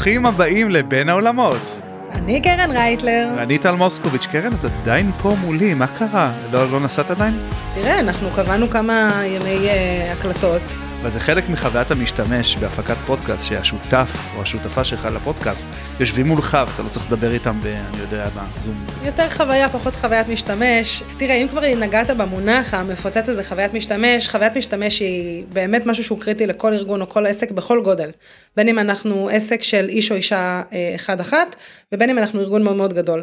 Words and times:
ברוכים 0.00 0.26
הבאים 0.26 0.70
לבין 0.70 1.08
העולמות. 1.08 1.80
אני 2.12 2.40
קרן 2.40 2.70
רייטלר. 2.70 3.28
ואני 3.36 3.58
טל 3.58 3.74
מוסקוביץ'. 3.74 4.26
קרן, 4.26 4.52
את 4.52 4.64
עדיין 4.64 5.10
פה 5.22 5.32
מולי, 5.44 5.74
מה 5.74 5.86
קרה? 5.86 6.32
לא, 6.52 6.70
לא 6.72 6.80
נסעת 6.80 7.10
עדיין? 7.10 7.34
תראה, 7.74 8.00
אנחנו 8.00 8.30
קבענו 8.30 8.70
כמה 8.70 9.10
ימי 9.24 9.68
uh, 9.68 10.12
הקלטות. 10.12 10.62
וזה 11.02 11.20
חלק 11.20 11.48
מחוויית 11.48 11.90
המשתמש 11.90 12.56
בהפקת 12.56 12.96
פודקאסט, 13.06 13.44
שהשותף 13.44 14.28
או 14.36 14.42
השותפה 14.42 14.84
שלך 14.84 15.04
לפודקאסט 15.04 15.68
יושבים 16.00 16.26
מולך 16.26 16.58
ואתה 16.68 16.82
לא 16.82 16.88
צריך 16.88 17.06
לדבר 17.06 17.32
איתם 17.32 17.60
ב... 17.60 17.66
אני 17.66 17.98
יודע, 17.98 18.28
בזום. 18.28 18.86
יותר 19.04 19.30
חוויה, 19.30 19.68
פחות 19.68 19.94
חוויית 19.94 20.28
משתמש. 20.28 21.02
תראה, 21.16 21.34
אם 21.34 21.48
כבר 21.48 21.60
נגעת 21.76 22.10
במונח 22.10 22.74
המפוצץ 22.74 23.28
הזה, 23.28 23.44
חוויית 23.44 23.74
משתמש, 23.74 24.28
חוויית 24.28 24.56
משתמש 24.56 25.00
היא 25.00 25.44
באמת 25.52 25.86
משהו 25.86 26.04
שהוא 26.04 26.20
קריטי 26.20 26.46
לכל 26.46 26.72
ארגון 26.72 27.00
או 27.00 27.08
כל 27.08 27.26
עסק 27.26 27.50
בכל 27.50 27.82
גודל. 27.84 28.10
בין 28.56 28.68
אם 28.68 28.78
אנחנו 28.78 29.28
עסק 29.32 29.62
של 29.62 29.88
איש 29.88 30.10
או 30.10 30.16
אישה 30.16 30.62
אה, 30.72 30.92
אחד-אחת, 30.94 31.56
ובין 31.92 32.10
אם 32.10 32.18
אנחנו 32.18 32.40
ארגון 32.40 32.62
מאוד 32.62 32.76
מאוד 32.76 32.94
גדול. 32.94 33.22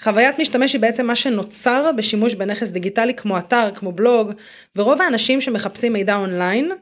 חוויית 0.00 0.38
משתמש 0.38 0.72
היא 0.72 0.80
בעצם 0.80 1.06
מה 1.06 1.16
שנוצר 1.16 1.90
בשימוש 1.96 2.34
בנכס 2.34 2.68
דיגיטלי 2.68 3.14
כמו 3.14 3.38
אתר, 3.38 3.70
כמו 3.74 3.92
בלוג, 3.92 4.32
ורוב 4.76 5.02
האנשים 5.02 5.40
שמחפשים 5.40 5.92
מידע 5.92 6.16
אונליין, 6.16 6.72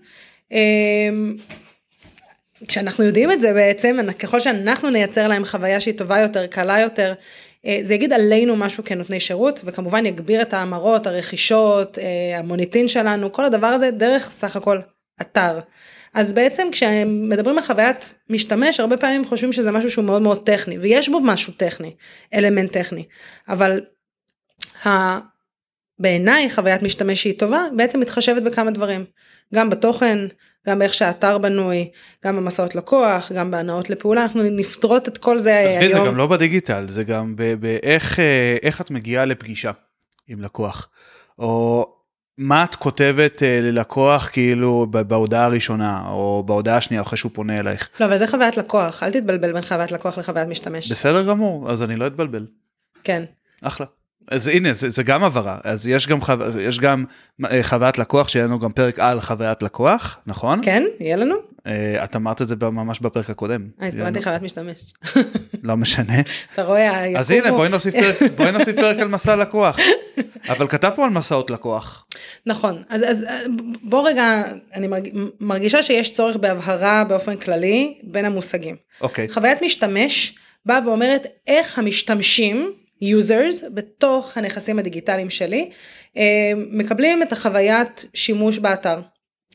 אמ, 0.52 1.36
כשאנחנו 2.68 3.04
יודעים 3.04 3.32
את 3.32 3.40
זה 3.40 3.52
בעצם, 3.52 3.96
ככל 4.18 4.40
שאנחנו 4.40 4.90
נייצר 4.90 5.28
להם 5.28 5.45
חוויה 5.45 5.80
שהיא 5.80 5.98
טובה 5.98 6.18
יותר, 6.18 6.46
קלה 6.46 6.80
יותר, 6.80 7.14
אה, 7.66 7.80
זה 7.82 7.95
יגיד 7.95 8.12
עלינו 8.12 8.56
משהו 8.56 8.84
כנותני 8.84 9.20
שירות, 9.20 9.60
וכמובן 9.64 10.06
יגביר 10.06 10.43
את 10.43 10.54
ההמרות, 10.54 11.06
הרכישות, 11.06 11.98
אה, 11.98 12.38
המוניטין 12.38 12.88
שלנו, 12.88 13.32
כל 13.32 13.45
הדבר 13.45 13.66
הזה 13.66 13.90
דרך 13.90 14.30
סך 14.30 14.56
הכל 14.56 14.78
אתר. 15.21 15.59
אז 16.19 16.33
בעצם 16.33 16.69
כשמדברים 16.73 17.59
על 17.59 17.65
חוויית 17.65 18.15
משתמש, 18.30 18.80
הרבה 18.80 18.97
פעמים 18.97 19.24
חושבים 19.24 19.52
שזה 19.52 19.73
משהו 19.73 19.91
שהוא 19.91 20.05
מאוד 20.05 20.23
מאוד 20.23 20.47
טכני, 20.47 20.79
ויש 20.79 21.09
בו 21.09 21.21
משהו 21.21 21.52
טכני, 21.52 21.95
אלמנט 22.35 22.73
טכני, 22.73 23.05
אבל 23.49 23.80
ה... 24.87 25.19
בעיניי 25.99 26.51
חוויית 26.51 26.83
משתמש 26.83 27.23
שהיא 27.23 27.39
טובה, 27.39 27.65
בעצם 27.77 28.01
מתחשבת 28.01 28.43
בכמה 28.43 28.71
דברים, 28.71 29.05
גם 29.55 29.71
בתוכן, 29.71 30.19
גם 30.66 30.79
באיך 30.79 30.95
שהאתר 30.95 31.39
בנוי, 31.39 31.91
גם 32.24 32.37
במסעות 32.37 32.74
לקוח, 32.74 33.33
גם 33.33 33.51
בהנאות 33.51 33.91
לפעולה, 33.91 34.23
אנחנו 34.23 34.43
נפתרות 34.43 35.09
את 35.09 35.19
כל 35.19 35.39
זה 35.39 35.57
היום. 35.57 35.73
זה 35.73 35.99
גם 36.07 36.16
לא 36.16 36.27
בדיגיטל, 36.27 36.85
זה 36.89 37.05
גם 37.05 37.37
באיך 37.61 38.21
אה, 38.21 38.57
את 38.80 38.91
מגיעה 38.91 39.24
לפגישה 39.24 39.71
עם 40.29 40.43
לקוח, 40.43 40.89
או 41.39 41.87
מה 42.38 42.64
את 42.64 42.74
כותבת 42.74 43.38
uh, 43.38 43.64
ללקוח 43.64 44.28
כאילו 44.32 44.86
בהודעה 44.90 45.44
הראשונה 45.44 46.02
או 46.08 46.42
בהודעה 46.46 46.76
השנייה 46.76 47.02
אחרי 47.02 47.18
שהוא 47.18 47.32
פונה 47.34 47.58
אלייך. 47.58 47.88
לא 48.00 48.06
אבל 48.06 48.18
זה 48.18 48.26
חוויית 48.26 48.56
לקוח 48.56 49.02
אל 49.02 49.10
תתבלבל 49.10 49.52
בין 49.52 49.64
חוויית 49.64 49.92
לקוח 49.92 50.18
לחוויית 50.18 50.48
משתמש. 50.48 50.92
בסדר 50.92 51.22
גמור 51.22 51.70
אז 51.70 51.82
אני 51.82 51.96
לא 51.96 52.06
אתבלבל. 52.06 52.46
כן. 53.04 53.24
אחלה. 53.62 53.86
אז 54.30 54.48
הנה 54.48 54.72
זה, 54.72 54.88
זה 54.88 55.02
גם 55.02 55.24
הבהרה 55.24 55.59
אז 55.64 55.86
יש 55.86 56.09
גם 56.09 56.20
חו... 56.20 56.32
יש 56.60 56.80
גם 56.80 57.04
אה, 57.50 57.62
חוויית 57.62 57.98
לקוח 57.98 58.28
שיהיה 58.28 58.46
לנו 58.46 58.59
גם 58.59 58.70
פרק 58.70 58.98
על 58.98 59.20
חוויית 59.20 59.62
לקוח 59.62 60.18
נכון 60.26 60.60
כן 60.62 60.82
יהיה 61.00 61.16
לנו 61.16 61.34
אה, 61.34 61.40
את 62.05 62.16
אמרת 62.16 62.43
את 62.43 62.49
זה 62.49 62.55
ממש 62.61 63.01
בפרק 63.01 63.30
הקודם. 63.30 63.69
אה, 63.83 63.87
התכוונתי 63.87 64.22
חוויית 64.22 64.43
משתמש. 64.43 64.94
לא 65.62 65.77
משנה. 65.77 66.15
אתה 66.55 66.62
רואה, 66.62 67.19
אז 67.19 67.31
הנה 67.31 67.53
בואי 67.53 67.69
נוסיף 67.69 67.94
פרק, 67.94 68.31
בואי 68.37 68.53
נוסיף 68.53 68.77
פרק 68.77 68.99
על 68.99 69.09
מסע 69.09 69.37
לקוח. 69.37 69.78
אבל 70.49 70.69
כתב 70.69 70.91
פה 70.97 71.05
על 71.05 71.11
מסעות 71.11 71.50
לקוח. 71.50 72.06
נכון, 72.47 72.83
אז, 72.89 73.03
אז 73.06 73.25
בוא 73.83 74.09
רגע, 74.09 74.43
אני 74.75 74.89
מרגישה 75.41 75.83
שיש 75.83 76.12
צורך 76.12 76.37
בהבהרה 76.37 77.05
באופן 77.05 77.37
כללי 77.37 77.99
בין 78.03 78.25
המושגים. 78.25 78.77
אוקיי. 79.01 79.28
חוויית 79.28 79.62
משתמש 79.62 80.34
באה 80.67 80.87
ואומרת 80.87 81.27
איך 81.47 81.78
המשתמשים, 81.78 82.73
users, 83.03 83.69
בתוך 83.75 84.37
הנכסים 84.37 84.78
הדיגיטליים 84.78 85.31
שלי, 85.31 85.71
אה, 86.17 86.23
מקבלים 86.71 87.23
את 87.23 87.33
החוויית 87.33 88.05
שימוש 88.15 88.59
באתר. 88.59 89.01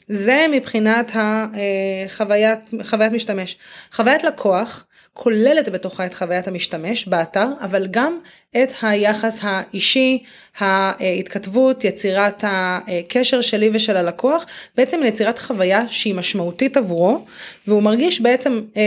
זה 0.07 0.45
מבחינת 0.51 1.11
החוויית 1.13 2.59
חוויית 2.83 3.13
משתמש. 3.13 3.57
חוויית 3.91 4.23
לקוח 4.23 4.85
כוללת 5.13 5.69
בתוכה 5.69 6.05
את 6.05 6.13
חוויית 6.13 6.47
המשתמש 6.47 7.07
באתר, 7.07 7.47
אבל 7.61 7.87
גם 7.91 8.17
את 8.51 8.71
היחס 8.81 9.39
האישי, 9.41 10.23
ההתכתבות, 10.57 11.83
יצירת 11.83 12.43
הקשר 12.47 13.41
שלי 13.41 13.69
ושל 13.73 13.97
הלקוח, 13.97 14.45
בעצם 14.77 14.99
ליצירת 15.01 15.39
חוויה 15.39 15.87
שהיא 15.87 16.15
משמעותית 16.15 16.77
עבורו, 16.77 17.25
והוא 17.67 17.83
מרגיש 17.83 18.21
בעצם 18.21 18.61
אה, 18.77 18.81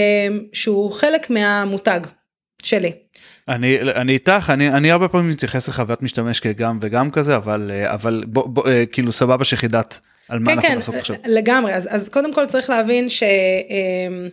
שהוא 0.52 0.92
חלק 0.92 1.30
מהמותג 1.30 2.00
שלי. 2.62 2.92
אני 3.48 3.80
אני 3.80 4.12
איתך 4.12 4.50
אני 4.54 4.68
אני 4.68 4.90
הרבה 4.90 5.08
פעמים 5.08 5.30
מתייחס 5.30 5.68
לחוויית 5.68 6.02
משתמש 6.02 6.40
כגם 6.40 6.78
וגם 6.80 7.10
כזה 7.10 7.36
אבל 7.36 7.70
אה, 7.74 7.94
אבל 7.94 8.24
בוא, 8.26 8.48
בוא 8.48 8.68
אה, 8.68 8.86
כאילו 8.86 9.12
סבבה 9.12 9.44
שחידת 9.44 10.00
על 10.28 10.38
מה 10.38 10.46
כן, 10.46 10.52
אנחנו 10.52 10.68
כן, 10.68 10.74
נעסוק 10.74 10.94
עכשיו. 10.94 11.16
לגמרי. 11.24 11.74
אז 11.74 11.88
אז 11.90 12.08
קודם 12.08 12.32
כל 12.32 12.46
צריך 12.46 12.70
להבין 12.70 13.08
ש... 13.08 13.22
אה, 13.22 14.28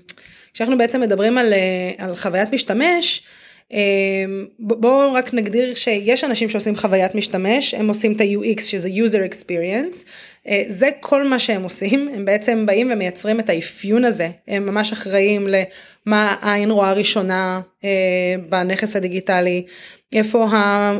כשאנחנו 0.53 0.77
בעצם 0.77 1.01
מדברים 1.01 1.37
על, 1.37 1.53
אה, 1.53 2.05
על 2.05 2.15
חוויית 2.15 2.53
משתמש, 2.53 3.23
אה, 3.73 3.79
בואו 4.59 5.13
רק 5.13 5.33
נגדיר 5.33 5.75
שיש 5.75 6.23
אנשים 6.23 6.49
שעושים 6.49 6.75
חוויית 6.75 7.15
משתמש, 7.15 7.73
הם 7.73 7.87
עושים 7.87 8.13
את 8.13 8.21
ה-UX 8.21 8.61
שזה 8.61 8.89
user 8.89 9.31
experience, 9.33 9.97
אה, 10.47 10.63
זה 10.67 10.89
כל 10.99 11.27
מה 11.27 11.39
שהם 11.39 11.63
עושים, 11.63 12.09
הם 12.15 12.25
בעצם 12.25 12.65
באים 12.65 12.91
ומייצרים 12.93 13.39
את 13.39 13.49
האפיון 13.49 14.05
הזה, 14.05 14.29
הם 14.47 14.65
ממש 14.65 14.91
אחראים 14.91 15.47
למה 15.47 16.35
העין 16.41 16.71
רואה 16.71 16.93
ראשונה 16.93 17.61
בנכס 18.49 18.95
הדיגיטלי, 18.95 19.65
איפה 20.13 20.45
ה... 20.45 20.91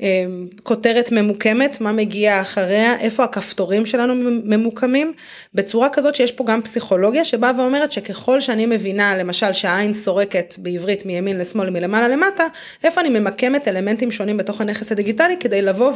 אמ, 0.00 0.48
כותרת 0.62 1.12
ממוקמת, 1.12 1.80
מה 1.80 1.92
מגיע 1.92 2.40
אחריה, 2.40 3.00
איפה 3.00 3.24
הכפתורים 3.24 3.86
שלנו 3.86 4.14
ממוקמים, 4.44 5.12
בצורה 5.54 5.88
כזאת 5.88 6.14
שיש 6.14 6.32
פה 6.32 6.44
גם 6.44 6.62
פסיכולוגיה 6.62 7.24
שבאה 7.24 7.52
ואומרת 7.58 7.92
שככל 7.92 8.40
שאני 8.40 8.66
מבינה 8.66 9.16
למשל 9.16 9.52
שהעין 9.52 9.92
סורקת 9.92 10.54
בעברית 10.58 11.06
מימין 11.06 11.38
לשמאל 11.38 11.70
מלמעלה 11.70 12.08
למטה, 12.08 12.44
איפה 12.84 13.00
אני 13.00 13.08
ממקמת 13.08 13.68
אלמנטים 13.68 14.10
שונים 14.10 14.36
בתוך 14.36 14.60
הנכס 14.60 14.92
הדיגיטלי 14.92 15.36
כדי 15.40 15.62
לבוא 15.62 15.92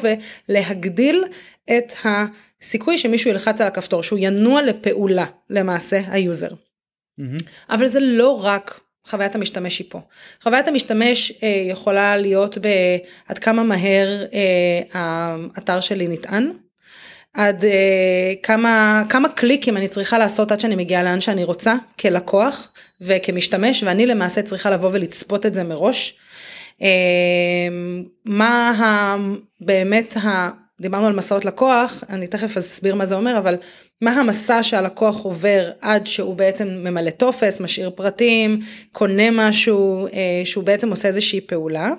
ולהגדיל 0.49 1.25
את 1.71 1.93
הסיכוי 2.05 2.99
שמישהו 2.99 3.31
ילחץ 3.31 3.61
על 3.61 3.67
הכפתור, 3.67 4.03
שהוא 4.03 4.19
ינוע 4.22 4.62
לפעולה 4.62 5.27
למעשה 5.50 6.00
ה 6.09 6.16
user. 6.16 6.50
Mm-hmm. 6.50 7.43
אבל 7.71 7.87
זה 7.87 8.00
לא 8.00 8.44
רק 8.44 8.81
חוויית 9.10 9.34
המשתמש 9.34 9.78
היא 9.78 9.87
פה. 9.91 10.00
חוויית 10.43 10.69
המשתמש 10.69 11.32
אה, 11.43 11.62
יכולה 11.71 12.16
להיות 12.16 12.59
בעד 12.59 13.38
כמה 13.38 13.62
מהר 13.62 14.25
אה, 14.32 15.32
האתר 15.54 15.81
שלי 15.81 16.09
נטען, 16.09 16.50
עד 17.34 17.65
אה, 17.65 18.32
כמה, 18.43 19.04
כמה 19.09 19.28
קליקים 19.28 19.76
אני 19.76 19.88
צריכה 19.88 20.19
לעשות 20.19 20.53
עד 20.53 20.60
שאני 20.60 20.76
מגיעה 20.76 21.03
לאן 21.03 21.20
שאני 21.20 21.44
רוצה 21.44 21.75
כלקוח 22.00 22.72
וכמשתמש 23.00 23.82
ואני 23.82 24.06
למעשה 24.06 24.43
צריכה 24.43 24.70
לבוא 24.70 24.91
ולצפות 24.93 25.47
את 25.47 25.54
זה 25.54 25.65
מראש. 25.65 26.15
אה, 26.82 26.88
מה 28.25 28.70
ה, 28.70 29.16
באמת 29.60 30.16
ה... 30.16 30.50
דיברנו 30.81 31.07
על 31.07 31.13
מסעות 31.13 31.45
לקוח, 31.45 32.05
אני 32.09 32.27
תכף 32.27 32.57
אסביר 32.57 32.95
מה 32.95 33.07
זה 33.07 33.15
אומר, 33.15 33.39
אבל 33.39 33.57
מה 34.01 34.13
המסע 34.13 34.63
שהלקוח 34.63 35.23
עובר 35.23 35.71
עד 35.81 36.07
שהוא 36.07 36.37
בעצם 36.37 36.69
ממלא 36.69 37.11
טופס, 37.11 37.61
משאיר 37.61 37.91
פרטים, 37.91 38.61
קונה 38.93 39.31
משהו, 39.31 40.07
אה, 40.07 40.43
שהוא 40.45 40.65
בעצם 40.65 40.91
עושה 40.91 41.09
איזושהי 41.09 41.41
פעולה. 41.41 41.91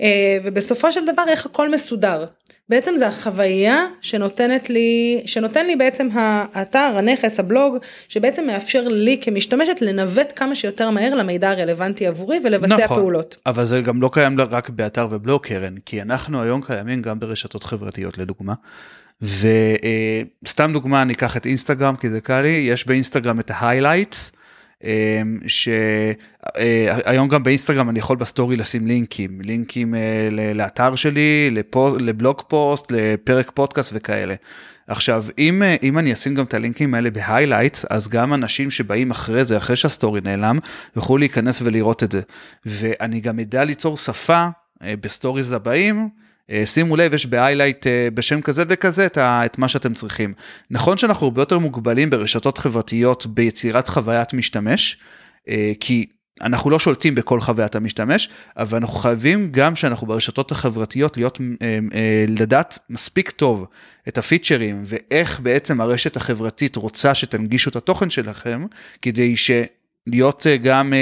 אה, 0.00 0.38
ובסופו 0.44 0.92
של 0.92 1.12
דבר 1.12 1.22
איך 1.28 1.46
הכל 1.46 1.70
מסודר. 1.70 2.24
בעצם 2.68 2.94
זה 2.96 3.06
החוויה 3.06 3.86
שנותנת 4.00 4.70
לי, 4.70 5.22
שנותן 5.26 5.66
לי 5.66 5.76
בעצם 5.76 6.08
האתר, 6.12 6.94
הנכס, 6.96 7.40
הבלוג, 7.40 7.76
שבעצם 8.08 8.46
מאפשר 8.46 8.88
לי 8.88 9.18
כמשתמשת 9.20 9.76
לנווט 9.80 10.32
כמה 10.36 10.54
שיותר 10.54 10.90
מהר 10.90 11.14
למידע 11.14 11.50
הרלוונטי 11.50 12.06
עבורי 12.06 12.38
ולבצע 12.44 12.84
נכון, 12.84 12.98
פעולות. 12.98 13.36
אבל 13.46 13.64
זה 13.64 13.80
גם 13.80 14.02
לא 14.02 14.10
קיים 14.12 14.40
רק 14.40 14.70
באתר 14.70 15.08
ובלוג 15.10 15.42
קרן, 15.42 15.74
כי 15.86 16.02
אנחנו 16.02 16.42
היום 16.42 16.62
קיימים 16.62 17.02
גם 17.02 17.20
ברשתות 17.20 17.64
חברתיות 17.64 18.18
לדוגמה. 18.18 18.54
וסתם 19.22 20.70
דוגמה 20.72 21.02
אני 21.02 21.12
אקח 21.12 21.36
את 21.36 21.46
אינסטגרם 21.46 21.96
כי 21.96 22.08
זה 22.08 22.20
קל 22.20 22.40
לי 22.40 22.66
יש 22.70 22.86
באינסטגרם 22.86 23.40
את 23.40 23.50
ה 23.54 23.60
highlights. 23.60 24.32
שהיום 25.46 27.28
גם 27.28 27.42
באינסטגרם 27.42 27.90
אני 27.90 27.98
יכול 27.98 28.16
ב 28.16 28.23
story 28.23 28.56
לשים 28.56 28.86
לינקים 28.86 29.40
לינקים 29.40 29.94
אה, 29.94 30.28
לאתר 30.54 30.94
שלי 30.94 31.50
לפוסט, 31.52 31.96
ל 32.00 32.08
blog 32.08 32.42
post 32.48 32.92
לפרק 32.92 33.50
פודקאסט 33.54 33.92
וכאלה. 33.94 34.34
עכשיו 34.88 35.24
אם 35.38 35.62
אה, 35.62 35.76
אם 35.82 35.98
אני 35.98 36.12
אשים 36.12 36.34
גם 36.34 36.44
את 36.44 36.54
הלינקים 36.54 36.94
האלה 36.94 37.10
ב 37.10 37.17
highlights 37.17 37.84
אז 37.90 38.08
גם 38.08 38.34
אנשים 38.34 38.70
שבאים 38.70 39.10
אחרי 39.10 39.44
זה 39.44 39.56
אחרי 39.56 39.76
שה 39.76 39.92
story 39.92 40.20
נעלם 40.24 40.58
יוכלו 40.96 41.16
להיכנס 41.16 41.62
ולראות 41.62 42.02
את 42.02 42.12
זה 42.12 42.20
ואני 42.66 43.20
גם 43.20 43.38
אדע 43.38 43.64
ליצור 43.64 43.96
שפה 43.96 44.46
אה, 44.82 44.94
ב 45.00 45.06
stories 45.06 45.52
הבאים. 45.52 46.23
אה, 46.50 46.66
שימו 46.66 46.96
לב, 46.96 47.14
יש 47.14 47.26
ב-highlight 47.26 47.86
אה, 47.86 48.08
בשם 48.14 48.40
כזה 48.40 48.62
וכזה 48.68 49.06
את, 49.06 49.58
מה 49.58 49.68
שאתם 49.68 49.94
צריכים. 49.94 50.34
נכון 50.70 50.98
שאנחנו 50.98 51.26
הרבה 51.26 51.42
יותר 51.42 51.58
מוגבלים 51.58 52.10
ברשתות 52.10 52.58
חברתיות 52.58 53.26
ביצירת 53.26 53.88
חוויית 53.88 54.34
משתמש, 54.34 54.96
אה, 55.48 55.72
כי 55.80 56.06
אנחנו 56.40 56.70
לא 56.70 56.78
שולטים 56.78 57.14
בכל 57.14 57.40
חוויית 57.40 57.74
המשתמש, 57.76 58.28
אבל 58.56 58.78
אנחנו 58.78 58.94
חייבים 58.94 59.48
גם 59.52 59.76
שאנחנו 59.76 60.06
ברשתות 60.06 60.52
החברתיות 60.52 61.16
להיות, 61.16 61.40
לדעת 62.28 62.78
מספיק 62.90 63.30
טוב 63.30 63.66
את 64.08 64.18
הפיצ'רים 64.18 64.82
ואיך 64.84 65.40
בעצם 65.40 65.80
הרשת 65.80 66.16
החברתית 66.16 66.76
רוצה 66.76 67.14
שתנגישו 67.14 67.70
את 67.70 67.76
התוכן 67.76 68.10
שלכם, 68.10 68.66
כדי 69.02 69.34
להיות 70.06 70.46
אה, 70.46 70.56
גם 70.56 70.92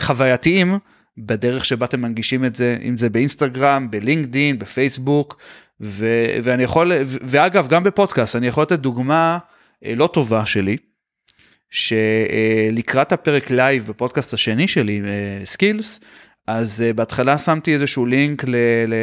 חווייתיים 0.00 0.78
בדרך 1.18 1.64
שבה 1.64 1.86
אתם 1.86 2.00
מנגישים 2.00 2.44
את 2.44 2.56
זה, 2.56 2.76
אם 2.82 2.96
זה 2.96 3.08
באינסטגרם, 3.10 3.90
בלינקדין, 3.90 4.58
בפייסבוק, 4.58 5.40
ו- 5.80 6.36
ואני 6.42 6.62
יכול, 6.62 6.92
ואגב, 7.04 7.68
גם 7.68 7.84
בפודקאסט, 7.84 8.36
אני 8.36 8.46
יכול 8.46 8.62
לתת 8.62 8.78
דוגמה 8.78 9.38
לא 9.82 10.06
טובה 10.06 10.46
שלי. 10.46 10.76
שלקראת 11.70 13.12
הפרק 13.12 13.50
live 13.50 13.86
בפודקאסט 13.86 14.34
השני 14.34 14.68
שלי, 14.68 15.02
Skills, 15.44 16.00
אז 16.46 16.84
uh, 16.90 16.92
בהתחלה 16.92 17.38
שמתי 17.38 17.74
איזשהו 17.74 18.06
לינק 18.06 18.44
ל, 18.44 18.56
ל, 18.88 18.94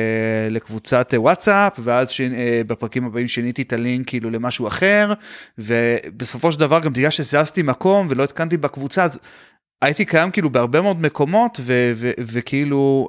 לקבוצת 0.49 1.13
וואטסאפ, 1.17 1.73
ואז 1.79 2.09
ש, 2.09 2.21
בפרקים 2.67 3.05
הבאים 3.05 3.27
שיניתי 3.27 3.61
את 3.61 3.73
הלינק 3.73 4.07
כאילו 4.07 4.29
למשהו 4.29 4.67
אחר, 4.67 5.13
ובסופו 5.57 6.51
של 6.51 6.59
דבר 6.59 6.79
גם 6.79 6.93
בגלל 6.93 7.09
שזזתי 7.09 7.61
מקום 7.61 8.07
ולא 8.09 8.23
תיקנתי 8.23 8.57
בקבוצה, 8.57 9.03
אז 9.03 9.19
הייתי 9.81 10.05
קיים 10.05 10.31
כאילו 10.31 10.49
בהרבה 10.49 10.81
מאוד 10.81 11.01
מקומות, 11.01 11.59
וכאילו 12.19 13.07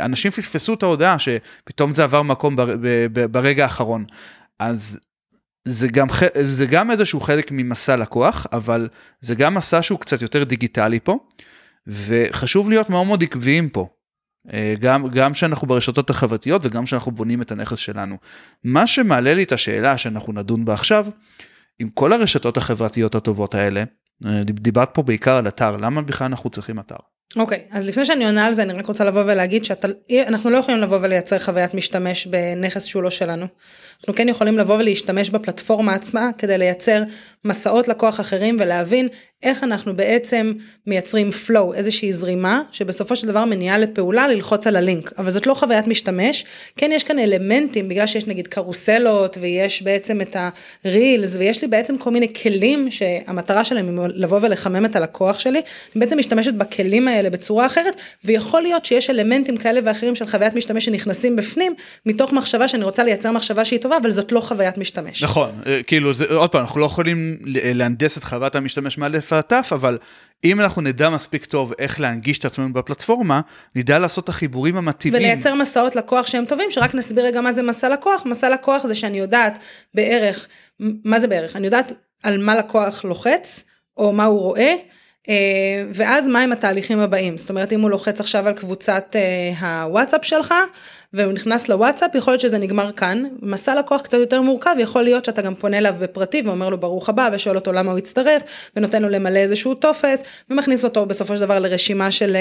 אנשים 0.00 0.30
פספסו 0.30 0.74
את 0.74 0.82
ההודעה 0.82 1.16
שפתאום 1.18 1.94
זה 1.94 2.04
עבר 2.04 2.22
מקום 2.22 2.56
ברגע 3.30 3.64
האחרון. 3.64 4.04
אז 4.58 4.98
זה 5.64 5.88
גם, 5.88 6.06
זה 6.42 6.66
גם 6.66 6.90
איזשהו 6.90 7.20
חלק 7.20 7.50
ממסע 7.50 7.96
לקוח, 7.96 8.46
אבל 8.52 8.88
זה 9.20 9.34
גם 9.34 9.54
מסע 9.54 9.82
שהוא 9.82 9.98
קצת 9.98 10.22
יותר 10.22 10.44
דיגיטלי 10.44 11.00
פה, 11.00 11.18
וחשוב 11.86 12.68
להיות 12.68 12.90
מאוד 12.90 13.06
מאוד 13.06 13.22
עקביים 13.22 13.68
פה. 13.68 13.88
אה, 14.52 14.74
גם, 14.80 15.08
גם 15.08 15.34
שאנחנו 15.34 15.68
ברשתות 15.68 16.10
החברתיות 16.10 16.66
וגם 16.66 16.86
שאנחנו 16.86 17.12
בונים 17.12 17.42
את 17.42 17.52
הנכס 17.52 17.78
שלנו. 17.78 18.16
מה 18.64 18.86
שמעלה 18.86 19.34
לי 19.34 19.42
את 19.42 19.52
השאלה 19.52 19.98
שאנחנו 19.98 20.32
נדון 20.32 20.64
בה 20.64 20.72
עכשיו, 20.74 21.06
עם 21.78 21.88
כל 21.88 22.12
הרשתות 22.12 22.56
החברתיות 22.56 23.14
הטובות 23.14 23.54
האלה, 23.54 23.80
אה, 23.80 23.84
דיברת 24.44 24.88
פה 24.92 25.02
בעיקר 25.02 25.36
על 25.36 25.48
אתר, 25.48 25.76
למה 25.76 26.02
בכלל 26.02 26.26
אנחנו 26.26 26.50
צריכים 26.50 26.78
אתר? 26.78 26.96
אוקיי, 27.36 27.64
okay, 27.70 27.76
אז 27.76 27.88
לפני 27.88 28.04
שאני 28.04 28.24
עונה 28.24 28.46
על 28.46 28.52
זה 28.52 28.62
אני 28.62 28.72
רק 28.72 28.86
רוצה 28.86 29.04
לבוא 29.04 29.20
ולהגיד 29.20 29.64
שאנחנו 29.64 30.50
לא 30.50 30.56
יכולים 30.56 30.80
לבוא 30.80 30.98
ולייצר 31.02 31.38
חוויית 31.38 31.74
משתמש 31.74 32.26
בנכס 32.26 32.84
שהוא 32.84 33.02
לא 33.02 33.10
שלנו. 33.10 33.46
אנחנו 34.00 34.14
כן 34.14 34.28
יכולים 34.28 34.58
לבוא 34.58 34.76
ולהשתמש 34.76 35.30
בפלטפורמה 35.30 35.94
עצמה 35.94 36.30
כדי 36.38 36.58
לייצר 36.58 37.02
מסעות 37.44 37.88
לקוח 37.88 38.20
אחרים 38.20 38.56
ולהבין 38.60 39.08
איך 39.42 39.64
אנחנו 39.64 39.96
בעצם 39.96 40.52
מייצרים 40.86 41.30
flow, 41.46 41.74
איזושהי 41.74 42.12
זרימה, 42.12 42.62
שבסופו 42.72 43.16
של 43.16 43.26
דבר 43.26 43.44
מניעה 43.44 43.78
לפעולה 43.78 44.28
ללחוץ 44.28 44.66
על 44.66 44.76
הלינק, 44.76 45.12
אבל 45.18 45.30
זאת 45.30 45.46
לא 45.46 45.54
חוויית 45.54 45.86
משתמש, 45.86 46.44
כן 46.76 46.90
יש 46.92 47.04
כאן 47.04 47.18
אלמנטים, 47.18 47.88
בגלל 47.88 48.06
שיש 48.06 48.26
נגיד 48.26 48.46
קרוסלות, 48.46 49.38
ויש 49.40 49.82
בעצם 49.82 50.20
את 50.20 50.36
הרילס, 50.84 51.36
ויש 51.36 51.62
לי 51.62 51.68
בעצם 51.68 51.96
כל 51.96 52.10
מיני 52.10 52.34
כלים 52.42 52.90
שהמטרה 52.90 53.64
שלהם 53.64 54.00
היא 54.00 54.08
לבוא 54.14 54.38
ולחמם 54.42 54.84
את 54.84 54.96
הלקוח 54.96 55.38
שלי, 55.38 55.58
אני 55.58 56.00
בעצם 56.00 56.18
משתמשת 56.18 56.54
בכלים 56.54 57.08
האלה 57.08 57.30
בצורה 57.30 57.66
אחרת, 57.66 57.94
ויכול 58.24 58.62
להיות 58.62 58.84
שיש 58.84 59.10
אלמנטים 59.10 59.56
כאלה 59.56 59.80
ואחרים 59.84 60.14
של 60.14 60.26
חוויית 60.26 60.54
משתמש 60.54 60.84
שנכנסים 60.84 61.36
בפנים, 61.36 61.74
מתוך 62.06 62.32
מחשבה 62.32 62.68
שאני 62.68 62.84
רוצה 62.84 63.04
לייצר 63.04 63.30
מחשבה 63.30 63.64
שהיא 63.64 63.80
טובה, 63.80 63.96
אבל 63.96 64.10
זאת 64.10 64.32
לא 64.32 64.40
חוויית 64.40 64.78
משתמש. 64.78 65.22
נכון, 65.22 65.50
אה, 65.66 65.80
כאילו, 65.82 66.12
זה, 66.12 66.24
עוד 66.34 66.50
פעם, 66.50 66.60
אנחנו 66.60 66.80
לא 66.80 66.86
יכולים 66.86 67.38
להנדס 67.44 68.18
את 68.18 68.24
חוויית 68.24 68.54
המשתמש 68.54 68.98
מאלף 68.98 69.31
ועטף, 69.32 69.70
אבל 69.72 69.98
אם 70.44 70.60
אנחנו 70.60 70.82
נדע 70.82 71.10
מספיק 71.10 71.44
טוב 71.44 71.72
איך 71.78 72.00
להנגיש 72.00 72.38
את 72.38 72.44
עצמנו 72.44 72.72
בפלטפורמה, 72.72 73.40
נדע 73.74 73.98
לעשות 73.98 74.24
את 74.24 74.28
החיבורים 74.28 74.76
המתאימים. 74.76 75.22
ולייצר 75.22 75.54
מסעות 75.54 75.96
לקוח 75.96 76.26
שהם 76.26 76.44
טובים, 76.44 76.70
שרק 76.70 76.94
נסביר 76.94 77.24
רגע 77.24 77.40
מה 77.40 77.52
זה 77.52 77.62
מסע 77.62 77.88
לקוח. 77.88 78.22
מסע 78.26 78.50
לקוח 78.50 78.86
זה 78.86 78.94
שאני 78.94 79.18
יודעת 79.18 79.58
בערך, 79.94 80.46
מה 80.80 81.20
זה 81.20 81.26
בערך? 81.26 81.56
אני 81.56 81.64
יודעת 81.64 81.92
על 82.22 82.44
מה 82.44 82.54
לקוח 82.54 83.04
לוחץ, 83.04 83.64
או 83.96 84.12
מה 84.12 84.24
הוא 84.24 84.40
רואה. 84.40 84.74
אה, 85.28 85.84
ואז 85.94 86.26
מהם 86.26 86.52
התהליכים 86.52 86.98
הבאים 86.98 87.38
זאת 87.38 87.50
אומרת 87.50 87.72
אם 87.72 87.80
הוא 87.80 87.90
לוחץ 87.90 88.20
עכשיו 88.20 88.48
על 88.48 88.54
קבוצת 88.54 89.16
אה, 89.16 89.82
הוואטסאפ 89.82 90.24
שלך 90.24 90.54
והוא 91.14 91.32
נכנס 91.32 91.68
לוואטסאפ 91.68 92.14
יכול 92.14 92.32
להיות 92.32 92.40
שזה 92.40 92.58
נגמר 92.58 92.92
כאן. 92.92 93.24
מסע 93.42 93.74
לקוח 93.74 94.00
קצת 94.00 94.18
יותר 94.18 94.40
מורכב 94.40 94.74
יכול 94.78 95.02
להיות 95.02 95.24
שאתה 95.24 95.42
גם 95.42 95.54
פונה 95.54 95.78
אליו 95.78 95.94
בפרטי 96.00 96.42
ואומר 96.44 96.68
לו 96.68 96.78
ברוך 96.78 97.08
הבא 97.08 97.30
ושואל 97.32 97.56
אותו 97.56 97.72
למה 97.72 97.90
הוא 97.90 97.98
הצטרף 97.98 98.42
ונותן 98.76 99.02
לו 99.02 99.08
למלא 99.08 99.38
איזשהו 99.38 99.74
טופס 99.74 100.22
ומכניס 100.50 100.84
אותו 100.84 101.06
בסופו 101.06 101.36
של 101.36 101.40
דבר 101.42 101.58
לרשימה 101.58 102.10
של 102.10 102.36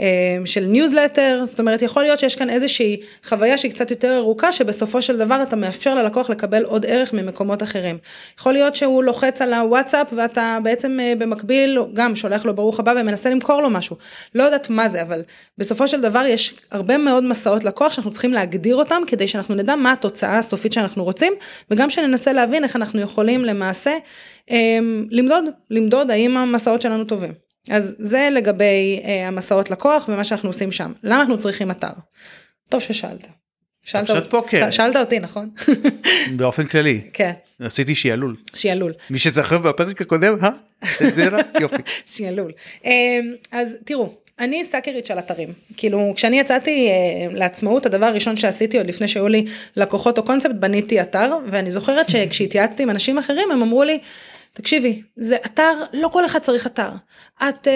אה, 0.00 0.06
של 0.44 0.60
ניוזלטר 0.60 1.42
זאת 1.46 1.60
אומרת 1.60 1.82
יכול 1.82 2.02
להיות 2.02 2.18
שיש 2.18 2.36
כאן 2.36 2.50
איזושהי 2.50 3.00
חוויה 3.24 3.58
שהיא 3.58 3.72
קצת 3.72 3.90
יותר 3.90 4.16
ארוכה 4.16 4.52
שבסופו 4.52 5.02
של 5.02 5.18
דבר 5.18 5.42
אתה 5.42 5.56
מאפשר 5.56 5.94
ללקוח 5.94 6.30
לקבל 6.30 6.64
עוד 6.64 6.86
ערך 6.86 7.12
ממקומות 7.12 7.62
אחרים. 7.62 7.98
יכול 8.38 8.52
להיות 8.52 8.76
שהוא 8.76 9.04
לוחץ 9.04 9.42
על 9.42 9.54
הוואטסאפ 9.54 10.06
ואתה 10.16 10.58
בעצם 10.62 10.98
במקביל 11.18 11.78
גם 11.94 12.16
שולח 12.16 12.44
לו 12.44 12.54
ברוך 12.54 12.80
הבא 12.80 12.92
ומנסה 13.00 13.30
למכור 13.30 13.62
לו 13.62 13.70
משהו. 13.70 13.96
לא 14.34 14.42
יודעת 14.42 14.70
מה 14.70 14.88
זה 14.88 15.02
אבל 15.02 15.22
בסופו 15.58 15.88
של 15.88 16.00
דבר 16.00 16.26
יש 16.26 16.54
הרבה 16.70 16.98
מאוד 16.98 17.24
מסעות 17.24 17.64
לקוח 17.64 17.95
שאנחנו 17.96 18.10
צריכים 18.10 18.32
להגדיר 18.32 18.76
אותם 18.76 19.02
כדי 19.06 19.28
שאנחנו 19.28 19.54
נדע 19.54 19.76
מה 19.76 19.92
התוצאה 19.92 20.38
הסופית 20.38 20.72
שאנחנו 20.72 21.04
רוצים 21.04 21.32
וגם 21.70 21.90
שננסה 21.90 22.32
להבין 22.32 22.64
איך 22.64 22.76
אנחנו 22.76 23.00
יכולים 23.00 23.44
למעשה 23.44 23.96
אמ, 24.50 25.06
למדוד, 25.10 25.44
למדוד 25.70 26.10
האם 26.10 26.36
המסעות 26.36 26.82
שלנו 26.82 27.04
טובים. 27.04 27.32
אז 27.70 27.94
זה 27.98 28.28
לגבי 28.32 29.02
אה, 29.04 29.28
המסעות 29.28 29.70
לקוח 29.70 30.08
ומה 30.08 30.24
שאנחנו 30.24 30.48
עושים 30.48 30.72
שם. 30.72 30.92
למה 31.02 31.20
אנחנו 31.20 31.38
צריכים 31.38 31.70
אתר? 31.70 31.92
טוב 32.68 32.80
ששאלת. 32.80 33.26
שאלת, 33.84 34.10
אותי, 34.10 34.28
פוקר. 34.28 34.70
שאלת 34.70 34.96
אותי 34.96 35.18
נכון? 35.18 35.50
באופן 36.36 36.66
כללי. 36.66 37.00
כן. 37.12 37.32
עשיתי 37.60 37.94
שיעלול. 37.94 38.36
שיעלול. 38.54 38.92
מי 39.10 39.18
שזכר 39.18 39.58
בפרק 39.58 40.00
הקודם, 40.00 40.36
אה? 40.42 40.50
זה 41.00 41.28
יופי. 41.60 41.76
שיעלול. 42.06 42.52
אמ, 42.84 42.90
אז 43.52 43.76
תראו, 43.84 44.14
אני 44.38 44.64
סאקרית 44.64 45.06
של 45.06 45.18
אתרים 45.18 45.52
כאילו 45.76 46.12
כשאני 46.16 46.40
יצאתי 46.40 46.88
אה, 46.88 47.34
לעצמאות 47.34 47.86
הדבר 47.86 48.06
הראשון 48.06 48.36
שעשיתי 48.36 48.78
עוד 48.78 48.86
לפני 48.86 49.08
שהיו 49.08 49.28
לי 49.28 49.46
לקוחות 49.76 50.18
או 50.18 50.22
קונספט 50.22 50.54
בניתי 50.54 51.00
אתר 51.00 51.32
ואני 51.46 51.70
זוכרת 51.70 52.08
שכשהתייעצתי 52.08 52.82
עם 52.82 52.90
אנשים 52.90 53.18
אחרים 53.18 53.50
הם 53.50 53.62
אמרו 53.62 53.84
לי 53.84 53.98
תקשיבי 54.56 55.02
זה 55.16 55.36
אתר 55.46 55.72
לא 55.92 56.08
כל 56.08 56.24
אחד 56.24 56.38
צריך 56.38 56.66
אתר 56.66 56.88
את 57.36 57.68
אה, 57.68 57.72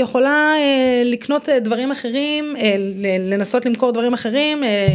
יכולה 0.00 0.52
אה, 0.56 1.02
לקנות 1.04 1.48
אה, 1.48 1.60
דברים 1.60 1.90
אחרים 1.90 2.56
אה, 2.56 2.74
לנסות 3.18 3.66
למכור 3.66 3.92
דברים 3.92 4.12
אחרים 4.12 4.64
אה, 4.64 4.86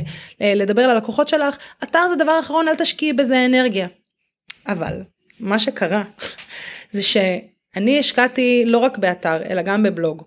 אה, 0.41 0.53
לדבר 0.55 0.87
ללקוחות 0.87 1.27
שלך 1.27 1.57
אתר 1.83 2.07
זה 2.09 2.15
דבר 2.15 2.39
אחרון 2.39 2.67
אל 2.67 2.75
תשקיעי 2.75 3.13
בזה 3.13 3.45
אנרגיה. 3.45 3.87
אבל 4.67 5.03
מה 5.39 5.59
שקרה 5.59 6.03
זה 6.91 7.03
שאני 7.03 7.99
השקעתי 7.99 8.63
לא 8.65 8.77
רק 8.77 8.97
באתר 8.97 9.43
אלא 9.49 9.61
גם 9.61 9.83
בבלוג. 9.83 10.23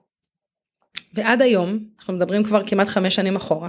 ועד 1.14 1.42
היום, 1.42 1.78
אנחנו 1.98 2.14
מדברים 2.14 2.44
כבר 2.44 2.66
כמעט 2.66 2.88
חמש 2.88 3.14
שנים 3.14 3.36
אחורה, 3.36 3.68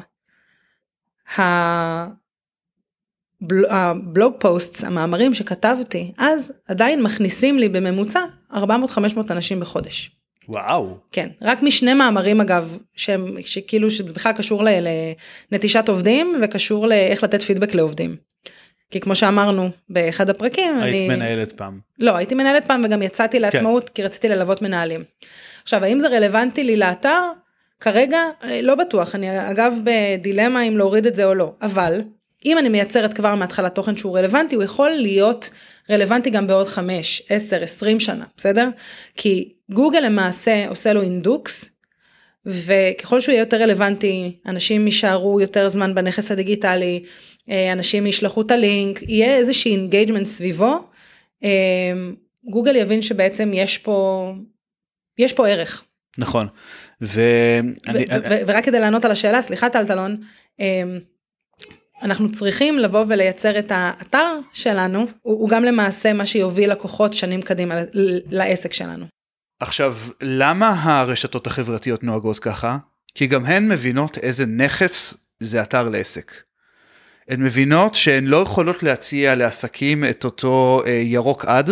הבלוג 3.69 4.33
פוסט, 4.39 4.83
המאמרים 4.83 5.33
שכתבתי, 5.33 6.11
אז 6.17 6.53
עדיין 6.67 7.03
מכניסים 7.03 7.59
לי 7.59 7.69
בממוצע 7.69 8.19
400-500 8.51 8.55
אנשים 9.29 9.59
בחודש. 9.59 10.11
וואו. 10.49 10.97
כן, 11.11 11.29
רק 11.41 11.63
משני 11.63 11.93
מאמרים 11.93 12.41
אגב, 12.41 12.77
שהם, 12.95 13.35
שכאילו 13.41 13.91
שזה 13.91 14.13
בכלל 14.13 14.31
קשור 14.31 14.63
לנטישת 15.51 15.89
עובדים 15.89 16.35
וקשור 16.41 16.87
לאיך 16.87 17.23
לתת 17.23 17.41
פידבק 17.41 17.75
לעובדים. 17.75 18.15
כי 18.91 18.99
כמו 18.99 19.15
שאמרנו 19.15 19.69
באחד 19.89 20.29
הפרקים, 20.29 20.79
היית 20.79 20.95
אני... 20.95 21.15
מנהלת 21.15 21.51
פעם. 21.51 21.79
לא, 21.99 22.15
הייתי 22.15 22.35
מנהלת 22.35 22.67
פעם 22.67 22.81
וגם 22.85 23.01
יצאתי 23.01 23.39
לעצמאות 23.39 23.89
כן. 23.89 23.95
כי 23.95 24.03
רציתי 24.03 24.29
ללוות 24.29 24.61
מנהלים. 24.61 25.03
עכשיו 25.69 25.83
האם 25.83 25.99
זה 25.99 26.07
רלוונטי 26.07 26.63
לי 26.63 26.75
לאתר? 26.75 27.21
כרגע 27.79 28.19
אה, 28.43 28.61
לא 28.61 28.75
בטוח, 28.75 29.15
אני 29.15 29.51
אגב 29.51 29.73
בדילמה 29.83 30.61
אם 30.61 30.77
להוריד 30.77 31.05
את 31.05 31.15
זה 31.15 31.25
או 31.25 31.33
לא, 31.33 31.53
אבל 31.61 32.01
אם 32.45 32.57
אני 32.57 32.69
מייצרת 32.69 33.13
כבר 33.13 33.35
מההתחלה 33.35 33.69
תוכן 33.69 33.97
שהוא 33.97 34.17
רלוונטי, 34.17 34.55
הוא 34.55 34.63
יכול 34.63 34.89
להיות 34.89 35.49
רלוונטי 35.89 36.29
גם 36.29 36.47
בעוד 36.47 36.67
5, 36.67 37.23
10, 37.29 37.63
20 37.63 37.99
שנה, 37.99 38.25
בסדר? 38.37 38.69
כי 39.15 39.53
גוגל 39.71 39.99
למעשה 39.99 40.67
עושה 40.69 40.93
לו 40.93 41.01
אינדקס, 41.01 41.69
וככל 42.45 43.19
שהוא 43.19 43.33
יהיה 43.33 43.41
יותר 43.41 43.61
רלוונטי, 43.61 44.37
אנשים 44.45 44.85
יישארו 44.85 45.41
יותר 45.41 45.69
זמן 45.69 45.95
בנכס 45.95 46.31
הדיגיטלי, 46.31 47.03
אה, 47.49 47.71
אנשים 47.71 48.07
ישלחו 48.07 48.41
את 48.41 48.51
הלינק, 48.51 49.01
יהיה 49.01 49.37
איזושהי 49.37 49.71
engagement 49.71 50.27
סביבו, 50.27 50.79
אה, 51.43 51.49
גוגל 52.49 52.75
יבין 52.75 53.01
שבעצם 53.01 53.51
יש 53.53 53.77
פה 53.77 54.31
יש 55.19 55.33
פה 55.33 55.47
ערך. 55.47 55.83
נכון. 56.17 56.47
ו... 57.01 57.21
אני, 57.87 58.05
ו- 58.09 58.11
אני... 58.11 58.35
ורק 58.47 58.65
כדי 58.65 58.79
לענות 58.79 59.05
על 59.05 59.11
השאלה, 59.11 59.41
סליחה 59.41 59.69
טלטלון, 59.69 60.17
אמ, 60.59 60.99
אנחנו 62.01 62.31
צריכים 62.31 62.77
לבוא 62.77 63.05
ולייצר 63.07 63.59
את 63.59 63.71
האתר 63.71 64.37
שלנו, 64.53 64.99
הוא, 64.99 65.39
הוא 65.39 65.49
גם 65.49 65.63
למעשה 65.63 66.13
מה 66.13 66.25
שיוביל 66.25 66.71
לקוחות 66.71 67.13
שנים 67.13 67.41
קדימה 67.41 67.75
לעסק 68.29 68.73
שלנו. 68.73 69.05
עכשיו, 69.59 69.95
למה 70.21 70.75
הרשתות 70.83 71.47
החברתיות 71.47 72.03
נוהגות 72.03 72.39
ככה? 72.39 72.77
כי 73.15 73.27
גם 73.27 73.45
הן 73.45 73.67
מבינות 73.67 74.17
איזה 74.17 74.45
נכס 74.45 75.17
זה 75.39 75.61
אתר 75.61 75.89
לעסק. 75.89 76.31
הן 77.29 77.43
מבינות 77.43 77.95
שהן 77.95 78.25
לא 78.25 78.37
יכולות 78.37 78.83
להציע 78.83 79.35
לעסקים 79.35 80.05
את 80.05 80.25
אותו 80.25 80.81
אה, 80.85 80.91
ירוק 80.91 81.45
עד, 81.45 81.69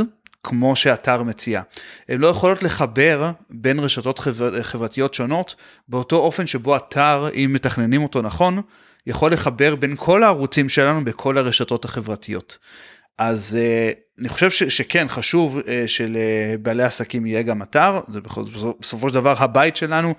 כמו 0.47 0.75
שאתר 0.75 1.23
מציע. 1.23 1.61
הן 2.09 2.19
לא 2.19 2.27
יכולות 2.27 2.63
לחבר 2.63 3.31
בין 3.49 3.79
רשתות 3.79 4.19
חבר, 4.19 4.63
חברתיות 4.63 5.13
שונות 5.13 5.55
באותו 5.87 6.15
אופן 6.15 6.47
שבו 6.47 6.75
אתר, 6.75 7.29
אם 7.33 7.49
מתכננים 7.53 8.03
אותו 8.03 8.21
נכון, 8.21 8.61
יכול 9.07 9.33
לחבר 9.33 9.75
בין 9.75 9.95
כל 9.97 10.23
הערוצים 10.23 10.69
שלנו 10.69 11.05
בכל 11.05 11.37
הרשתות 11.37 11.85
החברתיות. 11.85 12.57
אז 13.17 13.57
uh, 13.57 14.19
אני 14.19 14.29
חושב 14.29 14.49
ש, 14.51 14.63
שכן 14.63 15.07
חשוב 15.07 15.59
uh, 15.59 15.63
שלבעלי 15.87 16.83
עסקים 16.83 17.25
יהיה 17.25 17.41
גם 17.41 17.61
אתר, 17.61 17.99
זה 18.07 18.19
בסופו 18.79 19.09
של 19.09 19.15
דבר 19.15 19.33
הבית 19.37 19.75
שלנו, 19.75 20.13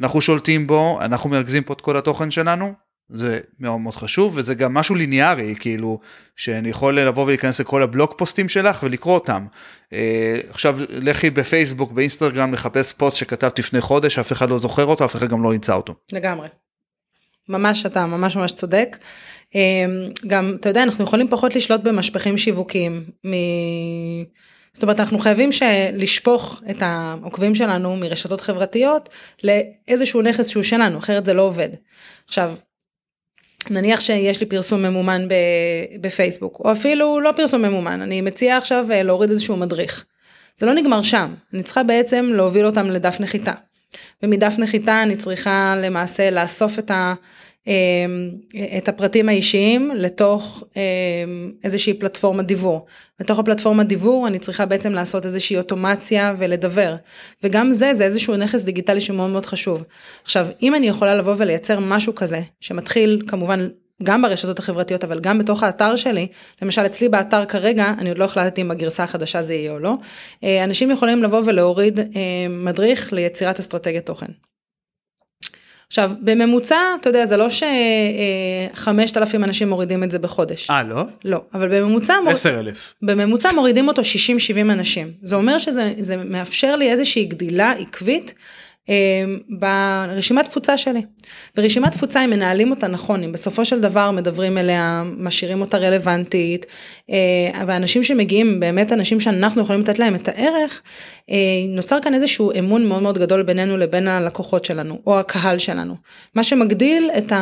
אנחנו 0.00 0.20
שולטים 0.20 0.66
בו, 0.66 0.98
אנחנו 1.00 1.30
מרכזים 1.30 1.62
פה 1.62 1.72
את 1.72 1.80
כל 1.80 1.96
התוכן 1.96 2.30
שלנו, 2.30 2.74
זה 3.10 3.40
מאוד 3.60 3.80
מאוד 3.80 3.94
חשוב 3.94 4.32
וזה 4.36 4.54
גם 4.54 4.74
משהו 4.74 4.94
ליניארי 4.94 5.54
כאילו 5.60 6.00
שאני 6.36 6.68
יכול 6.68 7.00
לבוא 7.00 7.24
ולהיכנס 7.24 7.60
לכל 7.60 7.82
הבלוג 7.82 8.12
פוסטים 8.16 8.48
שלך 8.48 8.82
ולקרוא 8.82 9.14
אותם. 9.14 9.46
אה, 9.92 10.40
עכשיו 10.50 10.78
לכי 10.88 11.30
בפייסבוק 11.30 11.92
באינסטגרם 11.92 12.52
לחפש 12.52 12.92
פוסט 12.92 13.16
שכתבת 13.16 13.58
לפני 13.58 13.80
חודש 13.80 14.18
אף 14.18 14.32
אחד 14.32 14.50
לא 14.50 14.58
זוכר 14.58 14.84
אותו 14.84 15.04
אף 15.04 15.16
אחד 15.16 15.28
גם 15.28 15.42
לא 15.42 15.54
ימצא 15.54 15.74
אותו. 15.74 15.94
לגמרי. 16.12 16.48
ממש 17.48 17.86
אתה 17.86 18.06
ממש 18.06 18.36
ממש 18.36 18.52
צודק. 18.52 18.96
אה, 19.54 19.60
גם 20.26 20.56
אתה 20.60 20.68
יודע 20.68 20.82
אנחנו 20.82 21.04
יכולים 21.04 21.28
פחות 21.28 21.56
לשלוט 21.56 21.80
במשפחים 21.80 22.38
שיווקיים. 22.38 23.04
מ... 23.26 23.32
זאת 24.72 24.82
אומרת 24.82 25.00
אנחנו 25.00 25.18
חייבים 25.18 25.50
לשפוך 25.92 26.62
את 26.70 26.76
העוקבים 26.80 27.54
שלנו 27.54 27.96
מרשתות 27.96 28.40
חברתיות 28.40 29.08
לאיזשהו 29.44 30.22
נכס 30.22 30.48
שהוא 30.48 30.62
שלנו 30.62 30.98
אחרת 30.98 31.24
זה 31.24 31.32
לא 31.32 31.42
עובד. 31.42 31.68
עכשיו 32.26 32.54
נניח 33.70 34.00
שיש 34.00 34.40
לי 34.40 34.46
פרסום 34.46 34.82
ממומן 34.82 35.28
בפייסבוק 36.00 36.60
או 36.64 36.72
אפילו 36.72 37.20
לא 37.20 37.32
פרסום 37.36 37.62
ממומן 37.62 38.00
אני 38.00 38.20
מציעה 38.20 38.56
עכשיו 38.56 38.86
אה, 38.90 39.02
להוריד 39.02 39.30
איזשהו 39.30 39.56
מדריך. 39.56 40.04
זה 40.58 40.66
לא 40.66 40.74
נגמר 40.74 41.02
שם 41.02 41.34
אני 41.54 41.62
צריכה 41.62 41.82
בעצם 41.82 42.30
להוביל 42.34 42.66
אותם 42.66 42.86
לדף 42.86 43.16
נחיתה. 43.20 43.52
ומדף 44.22 44.54
נחיתה 44.58 45.02
אני 45.02 45.16
צריכה 45.16 45.74
למעשה 45.76 46.30
לאסוף 46.30 46.78
את 46.78 46.90
ה... 46.90 47.14
אמ, 47.68 48.30
את 48.78 48.88
הפרטים 48.88 49.28
האישיים 49.28 49.90
לתוך 49.94 50.64
אמ, 50.76 51.52
איזושהי 51.64 51.94
פלטפורמת 51.94 52.46
דיבור. 52.46 52.86
בתוך 53.20 53.38
הפלטפורמת 53.38 53.86
דיבור 53.86 54.26
אני 54.26 54.38
צריכה 54.38 54.66
בעצם 54.66 54.92
לעשות 54.92 55.26
איזושהי 55.26 55.56
אוטומציה 55.56 56.34
ולדבר. 56.38 56.96
וגם 57.42 57.72
זה 57.72 57.94
זה 57.94 58.04
איזשהו 58.04 58.36
נכס 58.36 58.62
דיגיטלי 58.62 59.00
שמאוד 59.00 59.30
מאוד 59.30 59.46
חשוב. 59.46 59.84
עכשיו 60.24 60.46
אם 60.62 60.74
אני 60.74 60.88
יכולה 60.88 61.14
לבוא 61.14 61.34
ולייצר 61.38 61.80
משהו 61.80 62.14
כזה 62.14 62.40
שמתחיל 62.60 63.22
כמובן 63.26 63.68
גם 64.02 64.22
ברשתות 64.22 64.58
החברתיות 64.58 65.04
אבל 65.04 65.20
גם 65.20 65.38
בתוך 65.38 65.62
האתר 65.62 65.96
שלי 65.96 66.26
למשל 66.62 66.86
אצלי 66.86 67.08
באתר 67.08 67.44
כרגע 67.44 67.94
אני 67.98 68.08
עוד 68.08 68.18
לא 68.18 68.24
החלטתי 68.24 68.62
אם 68.62 68.68
בגרסה 68.68 69.04
החדשה 69.04 69.42
זה 69.42 69.54
יהיה 69.54 69.72
או 69.72 69.78
לא 69.78 69.94
אה, 70.44 70.64
אנשים 70.64 70.90
יכולים 70.90 71.22
לבוא 71.22 71.42
ולהוריד 71.44 72.00
אה, 72.00 72.04
מדריך 72.48 73.12
ליצירת 73.12 73.58
אסטרטגיית 73.58 74.06
תוכן. 74.06 74.47
עכשיו 75.88 76.10
בממוצע 76.20 76.76
אתה 77.00 77.08
יודע 77.08 77.26
זה 77.26 77.36
לא 77.36 77.46
שחמשת 78.74 79.16
אלפים 79.16 79.44
אנשים 79.44 79.68
מורידים 79.68 80.04
את 80.04 80.10
זה 80.10 80.18
בחודש. 80.18 80.70
אה 80.70 80.82
לא? 80.82 81.02
לא 81.24 81.40
אבל 81.54 81.68
בממוצע 81.68 82.14
עשר 82.26 82.60
אלף. 82.60 82.94
בממוצע 83.02 83.48
מורידים 83.54 83.88
אותו 83.88 84.02
60-70 84.02 84.04
אנשים 84.60 85.12
זה 85.22 85.36
אומר 85.36 85.58
שזה 85.58 86.16
מאפשר 86.16 86.76
לי 86.76 86.90
איזושהי 86.90 87.24
גדילה 87.24 87.72
עקבית 87.72 88.34
ברשימת 89.48 90.44
תפוצה 90.44 90.76
שלי. 90.76 91.02
ברשימת 91.56 91.92
תפוצה 91.92 92.24
אם 92.24 92.30
מנהלים 92.30 92.70
אותה 92.70 92.86
נכון 92.86 93.22
אם 93.22 93.32
בסופו 93.32 93.64
של 93.64 93.80
דבר 93.80 94.10
מדברים 94.10 94.58
אליה 94.58 95.02
משאירים 95.18 95.60
אותה 95.60 95.78
רלוונטית 95.78 96.66
אה, 97.10 97.16
ואנשים 97.66 98.02
שמגיעים 98.02 98.60
באמת 98.60 98.92
אנשים 98.92 99.20
שאנחנו 99.20 99.62
יכולים 99.62 99.80
לתת 99.80 99.98
להם 99.98 100.14
את 100.14 100.28
הערך 100.28 100.82
אה, 101.30 101.36
נוצר 101.68 101.98
כאן 102.02 102.14
איזשהו 102.14 102.52
אמון 102.58 102.86
מאוד 102.86 103.02
מאוד 103.02 103.18
גדול 103.18 103.42
בינינו 103.42 103.76
לבין 103.76 104.08
הלקוחות 104.08 104.64
שלנו 104.64 104.98
או 105.06 105.18
הקהל 105.18 105.58
שלנו 105.58 105.94
מה 106.34 106.42
שמגדיל 106.42 107.10
את 107.18 107.32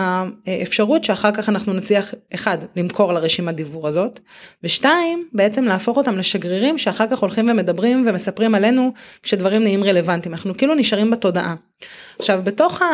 האפשרות 0.47 1.05
שאחר 1.05 1.33
כך 1.33 1.49
אנחנו 1.49 1.73
נצליח 1.73 2.15
אחד 2.35 2.59
למכור 2.77 3.13
לרשימת 3.13 3.55
דיבור 3.55 3.89
הזאת 3.89 4.21
ושתיים 4.65 5.29
בעצם 5.33 5.65
להפוך 5.65 5.97
אותם 5.97 6.19
לשגרירים 6.19 6.79
שאחר 6.79 7.07
כך 7.07 7.19
הולכים 7.19 7.49
ומדברים 7.49 8.05
ומספרים 8.09 8.55
עלינו 8.55 8.93
כשדברים 9.23 9.63
נהיים 9.63 9.85
רלוונטיים 9.85 10.35
אנחנו 10.35 10.57
כאילו 10.57 10.75
נשארים 10.75 11.11
בתודעה. 11.11 11.36
עכשיו 12.19 12.41
בתוך, 12.45 12.83
ה, 12.83 12.87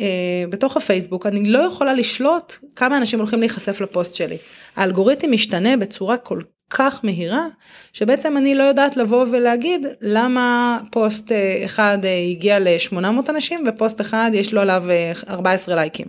אה, 0.00 0.06
בתוך 0.50 0.76
הפייסבוק 0.76 1.26
אני 1.26 1.48
לא 1.48 1.58
יכולה 1.58 1.94
לשלוט 1.94 2.56
כמה 2.76 2.96
אנשים 2.96 3.18
הולכים 3.18 3.40
להיחשף 3.40 3.80
לפוסט 3.80 4.14
שלי. 4.14 4.36
האלגוריתם 4.76 5.32
משתנה 5.32 5.76
בצורה 5.76 6.16
כל 6.16 6.40
כך 6.70 7.00
מהירה 7.02 7.46
שבעצם 7.92 8.36
אני 8.36 8.54
לא 8.54 8.62
יודעת 8.62 8.96
לבוא 8.96 9.26
ולהגיד 9.30 9.86
למה 10.00 10.78
פוסט 10.90 11.32
אה, 11.32 11.62
אחד 11.64 11.98
אה, 12.04 12.18
הגיע 12.30 12.58
ל-800 12.58 13.30
אנשים 13.30 13.64
ופוסט 13.66 14.00
אחד 14.00 14.30
יש 14.34 14.52
לו 14.52 14.60
עליו 14.60 14.84
14 15.28 15.74
לייקים. 15.74 16.06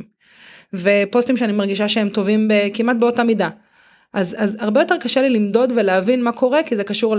ופוסטים 0.73 1.37
שאני 1.37 1.53
מרגישה 1.53 1.87
שהם 1.87 2.09
טובים 2.09 2.47
כמעט 2.73 2.97
באותה 2.97 3.23
מידה. 3.23 3.49
אז, 4.15 4.35
אז 4.37 4.57
הרבה 4.59 4.81
יותר 4.81 4.97
קשה 4.97 5.21
לי 5.21 5.29
למדוד 5.29 5.73
ולהבין 5.75 6.23
מה 6.23 6.31
קורה 6.31 6.63
כי 6.63 6.75
זה 6.75 6.83
קשור 6.83 7.15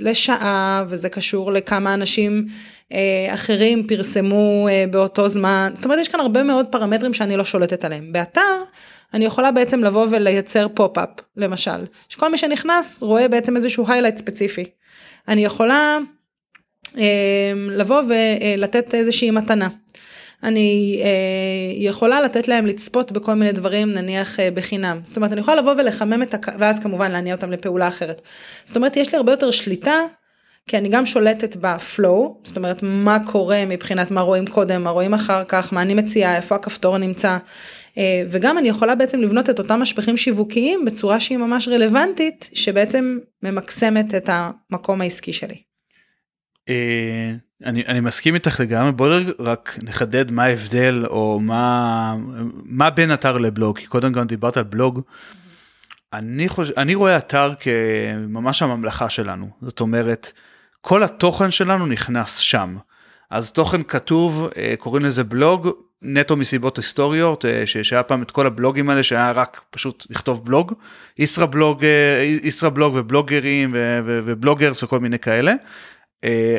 לשעה 0.00 0.84
וזה 0.88 1.08
קשור 1.08 1.52
לכמה 1.52 1.94
אנשים 1.94 2.46
אה, 2.92 2.98
אחרים 3.34 3.86
פרסמו 3.86 4.68
אה, 4.70 4.84
באותו 4.90 5.28
זמן 5.28 5.72
זאת 5.74 5.84
אומרת 5.84 5.98
יש 5.98 6.08
כאן 6.08 6.20
הרבה 6.20 6.42
מאוד 6.42 6.66
פרמטרים 6.70 7.14
שאני 7.14 7.36
לא 7.36 7.44
שולטת 7.44 7.84
עליהם 7.84 8.12
באתר 8.12 8.62
אני 9.14 9.24
יכולה 9.24 9.50
בעצם 9.50 9.84
לבוא 9.84 10.06
ולייצר 10.10 10.66
pop-up 10.74 11.08
למשל 11.36 11.84
שכל 12.08 12.30
מי 12.30 12.38
שנכנס 12.38 13.02
רואה 13.02 13.28
בעצם 13.28 13.56
איזשהו 13.56 13.86
highlight 13.86 14.16
ספציפי. 14.16 14.64
אני 15.28 15.44
יכולה 15.44 15.98
אה, 16.98 17.52
לבוא 17.68 18.02
ולתת 18.08 18.94
איזושהי 18.94 19.30
מתנה. 19.30 19.68
אני 20.42 21.00
אה, 21.04 21.08
יכולה 21.76 22.20
לתת 22.20 22.48
להם 22.48 22.66
לצפות 22.66 23.12
בכל 23.12 23.34
מיני 23.34 23.52
דברים 23.52 23.92
נניח 23.92 24.40
אה, 24.40 24.50
בחינם. 24.50 25.00
זאת 25.04 25.16
אומרת 25.16 25.32
אני 25.32 25.40
יכולה 25.40 25.56
לבוא 25.56 25.72
ולחמם 25.78 26.22
את 26.22 26.34
הק... 26.34 26.46
ואז 26.58 26.78
כמובן 26.78 27.12
להניע 27.12 27.34
אותם 27.34 27.50
לפעולה 27.50 27.88
אחרת. 27.88 28.22
זאת 28.64 28.76
אומרת 28.76 28.96
יש 28.96 29.12
לי 29.12 29.16
הרבה 29.16 29.32
יותר 29.32 29.50
שליטה 29.50 29.94
כי 30.68 30.78
אני 30.78 30.88
גם 30.88 31.06
שולטת 31.06 31.56
ב 31.56 31.70
flow, 31.70 32.40
זאת 32.44 32.56
אומרת 32.56 32.82
מה 32.82 33.18
קורה 33.26 33.64
מבחינת 33.66 34.10
מה 34.10 34.20
רואים 34.20 34.46
קודם, 34.46 34.82
מה 34.82 34.90
רואים 34.90 35.14
אחר 35.14 35.44
כך, 35.48 35.72
מה 35.72 35.82
אני 35.82 35.94
מציעה, 35.94 36.36
איפה 36.36 36.54
הכפתור 36.54 36.98
נמצא. 36.98 37.38
אה, 37.98 38.22
וגם 38.30 38.58
אני 38.58 38.68
יכולה 38.68 38.94
בעצם 38.94 39.20
לבנות 39.20 39.50
את 39.50 39.58
אותם 39.58 39.80
משפחים 39.80 40.16
שיווקיים 40.16 40.84
בצורה 40.84 41.20
שהיא 41.20 41.38
ממש 41.38 41.68
רלוונטית, 41.68 42.50
שבעצם 42.52 43.18
ממקסמת 43.42 44.14
את 44.14 44.30
המקום 44.32 45.00
העסקי 45.00 45.32
שלי. 45.32 45.62
אה, 47.64 47.68
אני, 47.68 47.86
אני 47.86 48.00
מסכים 48.00 48.34
איתך 48.34 48.60
לגמרי 48.60 48.92
בואי 48.92 49.24
רק 49.38 49.78
נחדד 49.82 50.30
מה 50.30 50.44
ההבדל 50.44 51.04
או 51.06 51.40
מה 51.40 52.14
מה 52.64 52.90
בין 52.90 53.14
אתר 53.14 53.38
לבלוג 53.38 53.78
כי 53.78 53.86
קודם 53.86 54.12
גם 54.12 54.26
דיברת 54.26 54.56
על 54.56 54.64
בלוג. 54.64 55.00
אני 56.12 56.48
חושב 56.48 56.72
אני 56.76 56.94
רואה 56.94 57.16
אתר 57.16 57.52
כממש 57.60 58.62
הממלכה 58.62 59.08
שלנו 59.08 59.50
זאת 59.62 59.80
אומרת 59.80 60.32
כל 60.80 61.02
התוכן 61.02 61.50
שלנו 61.50 61.86
נכנס 61.86 62.36
שם. 62.36 62.76
אז 63.30 63.52
תוכן 63.52 63.82
כתוב 63.82 64.48
אה, 64.56 64.74
קוראים 64.78 65.04
לזה 65.04 65.24
בלוג 65.24 65.70
נטו 66.02 66.36
מסיבות 66.36 66.76
היסטוריות 66.76 67.44
אה, 67.44 67.66
שהיה 67.66 68.02
פעם 68.02 68.22
את 68.22 68.30
כל 68.30 68.46
הבלוגים 68.46 68.90
האלה 68.90 69.02
שהיה 69.02 69.32
רק 69.32 69.60
פשוט 69.70 70.06
לכתוב 70.10 70.44
בלוג 70.44 70.72
ישרא 71.18 71.46
בלוג 71.46 71.84
ישרא 72.42 72.68
בלוג 72.68 72.94
ובלוגרים 72.96 73.70
ו 74.04 74.13
bloggers 74.13 74.82
וכל 74.82 75.00
מיני 75.00 75.18
כאלה 75.18 75.50
אה, 75.50 75.56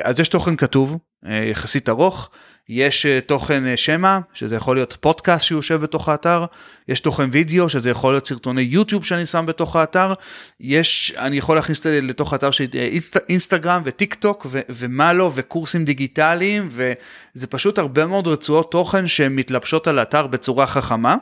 אז 0.03 0.19
יש 0.19 0.29
תוכן 0.29 0.55
כתוב 0.55 0.97
אה, 1.25 1.43
יחסית 1.51 1.89
ארוך, 1.89 2.29
יש 2.69 3.05
אה, 3.05 3.19
תוכן 3.21 3.63
שמע 3.75 4.19
שזה 4.33 4.55
יכול 4.55 4.75
להיות 4.75 4.97
פודקאסט 4.99 5.45
שיושב 5.45 5.81
בתוך 5.81 6.09
האתר, 6.09 6.45
יש 6.87 6.99
תוכן 6.99 7.29
וידאו 7.31 7.69
שזה 7.69 7.89
יכול 7.89 8.13
להיות 8.13 8.27
סרטוני 8.27 8.61
יוטיוב 8.61 9.05
שאני 9.05 9.25
שם 9.25 9.45
בתוך 9.47 9.75
האתר, 9.75 10.13
יש, 10.59 11.13
אני 11.17 11.37
יכול 11.37 11.55
להכניס 11.55 11.85
לתוך 11.85 12.33
האתר 12.33 12.51
של 12.51 12.65
אינסט, 12.73 13.17
אינסטגרם 13.29 13.81
וטיק 13.85 14.13
טוק 14.13 14.47
ו, 14.49 14.59
ומה 14.69 15.13
לא 15.13 15.31
וקורסים 15.33 15.85
דיגיטליים 15.85 16.69
וזה 16.71 17.47
פשוט 17.47 17.79
הרבה 17.79 18.05
מאוד 18.05 18.27
רצועות 18.27 18.71
תוכן 18.71 19.07
שמתלבשות 19.07 19.87
על 19.87 19.99
האתר 19.99 20.27
בצורה 20.27 20.67
חכמה. 20.67 21.15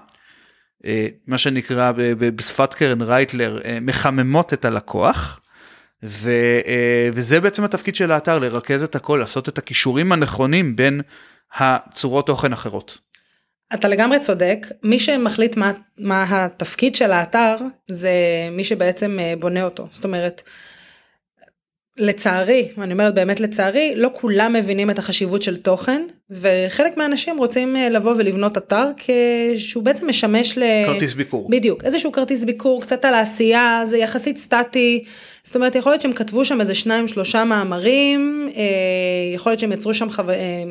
מה 1.27 1.37
שנקרא 1.37 1.91
בשפת 2.17 2.73
קרן 2.73 3.01
רייטלר 3.01 3.59
מחממות 3.81 4.53
את 4.53 4.65
הלקוח. 4.65 5.39
ו, 6.07 6.29
אה, 6.67 7.09
וזה 7.13 7.41
בעצם 7.41 7.63
התפקיד 7.63 7.95
של 7.95 8.11
האתר, 8.11 8.39
לרכז 8.39 8.83
את 8.83 8.95
הכל, 8.95 9.17
לעשות 9.17 9.49
את 9.49 9.57
הכישורים 9.57 10.11
הנכונים 10.11 10.75
בין 10.75 11.01
הצורות 11.57 12.27
תוכן 12.27 12.53
אחרות. 12.53 12.97
אתה 13.73 13.87
לגמרי 13.87 14.19
צודק, 14.19 14.67
מי 14.83 14.99
שמחליט 14.99 15.57
מה, 15.57 15.71
מה 15.97 16.25
התפקיד 16.29 16.95
של 16.95 17.11
האתר 17.11 17.55
זה 17.91 18.13
מי 18.51 18.63
שבעצם 18.63 19.17
אה, 19.19 19.33
בונה 19.39 19.63
אותו, 19.63 19.87
זאת 19.91 20.03
אומרת 20.03 20.41
לצערי, 21.97 22.67
אני 22.77 22.93
אומרת 22.93 23.15
באמת 23.15 23.39
לצערי, 23.39 23.93
לא 23.95 24.09
כולם 24.13 24.53
מבינים 24.53 24.89
את 24.89 24.99
החשיבות 24.99 25.41
של 25.41 25.57
תוכן, 25.57 26.01
וחלק 26.29 26.97
מהאנשים 26.97 27.37
רוצים 27.37 27.75
אה, 27.75 27.89
לבוא 27.89 28.13
ולבנות 28.17 28.57
אתר 28.57 28.85
שהוא 29.55 29.83
בעצם 29.83 30.09
משמש 30.09 30.57
ל... 30.57 30.63
כרטיס 30.85 31.13
ביקור. 31.13 31.49
בדיוק, 31.49 31.83
איזשהו 31.83 32.11
כרטיס 32.11 32.43
ביקור, 32.43 32.81
קצת 32.81 33.05
על 33.05 33.13
העשייה, 33.13 33.81
זה 33.85 33.97
יחסית 33.97 34.37
סטטי, 34.37 35.03
זאת 35.43 35.55
אומרת 35.55 35.75
יכול 35.75 35.91
להיות 35.91 36.01
שהם 36.01 36.13
כתבו 36.13 36.45
שם 36.45 36.61
איזה 36.61 36.75
שניים 36.75 37.07
שלושה 37.07 37.43
מאמרים, 37.43 38.49
אה, 38.55 38.63
יכול 39.35 39.51
להיות 39.51 39.59
שהם 39.59 39.71
יצרו 39.71 39.93
שם 39.93 40.09
חו... 40.09 40.21
אה, 40.29 40.63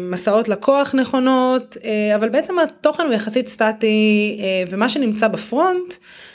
מסעות 0.00 0.48
לקוח 0.48 0.94
נכונות, 0.94 1.76
אבל 2.14 2.28
בעצם 2.28 2.58
התוכן 2.58 3.02
הוא 3.02 3.12
יחסית 3.12 3.48
סטטי, 3.48 4.38
ומה 4.70 4.88
שנמצא 4.88 5.28
בפרונט 5.28 5.94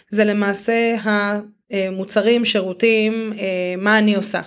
זה 0.10 0.26
למעשה 0.26 0.96
ה... 1.06 1.40
אה, 1.74 1.88
מוצרים, 1.92 2.46
שירותים, 2.46 3.34
אה, 3.40 3.76
מה 3.78 3.98
אני 3.98 4.16
עושה. 4.16 4.42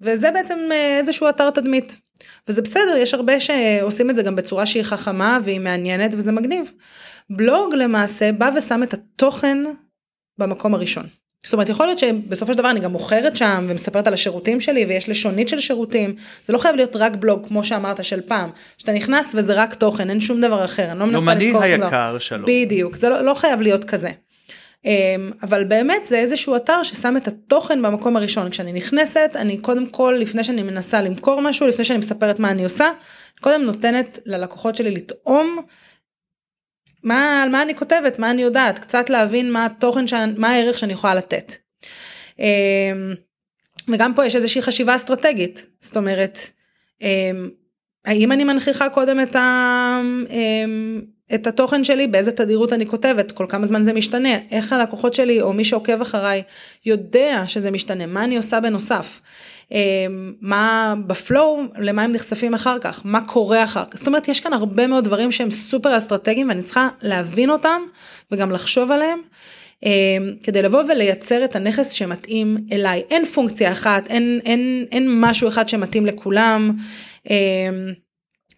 וזה 0.00 0.30
בעצם 0.30 0.58
אה, 0.72 0.98
איזשהו 0.98 1.28
אתר 1.28 1.50
תדמית. 1.50 1.96
וזה 2.48 2.62
בסדר, 2.62 2.96
יש 2.96 3.14
הרבה 3.14 3.40
שעושים 3.40 4.10
את 4.10 4.16
זה 4.16 4.22
גם 4.22 4.36
בצורה 4.36 4.66
שהיא 4.66 4.82
חכמה 4.82 5.38
והיא 5.44 5.60
מעניינת 5.60 6.14
וזה 6.14 6.32
מגניב. 6.32 6.70
בלוג 7.30 7.74
למעשה 7.74 8.32
בא 8.32 8.50
ושם 8.56 8.82
את 8.82 8.94
התוכן 8.94 9.58
במקום 10.38 10.74
הראשון. 10.74 11.06
זאת 11.44 11.52
אומרת 11.52 11.68
יכול 11.68 11.86
להיות 11.86 11.98
שבסופו 11.98 12.52
של 12.52 12.58
דבר 12.58 12.70
אני 12.70 12.80
גם 12.80 12.92
מוכרת 12.92 13.36
שם 13.36 13.66
ומספרת 13.68 14.06
על 14.06 14.14
השירותים 14.14 14.60
שלי 14.60 14.84
ויש 14.84 15.08
לשונית 15.08 15.48
של 15.48 15.60
שירותים 15.60 16.16
זה 16.46 16.52
לא 16.52 16.58
חייב 16.58 16.76
להיות 16.76 16.96
רק 16.96 17.16
בלוג 17.16 17.46
כמו 17.48 17.64
שאמרת 17.64 18.04
של 18.04 18.20
פעם 18.20 18.50
שאתה 18.78 18.92
נכנס 18.92 19.34
וזה 19.34 19.54
רק 19.54 19.74
תוכן 19.74 20.10
אין 20.10 20.20
שום 20.20 20.40
דבר 20.40 20.64
אחר 20.64 20.90
אני 20.90 20.98
לא 20.98 21.06
מנסה 21.06 21.34
למכור 21.34 21.62
היקר 21.62 22.18
שלו 22.18 22.46
בדיוק 22.46 22.96
זה 22.96 23.08
לא, 23.08 23.20
לא 23.20 23.34
חייב 23.34 23.60
להיות 23.60 23.84
כזה. 23.84 24.10
אמ, 24.84 25.30
אבל 25.42 25.64
באמת 25.64 26.06
זה 26.06 26.18
איזשהו 26.18 26.56
אתר 26.56 26.82
ששם 26.82 27.16
את 27.16 27.28
התוכן 27.28 27.82
במקום 27.82 28.16
הראשון 28.16 28.50
כשאני 28.50 28.72
נכנסת 28.72 29.30
אני 29.34 29.58
קודם 29.58 29.86
כל 29.86 30.16
לפני 30.18 30.44
שאני 30.44 30.62
מנסה 30.62 31.02
למכור 31.02 31.40
משהו 31.40 31.66
לפני 31.66 31.84
שאני 31.84 31.98
מספרת 31.98 32.38
מה 32.38 32.50
אני 32.50 32.64
עושה 32.64 32.90
קודם 33.40 33.62
נותנת 33.62 34.18
ללקוחות 34.26 34.76
שלי 34.76 34.90
לטעום. 34.90 35.58
מה 37.02 37.42
על 37.42 37.48
מה 37.48 37.62
אני 37.62 37.74
כותבת 37.74 38.18
מה 38.18 38.30
אני 38.30 38.42
יודעת 38.42 38.78
קצת 38.78 39.10
להבין 39.10 39.52
מה 39.52 39.66
התוכן 39.66 40.04
מה 40.36 40.50
הערך 40.50 40.78
שאני 40.78 40.92
יכולה 40.92 41.14
לתת. 41.14 41.52
אמ, 42.38 43.14
וגם 43.88 44.14
פה 44.14 44.26
יש 44.26 44.36
איזושהי 44.36 44.62
חשיבה 44.62 44.94
אסטרטגית 44.94 45.66
זאת 45.80 45.96
אומרת 45.96 46.38
אמ, 47.02 47.50
האם 48.04 48.32
אני 48.32 48.44
מנכיחה 48.44 48.88
קודם 48.88 49.20
את 49.20 49.36
ה... 49.36 50.00
את 51.34 51.46
התוכן 51.46 51.84
שלי, 51.84 52.06
באיזה 52.06 52.32
תדירות 52.32 52.72
אני 52.72 52.86
כותבת, 52.86 53.32
כל 53.32 53.46
כמה 53.48 53.66
זמן 53.66 53.84
זה 53.84 53.92
משתנה, 53.92 54.38
איך 54.50 54.72
הלקוחות 54.72 55.14
שלי 55.14 55.40
או 55.40 55.52
מי 55.52 55.64
שעוקב 55.64 56.00
אחריי 56.00 56.42
יודע 56.86 57.44
שזה 57.46 57.70
משתנה, 57.70 58.06
מה 58.06 58.24
אני 58.24 58.36
עושה 58.36 58.60
בנוסף, 58.60 59.20
אמ, 59.72 60.32
מה 60.40 60.94
בפלואו, 61.06 61.60
למה 61.78 62.02
הם 62.02 62.12
נחשפים 62.12 62.54
אחר 62.54 62.78
כך, 62.78 63.00
מה 63.04 63.20
קורה 63.20 63.64
אחר 63.64 63.84
כך, 63.90 63.98
זאת 63.98 64.06
אומרת 64.06 64.28
יש 64.28 64.40
כאן 64.40 64.52
הרבה 64.52 64.86
מאוד 64.86 65.04
דברים 65.04 65.32
שהם 65.32 65.50
סופר 65.50 65.96
אסטרטגיים 65.96 66.48
ואני 66.48 66.62
צריכה 66.62 66.88
להבין 67.02 67.50
אותם 67.50 67.82
וגם 68.30 68.50
לחשוב 68.50 68.90
עליהם. 68.90 69.18
אמ, 69.82 69.90
כדי 70.42 70.62
לבוא 70.62 70.82
ולייצר 70.88 71.44
את 71.44 71.56
הנכס 71.56 71.90
שמתאים 71.90 72.56
אליי 72.72 73.02
אין 73.10 73.24
פונקציה 73.24 73.72
אחת 73.72 74.08
אין 74.08 74.40
אין 74.44 74.86
אין 74.92 75.20
משהו 75.20 75.48
אחד 75.48 75.68
שמתאים 75.68 76.06
לכולם. 76.06 76.76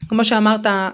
כמו 0.08 0.24
שאמרת, 0.24 0.66
אה, 0.66 0.90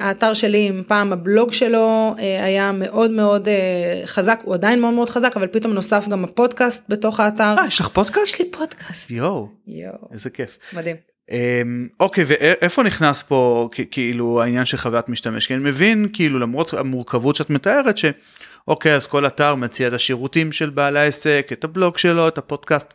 האתר 0.00 0.34
שלי, 0.34 0.72
פעם 0.86 1.12
הבלוג 1.12 1.52
שלו 1.52 2.14
אה, 2.18 2.44
היה 2.44 2.72
מאוד 2.72 3.10
מאוד 3.10 3.48
אה, 3.48 4.06
חזק, 4.06 4.40
הוא 4.44 4.54
עדיין 4.54 4.80
מאוד 4.80 4.94
מאוד 4.94 5.10
חזק, 5.10 5.32
אבל 5.36 5.46
פתאום 5.46 5.72
נוסף 5.72 6.08
גם 6.08 6.24
הפודקאסט 6.24 6.84
בתוך 6.88 7.20
האתר. 7.20 7.54
אה, 7.58 7.66
יש 7.66 7.80
לך 7.80 7.88
פודקאסט? 7.88 8.26
יש 8.26 8.40
לי 8.40 8.50
פודקאסט. 8.50 9.10
יואו, 9.10 9.48
יואו. 9.66 10.08
איזה 10.12 10.30
כיף. 10.30 10.58
מדהים. 10.72 10.96
אמ, 11.30 11.88
אוקיי, 12.00 12.24
ואיפה 12.26 12.82
נכנס 12.82 13.22
פה 13.22 13.68
כאילו 13.90 14.42
העניין 14.42 14.64
של 14.64 14.76
חוויית 14.76 15.08
משתמש? 15.08 15.46
כי 15.46 15.54
אני 15.54 15.62
מבין, 15.64 16.08
כאילו, 16.12 16.38
למרות 16.38 16.74
המורכבות 16.74 17.36
שאת 17.36 17.50
מתארת, 17.50 17.98
שאוקיי, 17.98 18.94
אז 18.94 19.06
כל 19.06 19.26
אתר 19.26 19.54
מציע 19.54 19.88
את 19.88 19.92
השירותים 19.92 20.52
של 20.52 20.70
בעל 20.70 20.96
העסק, 20.96 21.48
את 21.52 21.64
הבלוג 21.64 21.98
שלו, 21.98 22.28
את 22.28 22.38
הפודקאסט. 22.38 22.94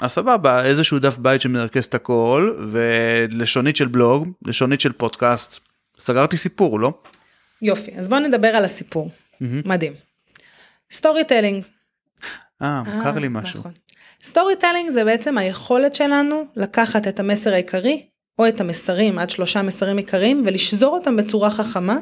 אז 0.00 0.12
סבבה, 0.12 0.64
איזשהו 0.64 0.98
דף 0.98 1.18
בית 1.18 1.40
שמרכז 1.40 1.84
את 1.84 1.94
הכל, 1.94 2.54
ולשונית 2.70 3.76
של 3.76 3.88
בלוג, 3.88 4.28
לשונית 4.46 4.80
של 4.80 4.92
פודקאסט, 4.92 5.60
סגרתי 5.98 6.36
סיפור, 6.36 6.80
לא? 6.80 6.92
יופי, 7.62 7.90
אז 7.96 8.08
בוא 8.08 8.18
נדבר 8.18 8.48
על 8.48 8.64
הסיפור. 8.64 9.10
Mm-hmm. 9.10 9.44
מדהים. 9.64 9.92
סטורי 10.92 11.24
טלינג. 11.24 11.64
אה, 12.62 12.82
מוכר 12.82 13.18
לי 13.18 13.28
משהו. 13.30 13.60
נכון. 13.60 13.72
storytelling 14.24 14.90
זה 14.90 15.04
בעצם 15.04 15.38
היכולת 15.38 15.94
שלנו 15.94 16.46
לקחת 16.56 17.08
את 17.08 17.20
המסר 17.20 17.52
העיקרי, 17.52 18.06
או 18.38 18.48
את 18.48 18.60
המסרים, 18.60 19.18
עד 19.18 19.30
שלושה 19.30 19.62
מסרים 19.62 19.96
עיקריים, 19.96 20.42
ולשזור 20.46 20.94
אותם 20.94 21.16
בצורה 21.16 21.50
חכמה. 21.50 21.98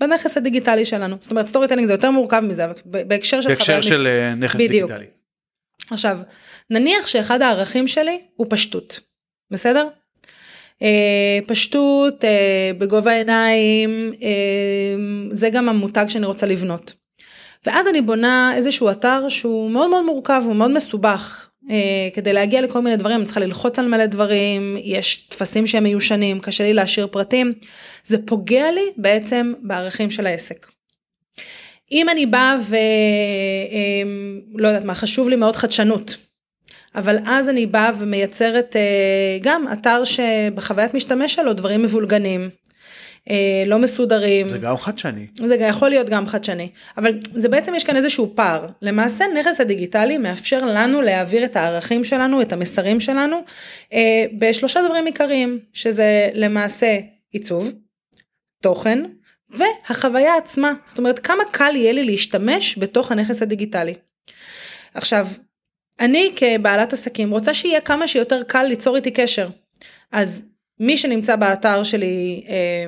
בנכס 0.00 0.36
הדיגיטלי 0.36 0.84
שלנו 0.84 1.16
זאת 1.20 1.30
אומרת 1.30 1.46
storytelling 1.46 1.86
זה 1.86 1.92
יותר 1.92 2.10
מורכב 2.10 2.40
מזה 2.40 2.64
אבל 2.64 2.74
בהקשר 2.84 3.40
של 3.40 3.48
בהקשר 3.48 3.80
של 3.80 4.32
מש... 4.36 4.42
נכס 4.42 4.60
בדיוק. 4.60 4.90
עכשיו, 5.90 6.18
נניח 6.70 7.06
שאחד 7.06 7.42
הערכים 7.42 7.88
שלי 7.88 8.20
הוא 8.36 8.46
פשטות, 8.50 9.00
בסדר? 9.50 9.88
אה, 10.82 11.38
פשטות, 11.46 12.24
אה, 12.24 12.70
בגובה 12.78 13.12
העיניים, 13.12 14.12
אה, 14.22 14.96
זה 15.30 15.50
גם 15.50 15.68
המותג 15.68 16.04
שאני 16.08 16.26
רוצה 16.26 16.46
לבנות. 16.46 16.92
ואז 17.66 17.88
אני 17.88 18.00
בונה 18.00 18.52
איזשהו 18.56 18.90
אתר 18.90 19.28
שהוא 19.28 19.70
מאוד 19.70 19.90
מאוד 19.90 20.04
מורכב, 20.04 20.42
הוא 20.46 20.54
מאוד 20.56 20.70
מסובך. 20.70 21.50
אה, 21.70 22.08
כדי 22.14 22.32
להגיע 22.32 22.60
לכל 22.60 22.82
מיני 22.82 22.96
דברים 22.96 23.16
אני 23.16 23.24
צריכה 23.24 23.40
ללחוץ 23.40 23.78
על 23.78 23.88
מלא 23.88 24.06
דברים, 24.06 24.76
יש 24.82 25.16
טפסים 25.16 25.66
שהם 25.66 25.82
מיושנים, 25.82 26.40
קשה 26.40 26.64
לי 26.64 26.72
להשאיר 26.72 27.06
פרטים. 27.06 27.52
זה 28.04 28.26
פוגע 28.26 28.70
לי 28.70 28.92
בעצם 28.96 29.52
בערכים 29.62 30.10
של 30.10 30.26
העסק. 30.26 30.66
אם 31.92 32.08
אני 32.08 32.26
באה 32.26 32.56
ולא 32.68 32.78
אמ, 34.02 34.66
יודעת 34.68 34.84
מה, 34.84 34.94
חשוב 34.94 35.28
לי 35.28 35.36
מאוד 35.36 35.56
חדשנות, 35.56 36.16
אבל 36.94 37.18
אז 37.26 37.48
אני 37.48 37.66
באה 37.66 37.90
ומייצרת 37.98 38.76
אה, 38.76 39.38
גם 39.42 39.64
אתר 39.72 40.04
שבחוויית 40.04 40.94
משתמש 40.94 41.34
שלו 41.34 41.52
דברים 41.52 41.82
מבולגנים. 41.82 42.50
אה, 43.30 43.64
לא 43.66 43.78
מסודרים. 43.78 44.48
זה 44.48 44.58
גם 44.58 44.76
חדשני. 44.76 45.26
זה 45.34 45.54
יכול 45.54 45.88
להיות 45.88 46.08
גם 46.08 46.26
חדשני, 46.26 46.68
אבל 46.98 47.18
זה 47.22 47.48
בעצם 47.48 47.74
יש 47.74 47.84
כאן 47.84 47.96
איזשהו 47.96 48.32
פער. 48.34 48.66
למעשה 48.82 49.24
נכס 49.40 49.60
הדיגיטלי 49.60 50.18
מאפשר 50.18 50.64
לנו 50.64 51.02
להעביר 51.02 51.44
את 51.44 51.56
הערכים 51.56 52.04
שלנו, 52.04 52.42
את 52.42 52.52
המסרים 52.52 53.00
שלנו, 53.00 53.36
אה, 53.92 54.24
בשלושה 54.38 54.80
דברים 54.86 55.06
עיקריים, 55.06 55.58
שזה 55.72 56.30
למעשה 56.34 56.98
עיצוב, 57.32 57.70
תוכן, 58.62 59.04
והחוויה 59.58 60.36
עצמה, 60.36 60.72
זאת 60.84 60.98
אומרת 60.98 61.18
כמה 61.18 61.44
קל 61.50 61.76
יהיה 61.76 61.92
לי 61.92 62.04
להשתמש 62.04 62.78
בתוך 62.78 63.12
הנכס 63.12 63.42
הדיגיטלי. 63.42 63.94
עכשיו, 64.94 65.26
אני 66.00 66.32
כבעלת 66.36 66.92
עסקים 66.92 67.30
רוצה 67.30 67.54
שיהיה 67.54 67.80
כמה 67.80 68.06
שיותר 68.06 68.42
קל 68.42 68.62
ליצור 68.62 68.96
איתי 68.96 69.10
קשר. 69.10 69.48
אז 70.12 70.44
מי 70.80 70.96
שנמצא 70.96 71.36
באתר 71.36 71.82
שלי 71.82 72.44
אה, 72.48 72.86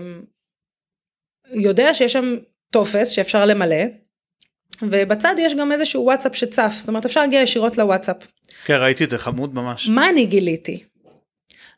יודע 1.55 1.95
שיש 1.95 2.13
שם 2.13 2.37
טופס 2.71 3.09
שאפשר 3.09 3.47
למלא, 3.47 3.85
ובצד 4.83 5.35
יש 5.39 5.55
גם 5.55 5.73
איזשהו 5.73 6.05
וואטסאפ 6.05 6.37
שצף, 6.37 6.73
זאת 6.79 6.89
אומרת 6.89 7.05
אפשר 7.05 7.21
להגיע 7.21 7.41
ישירות 7.41 7.79
לוואטסאפ. 7.79 8.17
כן, 8.65 8.75
ראיתי 8.75 9.05
את 9.05 9.11
זה 9.11 9.19
חמוד 9.19 9.55
ממש. 9.55 9.89
מה 9.89 10.09
אני 10.09 10.27
גיליתי? 10.27 10.85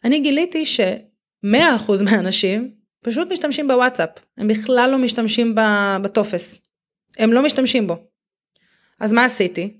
אני 0.05 0.21
גיליתי 0.21 0.67
ש-100% 0.67 1.93
מהאנשים 2.05 2.78
פשוט 3.03 3.33
משתמשים 3.33 3.69
בוואטסאפ, 3.69 4.11
הם 4.39 4.49
בכלל 4.49 4.89
לא 4.93 4.99
משתמשים 4.99 5.55
בטופס, 6.03 6.59
הם 7.19 7.33
לא 7.33 7.43
משתמשים 7.43 7.87
בו. 7.87 7.97
אז 9.01 9.13
מה 9.13 9.25
עשיתי? 9.25 9.77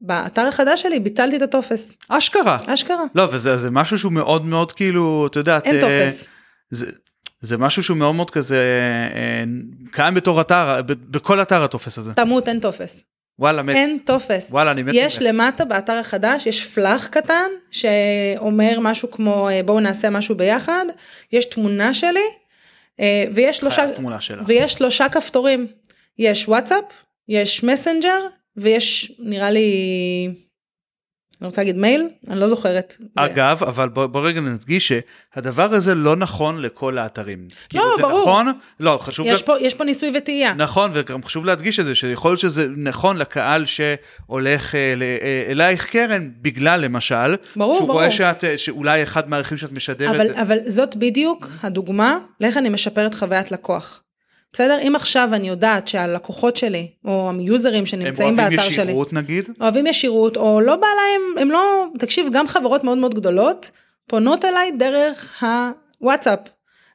באתר 0.00 0.42
החדש 0.42 0.82
שלי 0.82 1.00
ביטלתי 1.00 1.36
את 1.36 1.42
הטופס. 1.42 1.92
אשכרה. 2.08 2.58
אשכרה. 2.66 3.04
לא, 3.14 3.28
וזה 3.32 3.56
זה 3.56 3.70
משהו 3.70 3.98
שהוא 3.98 4.12
מאוד 4.12 4.44
מאוד 4.44 4.72
כאילו, 4.72 5.26
אתה 5.26 5.38
יודע, 5.38 5.58
אין 5.64 5.80
טופס. 5.80 6.24
זה, 6.70 6.90
זה 7.40 7.58
משהו 7.58 7.82
שהוא 7.82 7.96
מאוד 7.96 8.14
מאוד 8.14 8.30
כזה 8.30 8.58
אה, 9.14 9.44
קיים 9.92 10.14
בתור 10.14 10.40
אתר, 10.40 10.80
בכל 10.86 11.42
אתר 11.42 11.62
הטופס 11.62 11.98
הזה. 11.98 12.14
תמות, 12.14 12.48
אין 12.48 12.60
טופס. 12.60 13.00
וואלה 13.42 13.62
מת. 13.62 13.76
אין 13.76 13.98
טופס. 14.04 14.48
וואלה 14.50 14.70
אני 14.70 14.82
מת. 14.82 14.92
יש 14.96 15.22
למטה 15.22 15.64
באתר 15.64 15.92
החדש 15.92 16.46
יש 16.46 16.66
פלאח 16.66 17.08
קטן 17.08 17.48
שאומר 17.70 18.80
משהו 18.80 19.10
כמו 19.10 19.48
אה, 19.48 19.60
בואו 19.62 19.80
נעשה 19.80 20.10
משהו 20.10 20.34
ביחד 20.34 20.84
יש 21.32 21.44
תמונה 21.44 21.94
שלי 21.94 22.20
אה, 23.00 23.24
ויש 23.34 23.56
שלושה 23.56 23.86
ויש 24.46 24.72
שלושה 24.72 25.08
כפתורים 25.08 25.66
יש 26.18 26.48
וואטסאפ 26.48 26.84
יש 27.28 27.64
מסנג'ר 27.64 28.20
ויש 28.56 29.12
נראה 29.18 29.50
לי 29.50 29.70
אני 31.42 31.46
רוצה 31.46 31.60
להגיד 31.60 31.76
מייל, 31.76 32.08
אני 32.28 32.40
לא 32.40 32.48
זוכרת. 32.48 32.96
זה- 32.98 33.04
אגב, 33.14 33.62
אבל 33.62 33.88
בוא, 33.88 34.06
בוא 34.06 34.20
רגע 34.26 34.40
נדגיש 34.40 34.92
שהדבר 34.92 35.74
הזה 35.74 35.94
לא 35.94 36.16
נכון 36.16 36.62
לכל 36.62 36.98
האתרים. 36.98 37.48
כאילו, 37.68 37.84
זה 37.96 38.02
ברור. 38.02 38.20
נכון, 38.22 38.46
לא, 38.80 38.98
חשוב 39.02 39.26
יש 39.26 39.40
גם, 39.40 39.46
פה, 39.46 39.54
יש 39.60 39.74
פה 39.74 39.84
ניסוי 39.84 40.10
וטעייה. 40.18 40.54
נכון, 40.54 40.90
וגם 40.94 41.22
חשוב 41.22 41.44
להדגיש 41.44 41.80
את 41.80 41.84
זה, 41.84 41.94
שיכול 41.94 42.30
להיות 42.30 42.40
שזה 42.40 42.66
נכון 42.76 43.16
לקהל 43.16 43.64
שהולך 43.66 44.74
אה, 44.74 44.94
אה, 45.00 45.44
אלייך 45.50 45.86
קרן, 45.90 46.28
בגלל 46.42 46.80
למשל, 46.80 47.34
ברור, 47.56 47.74
שהוא 47.76 47.88
ברור. 47.88 48.00
רואה 48.00 48.10
שאת, 48.10 48.44
אה, 48.44 48.58
שאולי 48.58 49.02
אחד 49.02 49.30
מהערכים 49.30 49.58
שאת 49.58 49.72
משדרת, 49.72 50.14
אבל, 50.14 50.34
אבל 50.34 50.58
זאת 50.66 50.96
בדיוק 50.96 51.48
הדוגמה 51.62 52.18
לאיך 52.40 52.56
אני 52.56 52.68
משפרת 52.68 53.14
חוויית 53.14 53.52
לקוח. 53.52 54.02
בסדר? 54.52 54.78
אם 54.82 54.96
עכשיו 54.96 55.28
אני 55.32 55.48
יודעת 55.48 55.88
שהלקוחות 55.88 56.56
שלי, 56.56 56.88
או 57.04 57.30
היוזרים 57.38 57.78
הם 57.78 57.86
שנמצאים 57.86 58.38
אוהבים 58.38 58.56
באתר 58.56 58.70
שלי, 58.70 58.82
ישירות 58.82 59.12
נגיד, 59.12 59.48
אוהבים 59.60 59.86
ישירות, 59.86 60.36
או 60.36 60.60
לא 60.60 60.76
בא 60.76 60.86
להם, 60.86 61.38
הם 61.38 61.50
לא, 61.50 61.86
תקשיב, 61.98 62.26
גם 62.32 62.46
חברות 62.46 62.84
מאוד 62.84 62.98
מאוד 62.98 63.14
גדולות 63.14 63.70
פונות 64.08 64.44
אליי 64.44 64.72
דרך 64.78 65.44
הוואטסאפ. 66.00 66.38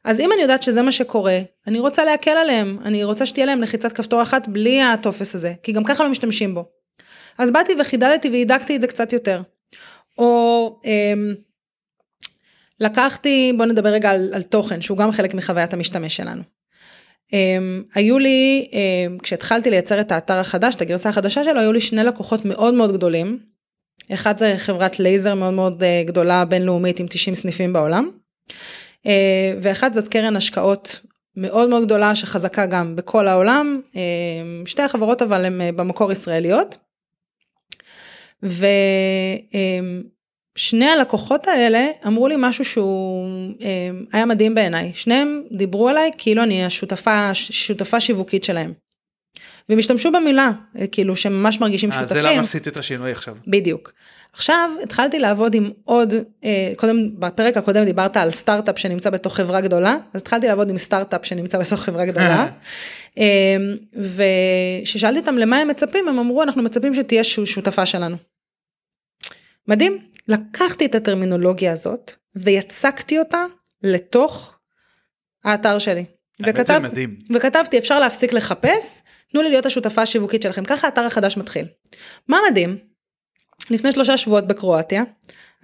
אז 0.04 0.20
אם 0.20 0.32
אני 0.32 0.42
יודעת 0.42 0.62
שזה 0.62 0.82
מה 0.82 0.92
שקורה, 0.92 1.38
אני 1.66 1.80
רוצה 1.80 2.04
להקל 2.04 2.30
עליהם, 2.30 2.78
אני 2.84 3.04
רוצה 3.04 3.26
שתהיה 3.26 3.46
להם 3.46 3.62
לחיצת 3.62 3.92
כפתור 3.92 4.22
אחת 4.22 4.48
בלי 4.48 4.82
הטופס 4.82 5.34
הזה, 5.34 5.52
כי 5.62 5.72
גם 5.72 5.84
ככה 5.84 6.04
לא 6.04 6.10
משתמשים 6.10 6.54
בו. 6.54 6.64
אז 7.38 7.50
באתי 7.50 7.72
וחידדתי 7.80 8.30
והידקתי 8.30 8.76
את 8.76 8.80
זה 8.80 8.86
קצת 8.86 9.12
יותר. 9.12 9.42
או 10.18 10.80
אמ, 10.84 11.34
לקחתי, 12.80 13.52
בוא 13.56 13.66
נדבר 13.66 13.88
רגע 13.88 14.10
על, 14.10 14.30
על 14.34 14.42
תוכן, 14.42 14.80
שהוא 14.80 14.98
גם 14.98 15.12
חלק 15.12 15.34
מחוויית 15.34 15.72
המשתמש 15.72 16.16
שלנו. 16.16 16.42
Um, 17.28 17.94
היו 17.94 18.18
לי, 18.18 18.68
um, 18.70 19.22
כשהתחלתי 19.22 19.70
לייצר 19.70 20.00
את 20.00 20.12
האתר 20.12 20.34
החדש, 20.34 20.74
את 20.74 20.80
הגרסה 20.80 21.08
החדשה 21.08 21.44
שלו, 21.44 21.60
היו 21.60 21.72
לי 21.72 21.80
שני 21.80 22.04
לקוחות 22.04 22.44
מאוד 22.44 22.74
מאוד 22.74 22.92
גדולים. 22.92 23.38
אחד 24.12 24.38
זה 24.38 24.54
חברת 24.56 25.00
לייזר 25.00 25.34
מאוד 25.34 25.54
מאוד 25.54 25.82
uh, 25.82 26.08
גדולה 26.08 26.44
בינלאומית 26.44 27.00
עם 27.00 27.06
90 27.06 27.34
סניפים 27.34 27.72
בעולם. 27.72 28.10
Uh, 28.50 29.08
ואחד 29.62 29.92
זאת 29.92 30.08
קרן 30.08 30.36
השקעות 30.36 31.00
מאוד 31.36 31.68
מאוד 31.68 31.84
גדולה 31.84 32.14
שחזקה 32.14 32.66
גם 32.66 32.96
בכל 32.96 33.28
העולם. 33.28 33.80
Uh, 33.92 34.68
שתי 34.68 34.82
החברות 34.82 35.22
אבל 35.22 35.44
הן 35.44 35.60
uh, 35.60 35.72
במקור 35.76 36.12
ישראליות. 36.12 36.76
ושני 40.58 40.86
הלקוחות 40.86 41.48
האלה 41.48 41.86
אמרו 42.06 42.28
לי 42.28 42.34
משהו 42.38 42.64
שהוא 42.64 43.26
אה, 43.60 43.90
היה 44.12 44.26
מדהים 44.26 44.54
בעיניי. 44.54 44.92
שניהם 44.94 45.42
דיברו 45.52 45.88
עליי 45.88 46.10
כאילו 46.18 46.42
אני 46.42 46.64
השותפה, 46.64 47.34
שותפה 47.34 48.00
שיווקית 48.00 48.44
שלהם. 48.44 48.72
והם 49.68 49.78
השתמשו 49.78 50.12
במילה, 50.12 50.50
אה, 50.78 50.86
כאילו 50.86 51.16
שממש 51.16 51.60
מרגישים 51.60 51.90
אה, 51.90 51.96
שותפים. 51.96 52.22
זה 52.22 52.28
למה 52.28 52.40
עשית 52.40 52.68
את 52.68 52.76
השינוי 52.76 53.12
עכשיו. 53.12 53.34
בדיוק. 53.46 53.92
עכשיו 54.32 54.70
התחלתי 54.82 55.18
לעבוד 55.18 55.54
עם 55.54 55.70
עוד, 55.84 56.14
אה, 56.44 56.72
קודם, 56.76 57.20
בפרק 57.20 57.56
הקודם 57.56 57.84
דיברת 57.84 58.16
על 58.16 58.30
סטארט-אפ 58.30 58.78
שנמצא 58.78 59.10
בתוך 59.10 59.36
חברה 59.36 59.60
גדולה, 59.60 59.96
אז 60.14 60.20
התחלתי 60.20 60.46
לעבוד 60.46 60.70
עם 60.70 60.78
סטארט-אפ 60.78 61.26
שנמצא 61.26 61.58
בתוך 61.58 61.80
חברה 61.80 62.06
גדולה. 62.06 62.48
אה, 63.18 63.56
וכששאלתי 63.94 65.18
אותם 65.18 65.34
למה 65.38 65.56
הם 65.56 65.68
מצפים, 65.68 66.08
הם 66.08 66.18
אמרו 66.18 66.42
אנחנו 66.42 66.62
מצפים 66.62 66.94
שתהיה 66.94 67.24
שותפה 67.24 67.86
שלנו. 67.86 68.16
מדהים, 69.68 69.98
לקחתי 70.28 70.86
את 70.86 70.94
הטרמינולוגיה 70.94 71.72
הזאת 71.72 72.12
ויצקתי 72.36 73.18
אותה 73.18 73.44
לתוך 73.82 74.58
האתר 75.44 75.78
שלי. 75.78 76.04
מדהים. 76.78 77.16
וכתבתי 77.34 77.78
אפשר 77.78 77.98
להפסיק 77.98 78.32
לחפש, 78.32 79.02
תנו 79.32 79.42
לי 79.42 79.50
להיות 79.50 79.66
השותפה 79.66 80.02
השיווקית 80.02 80.42
שלכם, 80.42 80.64
ככה 80.64 80.86
האתר 80.86 81.00
החדש 81.00 81.36
מתחיל. 81.36 81.66
מה 82.28 82.38
מדהים? 82.50 82.78
לפני 83.70 83.92
שלושה 83.92 84.16
שבועות 84.16 84.46
בקרואטיה, 84.46 85.02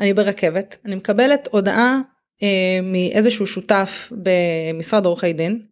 אני 0.00 0.14
ברכבת, 0.14 0.76
אני 0.84 0.94
מקבלת 0.94 1.48
הודעה 1.50 2.00
אה, 2.42 2.78
מאיזשהו 2.82 3.46
שותף 3.46 4.12
במשרד 4.12 5.06
עורכי 5.06 5.32
דין, 5.32 5.62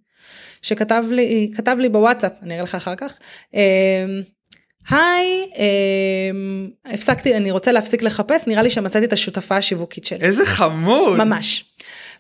שכתב 0.62 1.04
לי, 1.10 1.50
כתב 1.56 1.76
לי 1.80 1.88
בוואטסאפ, 1.88 2.32
אני 2.42 2.54
אראה 2.54 2.64
לך 2.64 2.74
אחר 2.74 2.94
כך, 2.96 3.18
אה, 3.54 4.04
היי, 4.90 5.50
אה, 5.58 6.92
הפסקתי, 6.94 7.36
אני 7.36 7.50
רוצה 7.50 7.72
להפסיק 7.72 8.02
לחפש, 8.02 8.46
נראה 8.46 8.62
לי 8.62 8.70
שמצאתי 8.70 9.04
את 9.04 9.12
השותפה 9.12 9.56
השיווקית 9.56 10.04
שלי. 10.04 10.24
איזה 10.24 10.46
חמוד. 10.46 11.18
ממש. 11.18 11.64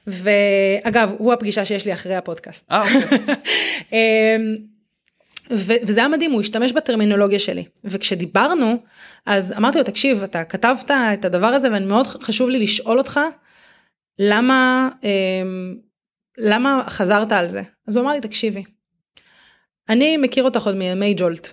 ואגב, 0.06 1.12
הוא 1.18 1.32
הפגישה 1.32 1.64
שיש 1.64 1.86
לי 1.86 1.92
אחרי 1.92 2.14
הפודקאסט. 2.14 2.64
אה, 2.70 2.82
אוקיי. 2.82 3.18
אמ, 3.92 4.56
ו- 5.50 5.82
וזה 5.82 6.00
היה 6.00 6.08
מדהים, 6.08 6.32
הוא 6.32 6.40
השתמש 6.40 6.72
בטרמינולוגיה 6.72 7.38
שלי. 7.38 7.64
וכשדיברנו, 7.84 8.76
אז 9.26 9.52
אמרתי 9.52 9.78
לו, 9.78 9.84
תקשיב, 9.84 10.22
אתה 10.22 10.44
כתבת 10.44 10.90
את 10.90 11.24
הדבר 11.24 11.46
הזה 11.46 11.72
ואני 11.72 11.86
מאוד 11.86 12.06
חשוב 12.06 12.48
לי 12.48 12.58
לשאול 12.58 12.98
אותך, 12.98 13.20
למה, 14.18 14.88
אמ, 15.02 15.74
למה 16.38 16.84
חזרת 16.88 17.32
על 17.32 17.48
זה? 17.48 17.62
אז 17.88 17.96
הוא 17.96 18.04
אמר 18.04 18.12
לי, 18.12 18.20
תקשיבי, 18.20 18.64
אני 19.88 20.16
מכיר 20.16 20.44
אותך 20.44 20.66
עוד 20.66 20.76
מימי 20.76 21.14
ג'ולט. 21.16 21.52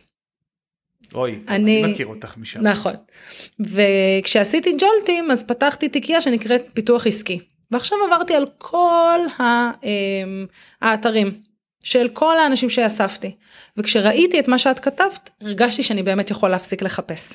אוי, 1.13 1.39
אני- 1.47 1.83
אני 1.83 1.93
מכיר 1.93 2.07
אותך 2.07 2.37
משם. 2.37 2.67
נכון. 2.67 2.93
וכשעשיתי 3.59 4.71
ג'ולטים 4.79 5.31
אז 5.31 5.43
פתחתי 5.43 5.89
תיקייה 5.89 6.21
שנקראת 6.21 6.61
פיתוח 6.73 7.07
עסקי. 7.07 7.39
ועכשיו 7.71 7.97
עברתי 8.07 8.33
על 8.33 8.45
כל 8.57 9.19
אמ, 9.39 10.45
האתרים 10.81 11.31
של 11.83 12.07
כל 12.13 12.37
האנשים 12.39 12.69
שאספתי. 12.69 13.35
וכשראיתי 13.77 14.39
את 14.39 14.47
מה 14.47 14.57
שאת 14.57 14.79
כתבת 14.79 15.29
הרגשתי 15.41 15.83
שאני 15.83 16.03
באמת 16.03 16.31
יכול 16.31 16.49
להפסיק 16.49 16.81
לחפש. 16.81 17.33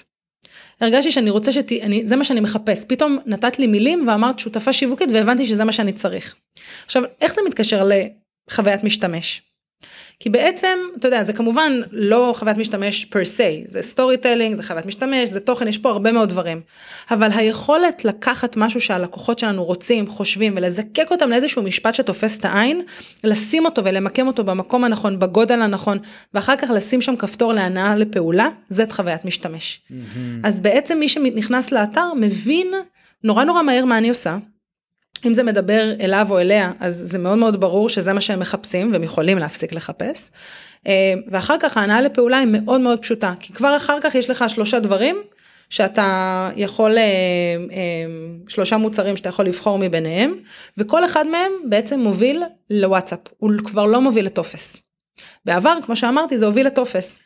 הרגשתי 0.80 1.12
שאני 1.12 1.30
רוצה 1.30 1.52
שת... 1.52 1.72
אני... 1.72 2.06
זה 2.06 2.16
מה 2.16 2.24
שאני 2.24 2.40
מחפש. 2.40 2.84
פתאום 2.88 3.18
נתת 3.26 3.58
לי 3.58 3.66
מילים 3.66 4.08
ואמרת 4.08 4.38
שותפה 4.38 4.72
שיווקית 4.72 5.12
והבנתי 5.12 5.46
שזה 5.46 5.64
מה 5.64 5.72
שאני 5.72 5.92
צריך. 5.92 6.34
עכשיו 6.84 7.02
איך 7.20 7.34
זה 7.34 7.40
מתקשר 7.48 7.88
לחוויית 8.50 8.84
משתמש? 8.84 9.42
כי 10.20 10.30
בעצם, 10.30 10.78
אתה 10.98 11.08
יודע, 11.08 11.22
זה 11.22 11.32
כמובן 11.32 11.80
לא 11.92 12.34
חוויית 12.36 12.58
משתמש 12.58 13.04
per 13.04 13.24
se, 13.24 13.64
זה 13.68 13.82
storytelling, 13.82 14.54
זה 14.54 14.62
חוויית 14.62 14.86
משתמש, 14.86 15.28
זה 15.28 15.40
תוכן, 15.40 15.68
יש 15.68 15.78
פה 15.78 15.90
הרבה 15.90 16.12
מאוד 16.12 16.28
דברים. 16.28 16.60
אבל 17.10 17.28
היכולת 17.34 18.04
לקחת 18.04 18.56
משהו 18.56 18.80
שהלקוחות 18.80 19.38
שלנו 19.38 19.64
רוצים, 19.64 20.06
חושבים, 20.06 20.52
ולזקק 20.56 21.06
אותם 21.10 21.30
לאיזשהו 21.30 21.62
משפט 21.62 21.94
שתופס 21.94 22.38
את 22.38 22.44
העין, 22.44 22.82
לשים 23.24 23.64
אותו 23.64 23.84
ולמקם 23.84 24.26
אותו 24.26 24.44
במקום 24.44 24.84
הנכון, 24.84 25.18
בגודל 25.18 25.62
הנכון, 25.62 25.98
ואחר 26.34 26.56
כך 26.56 26.70
לשים 26.70 27.00
שם 27.00 27.16
כפתור 27.16 27.52
להנעה 27.52 27.96
לפעולה, 27.96 28.48
זאת 28.70 28.92
חוויית 28.92 29.24
משתמש. 29.24 29.80
אז 30.44 30.60
בעצם 30.60 30.98
מי 30.98 31.08
שנכנס 31.08 31.72
לאתר 31.72 32.12
מבין 32.16 32.66
נורא 33.24 33.44
נורא 33.44 33.62
מהר 33.62 33.84
מה 33.84 33.98
אני 33.98 34.08
עושה. 34.08 34.36
אם 35.26 35.34
זה 35.34 35.42
מדבר 35.42 35.92
אליו 36.00 36.26
או 36.30 36.38
אליה 36.38 36.72
אז 36.80 37.02
זה 37.04 37.18
מאוד 37.18 37.38
מאוד 37.38 37.60
ברור 37.60 37.88
שזה 37.88 38.12
מה 38.12 38.20
שהם 38.20 38.40
מחפשים 38.40 38.92
והם 38.92 39.02
יכולים 39.02 39.38
להפסיק 39.38 39.72
לחפש. 39.72 40.30
אה, 40.86 41.14
ואחר 41.30 41.56
כך 41.60 41.76
ההנאה 41.76 42.00
לפעולה 42.00 42.38
היא 42.38 42.48
מאוד 42.50 42.80
מאוד 42.80 43.02
פשוטה 43.02 43.34
כי 43.40 43.52
כבר 43.52 43.76
אחר 43.76 43.98
כך 44.00 44.14
יש 44.14 44.30
לך 44.30 44.44
שלושה 44.48 44.80
דברים 44.80 45.16
שאתה 45.70 46.50
יכול 46.56 46.98
אה, 46.98 47.02
אה, 47.72 48.06
שלושה 48.48 48.76
מוצרים 48.76 49.16
שאתה 49.16 49.28
יכול 49.28 49.44
לבחור 49.44 49.78
מביניהם 49.78 50.34
וכל 50.78 51.04
אחד 51.04 51.26
מהם 51.26 51.52
בעצם 51.68 52.00
מוביל 52.00 52.42
לוואטסאפ 52.70 53.18
הוא 53.38 53.50
כבר 53.64 53.86
לא 53.86 54.00
מוביל 54.00 54.26
לטופס. 54.26 54.76
בעבר 55.44 55.78
כמו 55.82 55.96
שאמרתי 55.96 56.38
זה 56.38 56.46
הוביל 56.46 56.66
לטופס. 56.66 57.18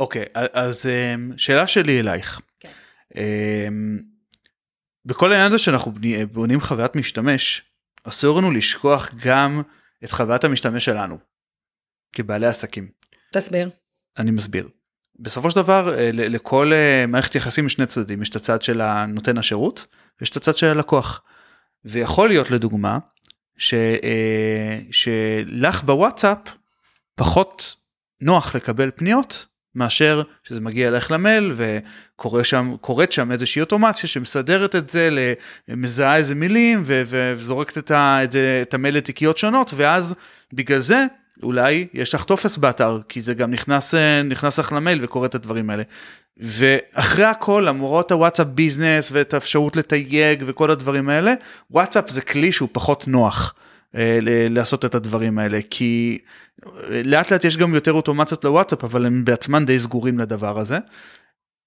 אוקיי, 0.00 0.24
אז 0.34 0.86
אמ, 0.86 1.32
שאלה 1.36 1.66
שלי 1.66 2.00
אלייך. 2.00 2.40
כן. 2.60 2.68
אמ, 3.16 4.15
בכל 5.06 5.32
העניין 5.32 5.46
הזה 5.46 5.58
שאנחנו 5.58 5.92
בונים 6.32 6.60
חוויית 6.60 6.96
משתמש, 6.96 7.62
אסור 8.04 8.38
לנו 8.38 8.50
לשכוח 8.50 9.10
גם 9.24 9.62
את 10.04 10.10
חוויית 10.10 10.44
המשתמש 10.44 10.84
שלנו, 10.84 11.18
כבעלי 12.12 12.46
עסקים. 12.46 12.88
תסביר. 13.32 13.70
אני 14.18 14.30
מסביר. 14.30 14.68
בסופו 15.18 15.50
של 15.50 15.56
דבר 15.56 15.94
אה, 15.98 16.10
לכל 16.12 16.72
אה, 16.72 17.04
מערכת 17.08 17.34
יחסים 17.34 17.66
יש 17.66 17.72
שני 17.72 17.86
צדדים, 17.86 18.22
יש 18.22 18.30
את 18.30 18.36
הצד 18.36 18.62
של 18.62 19.04
נותן 19.06 19.38
השירות 19.38 19.86
ויש 20.20 20.30
את 20.30 20.36
הצד 20.36 20.56
של 20.56 20.66
הלקוח. 20.66 21.22
ויכול 21.84 22.28
להיות 22.28 22.50
לדוגמה 22.50 22.98
ש, 23.58 23.74
אה, 23.74 24.78
שלך 24.90 25.82
בוואטסאפ 25.82 26.38
פחות 27.14 27.76
נוח 28.20 28.56
לקבל 28.56 28.90
פניות 28.96 29.46
מאשר 29.76 30.22
שזה 30.44 30.60
מגיע 30.60 30.88
אליך 30.88 31.10
למייל 31.10 31.54
וקורה 31.56 32.44
שם 32.44 32.74
שם 33.10 33.32
איזושהי 33.32 33.60
אוטומציה 33.60 34.08
שמסדרת 34.08 34.76
את 34.76 34.90
זה 34.90 35.34
מזהה 35.68 36.16
איזה 36.16 36.34
מילים 36.34 36.82
ו- 36.84 37.02
וזורקת 37.36 37.78
את, 37.78 37.90
ה- 37.90 38.24
את, 38.24 38.32
זה, 38.32 38.58
את 38.62 38.74
המייל 38.74 38.96
לתיקיות 38.96 39.38
שונות 39.38 39.72
ואז 39.76 40.14
בגלל 40.52 40.78
זה 40.78 41.04
אולי 41.42 41.86
יש 41.94 42.14
לך 42.14 42.24
טופס 42.24 42.56
באתר 42.56 42.98
כי 43.08 43.20
זה 43.20 43.34
גם 43.34 43.50
נכנס 43.50 43.94
אה, 43.94 44.22
נכנס 44.22 44.58
לך 44.58 44.72
למייל 44.72 45.04
וקורה 45.04 45.26
את 45.26 45.34
הדברים 45.34 45.70
האלה. 45.70 45.82
ואחרי 46.36 47.24
הכל 47.24 47.64
למרות 47.66 48.12
הוואטסאפ 48.12 48.46
business 48.46 49.08
ואת 49.12 49.34
האפשרות 49.34 49.76
לתייג 49.76 50.44
וכל 50.46 50.70
הדברים 50.70 51.08
האלה 51.08 51.34
וואטסאפ 51.70 52.10
זה 52.10 52.20
כלי 52.20 52.52
שהוא 52.52 52.68
פחות 52.72 53.08
נוח. 53.08 53.54
אה, 53.96 54.18
לעשות 54.50 54.84
את 54.84 54.94
הדברים 54.94 55.38
האלה 55.38 55.58
כי 55.70 56.18
אה, 56.66 57.02
לאט 57.04 57.32
לאט 57.32 57.44
יש 57.44 57.56
גם 57.56 57.74
יותר 57.74 57.92
אוטומציות 57.92 58.44
לוואטסאפ 58.44 58.84
אבל 58.84 59.06
הם 59.06 59.24
בעצמם 59.24 59.64
די 59.64 59.78
סגורים 59.78 60.18
לדבר 60.18 60.58
הזה. 60.58 60.78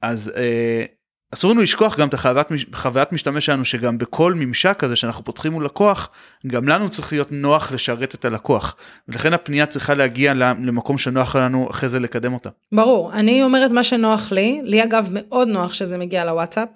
אז 0.02 0.32
אה, 0.36 0.86
אסור 1.34 1.52
לנו 1.52 1.62
לשכוח 1.62 2.00
גם 2.00 2.08
את 2.08 2.14
החוויית 2.14 2.52
מש- 2.52 2.66
חוויית 2.74 3.12
משתמש 3.12 3.46
שלנו 3.46 3.66
שגם 3.66 3.98
בכל 3.98 4.34
ממשק 4.34 4.76
כזה 4.80 4.96
שאנחנו 4.96 5.24
פותחים 5.24 5.52
מול 5.52 5.66
לקוח 5.66 6.10
גם 6.48 6.68
לנו 6.68 6.90
צריך 6.90 7.14
להיות 7.14 7.32
נוח 7.32 7.72
לשרת 7.72 8.16
את 8.16 8.26
הלקוח 8.26 8.76
ולכן 9.08 9.34
הפנייה 9.34 9.66
צריכה 9.66 9.94
להגיע 9.94 10.34
למקום 10.34 10.98
שנוח 10.98 11.36
לנו 11.36 11.70
אחרי 11.70 11.90
זה 11.90 12.00
לקדם 12.00 12.34
אותה. 12.34 12.50
ברור, 12.72 13.14
אני 13.14 13.44
אומרת 13.44 13.72
מה 13.72 13.84
שנוח 13.84 14.32
לי, 14.32 14.62
לי 14.64 14.84
אגב 14.84 15.08
מאוד 15.12 15.48
נוח 15.48 15.74
שזה 15.74 15.98
מגיע 15.98 16.26
לוואטסאפ. 16.26 16.70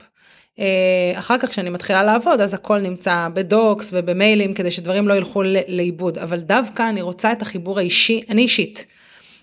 אה, 0.60 1.20
אחר 1.20 1.38
כך 1.38 1.50
כשאני 1.50 1.70
מתחילה 1.70 2.04
לעבוד 2.04 2.42
אז 2.42 2.54
הכל 2.54 2.80
נמצא 2.80 3.28
בדוקס 3.34 3.89
ובמיילים 3.94 4.54
כדי 4.54 4.72
שדברים 4.72 5.08
לא 5.08 5.13
ילכו 5.13 5.44
לאיבוד, 5.68 6.18
אבל 6.18 6.39
דווקא 6.39 6.89
אני 6.89 7.02
רוצה 7.02 7.32
את 7.32 7.42
החיבור 7.42 7.80
האישי, 7.80 8.22
אני 8.30 8.42
אישית. 8.42 8.86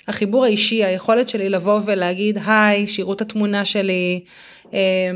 החיבור 0.09 0.45
האישי, 0.45 0.85
היכולת 0.85 1.29
שלי 1.29 1.49
לבוא 1.49 1.81
ולהגיד 1.85 2.39
היי, 2.47 2.87
שיראו 2.87 3.13
את 3.13 3.21
התמונה 3.21 3.65
שלי, 3.65 4.25
אה, 4.75 5.11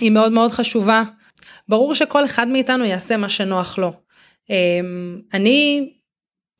היא 0.00 0.10
מאוד 0.10 0.32
מאוד 0.32 0.50
חשובה. 0.50 1.02
ברור 1.68 1.94
שכל 1.94 2.24
אחד 2.24 2.48
מאיתנו 2.48 2.84
יעשה 2.84 3.16
מה 3.16 3.28
שנוח 3.28 3.78
לו. 3.78 3.92
אה, 4.50 4.80
אני, 5.34 5.88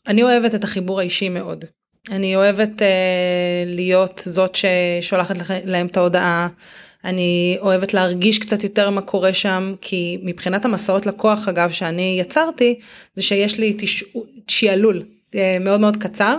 אני 0.06 0.22
אוהבת 0.22 0.54
את 0.54 0.64
החיבור 0.64 1.00
האישי 1.00 1.28
מאוד. 1.28 1.64
אני 2.10 2.36
אוהבת 2.36 2.82
אה, 2.82 3.64
להיות 3.66 4.22
זאת 4.24 4.54
ששולחת 4.54 5.36
להם 5.64 5.86
את 5.86 5.96
ההודעה. 5.96 6.48
אני 7.04 7.56
אוהבת 7.60 7.94
להרגיש 7.94 8.38
קצת 8.38 8.64
יותר 8.64 8.90
מה 8.90 9.00
קורה 9.00 9.32
שם, 9.32 9.74
כי 9.80 10.18
מבחינת 10.22 10.64
המסעות 10.64 11.06
לקוח 11.06 11.48
אגב 11.48 11.70
שאני 11.70 12.16
יצרתי, 12.20 12.78
זה 13.14 13.22
שיש 13.22 13.58
לי 13.58 13.74
תש... 13.78 14.04
שיעלול 14.48 15.02
אה, 15.34 15.56
מאוד 15.60 15.80
מאוד 15.80 15.96
קצר, 15.96 16.38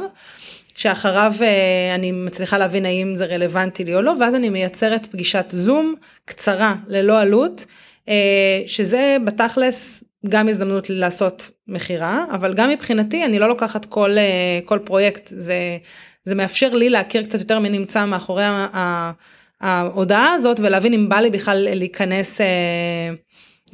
שאחריו 0.75 1.33
אה, 1.41 1.95
אני 1.95 2.11
מצליחה 2.11 2.57
להבין 2.57 2.85
האם 2.85 3.15
זה 3.15 3.25
רלוונטי 3.25 3.83
לי 3.83 3.95
או 3.95 4.01
לא, 4.01 4.13
ואז 4.19 4.35
אני 4.35 4.49
מייצרת 4.49 5.05
פגישת 5.05 5.45
זום 5.49 5.95
קצרה 6.25 6.75
ללא 6.87 7.19
עלות, 7.19 7.65
אה, 8.09 8.61
שזה 8.65 9.17
בתכלס 9.25 10.03
גם 10.29 10.49
הזדמנות 10.49 10.89
לעשות 10.89 11.51
מכירה, 11.67 12.25
אבל 12.31 12.53
גם 12.53 12.69
מבחינתי 12.69 13.25
אני 13.25 13.39
לא 13.39 13.47
לוקחת 13.47 13.85
כל, 13.85 14.15
כל 14.65 14.79
פרויקט, 14.83 15.27
זה, 15.27 15.77
זה 16.23 16.35
מאפשר 16.35 16.73
לי 16.73 16.89
להכיר 16.89 17.23
קצת 17.23 17.39
יותר 17.39 17.59
מי 17.59 17.69
נמצא 17.69 18.05
מאחורי 18.05 18.43
ה- 18.43 19.11
ההודעה 19.63 20.33
הזאת 20.33 20.59
ולהבין 20.59 20.93
אם 20.93 21.09
בא 21.09 21.15
לי 21.15 21.29
בכלל 21.29 21.67
להיכנס, 21.69 22.41
אה, 22.41 22.47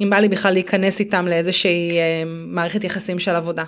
אם 0.00 0.10
בא 0.10 0.16
לי 0.16 0.28
בכלל 0.28 0.52
להיכנס 0.52 1.00
איתם 1.00 1.28
לאיזושהי 1.28 1.98
אה, 1.98 2.22
מערכת 2.26 2.84
יחסים 2.84 3.18
של 3.18 3.34
עבודה. 3.34 3.64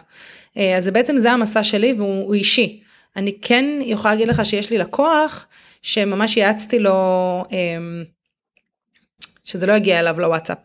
אה, 0.57 0.77
אז 0.77 0.89
בעצם 0.89 1.19
זה 1.19 1.33
המסע 1.33 1.63
שלי 1.63 1.93
והוא 1.93 2.27
הוא 2.27 2.35
אישי. 2.35 2.83
אני 3.17 3.39
כן 3.43 3.65
יכולה 3.81 4.15
להגיד 4.15 4.29
לך 4.29 4.45
שיש 4.45 4.71
לי 4.71 4.79
לקוח 4.79 5.47
שממש 5.83 6.37
יעצתי 6.37 6.79
לו 6.79 7.45
שזה 9.45 9.67
לא 9.67 9.73
יגיע 9.73 10.01
אליו 10.01 10.21
לוואטסאפ. 10.21 10.59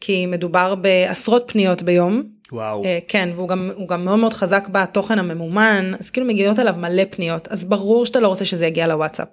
כי 0.00 0.26
מדובר 0.26 0.74
בעשרות 0.74 1.44
פניות 1.46 1.82
ביום, 1.82 2.22
וואו. 2.52 2.84
אה, 2.84 2.98
כן, 3.08 3.28
והוא 3.34 3.48
גם, 3.48 3.70
גם 3.88 4.04
מאוד 4.04 4.18
מאוד 4.18 4.32
חזק 4.32 4.68
בתוכן 4.72 5.18
הממומן, 5.18 5.92
אז 5.98 6.10
כאילו 6.10 6.26
מגיעות 6.26 6.58
אליו 6.58 6.74
מלא 6.78 7.02
פניות, 7.10 7.48
אז 7.48 7.64
ברור 7.64 8.06
שאתה 8.06 8.20
לא 8.20 8.28
רוצה 8.28 8.44
שזה 8.44 8.66
יגיע 8.66 8.86
לוואטסאפ. 8.86 9.28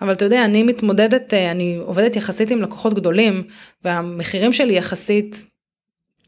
אבל 0.00 0.12
אתה 0.12 0.24
יודע, 0.24 0.44
אני 0.44 0.62
מתמודדת, 0.62 1.34
אה, 1.34 1.50
אני 1.50 1.78
עובדת 1.82 2.16
יחסית 2.16 2.50
עם 2.50 2.62
לקוחות 2.62 2.94
גדולים, 2.94 3.42
והמחירים 3.84 4.52
שלי 4.52 4.76
יחסית 4.76 5.46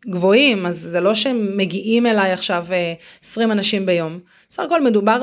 גבוהים, 0.06 0.66
אז 0.66 0.76
זה 0.76 1.00
לא 1.00 1.14
שהם 1.14 1.56
מגיעים 1.56 2.06
אליי 2.06 2.32
עכשיו 2.32 2.66
אה, 2.72 2.94
20 3.22 3.52
אנשים 3.52 3.86
ביום. 3.86 4.18
סך 4.50 4.62
הכל 4.62 4.84
מדובר 4.84 5.22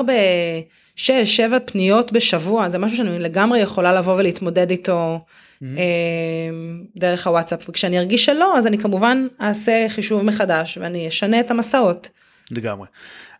ב-6-7 0.96 1.58
פניות 1.64 2.12
בשבוע, 2.12 2.68
זה 2.68 2.78
משהו 2.78 2.96
שאני 2.96 3.18
לגמרי 3.18 3.60
יכולה 3.60 3.92
לבוא 3.92 4.14
ולהתמודד 4.14 4.70
איתו. 4.70 5.24
אה, 5.62 5.68
דרך 6.96 7.26
הוואטסאפ 7.26 7.68
וכשאני 7.68 7.98
ארגיש 7.98 8.24
שלא 8.24 8.58
אז 8.58 8.66
אני 8.66 8.78
כמובן 8.78 9.26
אעשה 9.40 9.86
חישוב 9.88 10.22
מחדש 10.24 10.78
ואני 10.78 11.08
אשנה 11.08 11.40
את 11.40 11.50
המסעות. 11.50 12.10
לגמרי. 12.50 12.86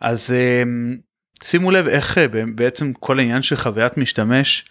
אז 0.00 0.34
אמ, 0.34 0.96
שימו 1.42 1.70
לב 1.70 1.88
איך 1.88 2.18
אה, 2.18 2.26
בעצם 2.54 2.92
כל 2.92 3.18
העניין 3.18 3.42
של 3.42 3.56
חוויית 3.56 3.96
משתמש 3.96 4.64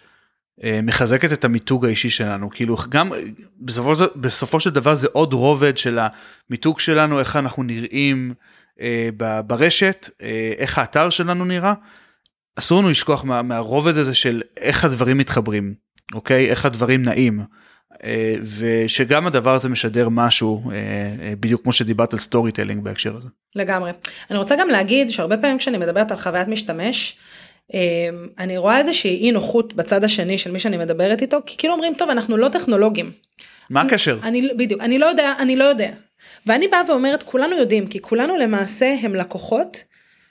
אה, 0.64 0.80
מחזקת 0.82 1.32
את 1.32 1.44
המיתוג 1.44 1.86
האישי 1.86 2.10
שלנו 2.10 2.50
כאילו 2.50 2.76
גם 2.88 3.12
בסופו, 3.60 3.92
בסופו 4.16 4.60
של 4.60 4.70
דבר 4.70 4.94
זה 4.94 5.08
עוד 5.12 5.32
רובד 5.32 5.76
של 5.76 5.98
המיתוג 6.50 6.80
שלנו 6.80 7.20
איך 7.20 7.36
אנחנו 7.36 7.62
נראים 7.62 8.34
אה, 8.80 9.08
ברשת 9.46 10.10
אה, 10.22 10.52
איך 10.58 10.78
האתר 10.78 11.10
שלנו 11.10 11.44
נראה. 11.44 11.74
אסור 12.58 12.80
לנו 12.80 12.90
לשכוח 12.90 13.24
מה, 13.24 13.42
מהרובד 13.42 13.98
הזה 13.98 14.14
של 14.14 14.42
איך 14.56 14.84
הדברים 14.84 15.18
מתחברים 15.18 15.86
אוקיי 16.14 16.50
איך 16.50 16.64
הדברים 16.64 17.02
נעים. 17.02 17.40
אה, 18.04 18.34
ושגם 18.58 19.26
הדבר 19.26 19.54
הזה 19.54 19.68
משדר 19.68 20.08
משהו 20.08 20.70
אה, 20.70 20.76
אה, 20.76 21.32
בדיוק 21.40 21.62
כמו 21.62 21.72
שדיברת 21.72 22.12
על 22.12 22.18
storytelling 22.18 22.84
בהקשר 22.84 23.16
הזה. 23.16 23.28
לגמרי. 23.54 23.90
אני 24.30 24.38
רוצה 24.38 24.56
גם 24.56 24.68
להגיד 24.68 25.10
שהרבה 25.10 25.36
פעמים 25.36 25.58
כשאני 25.58 25.78
מדברת 25.78 26.10
על 26.10 26.18
חוויית 26.18 26.48
משתמש, 26.48 27.16
אה, 27.74 27.80
אני 28.38 28.58
רואה 28.58 28.78
איזושהי 28.78 29.16
אי 29.16 29.32
נוחות 29.32 29.74
בצד 29.74 30.04
השני 30.04 30.38
של 30.38 30.50
מי 30.50 30.58
שאני 30.58 30.76
מדברת 30.76 31.22
איתו, 31.22 31.38
כי 31.46 31.56
כאילו 31.56 31.74
אומרים 31.74 31.94
טוב 31.94 32.10
אנחנו 32.10 32.36
לא 32.36 32.48
טכנולוגים. 32.48 33.12
מה 33.70 33.80
הקשר? 33.80 34.18
אני 34.22 34.48
בדיוק, 34.56 34.80
אני 34.80 34.98
לא 34.98 35.06
יודע, 35.06 35.32
אני 35.38 35.56
לא 35.56 35.64
יודע. 35.64 35.90
ואני 36.46 36.68
באה 36.68 36.80
ואומרת 36.88 37.22
כולנו 37.22 37.56
יודעים 37.56 37.86
כי 37.86 38.00
כולנו 38.00 38.36
למעשה 38.36 38.94
הם 39.02 39.14
לקוחות 39.14 39.84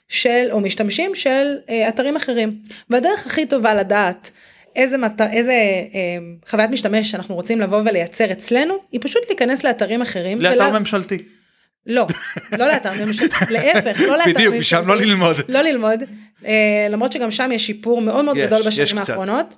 של 0.08 0.48
או 0.52 0.60
משתמשים 0.60 1.14
של 1.14 1.56
אה, 1.68 1.88
אתרים 1.88 2.16
אחרים. 2.16 2.58
והדרך 2.90 3.26
הכי 3.26 3.46
טובה 3.46 3.74
לדעת 3.74 4.30
איזה, 4.76 4.98
מת... 4.98 5.20
איזה 5.20 5.52
אה, 5.52 6.18
חוויית 6.48 6.70
משתמש 6.70 7.10
שאנחנו 7.10 7.34
רוצים 7.34 7.60
לבוא 7.60 7.80
ולייצר 7.84 8.32
אצלנו 8.32 8.74
היא 8.92 9.00
פשוט 9.04 9.22
להיכנס 9.28 9.64
לאתרים 9.64 10.02
אחרים. 10.02 10.40
לאתר 10.40 10.54
ולה- 10.54 10.78
ממשלתי. 10.78 11.18
לא, 11.86 12.06
לא 12.58 12.66
לאתר 12.68 13.04
ממשלתי, 13.06 13.34
להפך, 13.50 14.00
לא 14.00 14.16
לאתר 14.16 14.30
בדיוק, 14.30 14.54
משם 14.54 14.86
לא 14.88 14.96
ללמוד. 14.96 15.36
לא 15.48 15.60
ללמוד, 15.62 16.00
אה, 16.46 16.86
למרות 16.90 17.12
שגם 17.12 17.30
שם 17.30 17.50
יש 17.52 17.66
שיפור 17.66 18.00
מאוד 18.02 18.24
מאוד 18.24 18.36
יש, 18.36 18.46
גדול 18.46 18.58
בשנים. 18.66 18.98
האחרונות. 18.98 19.54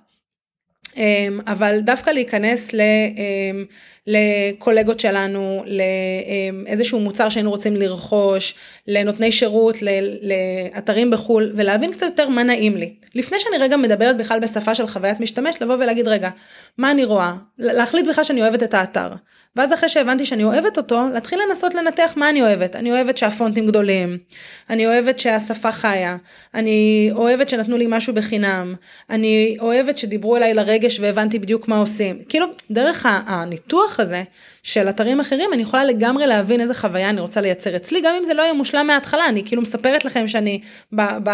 אה, 0.96 1.02
אבל 1.46 1.80
דווקא 1.80 2.11
להיכנס 2.11 2.72
ל, 2.72 2.80
אה, 2.80 3.62
לקולגות 4.09 5.01
שלנו, 5.01 5.64
לאיזשהו 6.66 7.01
מוצר 7.01 7.29
שהיינו 7.29 7.51
רוצים 7.51 7.77
לרכוש, 7.77 8.55
לנותני 8.87 9.33
שירות, 9.33 9.77
לאתרים 10.23 11.11
בחו"ל, 11.11 11.53
ולהבין 11.57 11.92
קצת 11.92 12.07
יותר 12.07 12.29
מה 12.29 12.42
נעים 12.42 12.77
לי. 12.77 12.94
לפני 13.14 13.40
שאני 13.40 13.59
רגע 13.59 13.77
מדברת 13.77 14.16
בכלל 14.16 14.40
בשפה 14.40 14.75
של 14.75 14.87
חוויית 14.87 15.21
משתמש, 15.21 15.62
לבוא 15.62 15.75
ולהגיד 15.75 16.09
רגע, 16.09 16.31
מה 16.79 16.90
אני 16.90 17.05
רואה? 17.05 17.35
להחליט 17.59 18.07
בכלל 18.09 18.25
שאני 18.25 18.42
אוהבת 18.42 18.62
את 18.62 18.75
האתר. 18.75 19.09
ואז 19.57 19.73
אחרי 19.73 19.88
שהבנתי 19.88 20.25
שאני 20.27 20.44
אוהבת 20.44 20.77
אותו, 20.77 21.09
להתחיל 21.14 21.38
לנסות 21.49 21.75
לנתח 21.75 22.12
מה 22.16 22.31
אני 22.31 22.42
אוהבת. 22.42 22.77
אני 22.77 22.92
אוהבת 22.92 23.16
שהפונטים 23.16 23.66
גדולים, 23.66 24.18
אני 24.71 24.87
אוהבת 24.87 25.18
שהשפה 25.18 25.73
חיה, 25.73 26.16
אני 26.55 27.11
אוהבת 27.12 27.49
שנתנו 27.49 27.77
לי 27.77 27.87
משהו 27.88 28.14
בחינם, 28.14 28.75
אני 29.11 29.57
אוהבת 29.61 29.99
שדיברו 29.99 30.37
אליי 30.37 30.55
לרגש 30.55 31.01
והבנתי 31.01 31.38
בדיוק 31.38 31.68
מה 31.68 31.77
עושים. 31.79 32.18
כאילו, 32.29 32.47
דרך 32.71 33.07
ה- 33.07 33.21
הניתוח 33.98 34.14
הזה 34.16 34.22
של 34.62 34.88
אתרים 34.88 35.20
אחרים, 35.20 35.52
אני 35.52 35.62
יכולה 35.62 35.84
לגמרי 35.84 36.26
להבין 36.26 36.61
איזה 36.61 36.74
חוויה 36.74 37.11
אני 37.11 37.20
רוצה 37.20 37.40
לייצר 37.40 37.76
אצלי, 37.76 38.00
גם 38.00 38.14
אם 38.14 38.24
זה 38.24 38.34
לא 38.34 38.42
יהיה 38.42 38.52
מושלם 38.52 38.87
מההתחלה, 38.87 39.28
אני 39.28 39.42
כאילו 39.46 39.62
מספרת 39.62 40.04
לכם 40.04 40.28
שאני 40.28 40.61
ב... 40.92 41.02
ב 41.24 41.30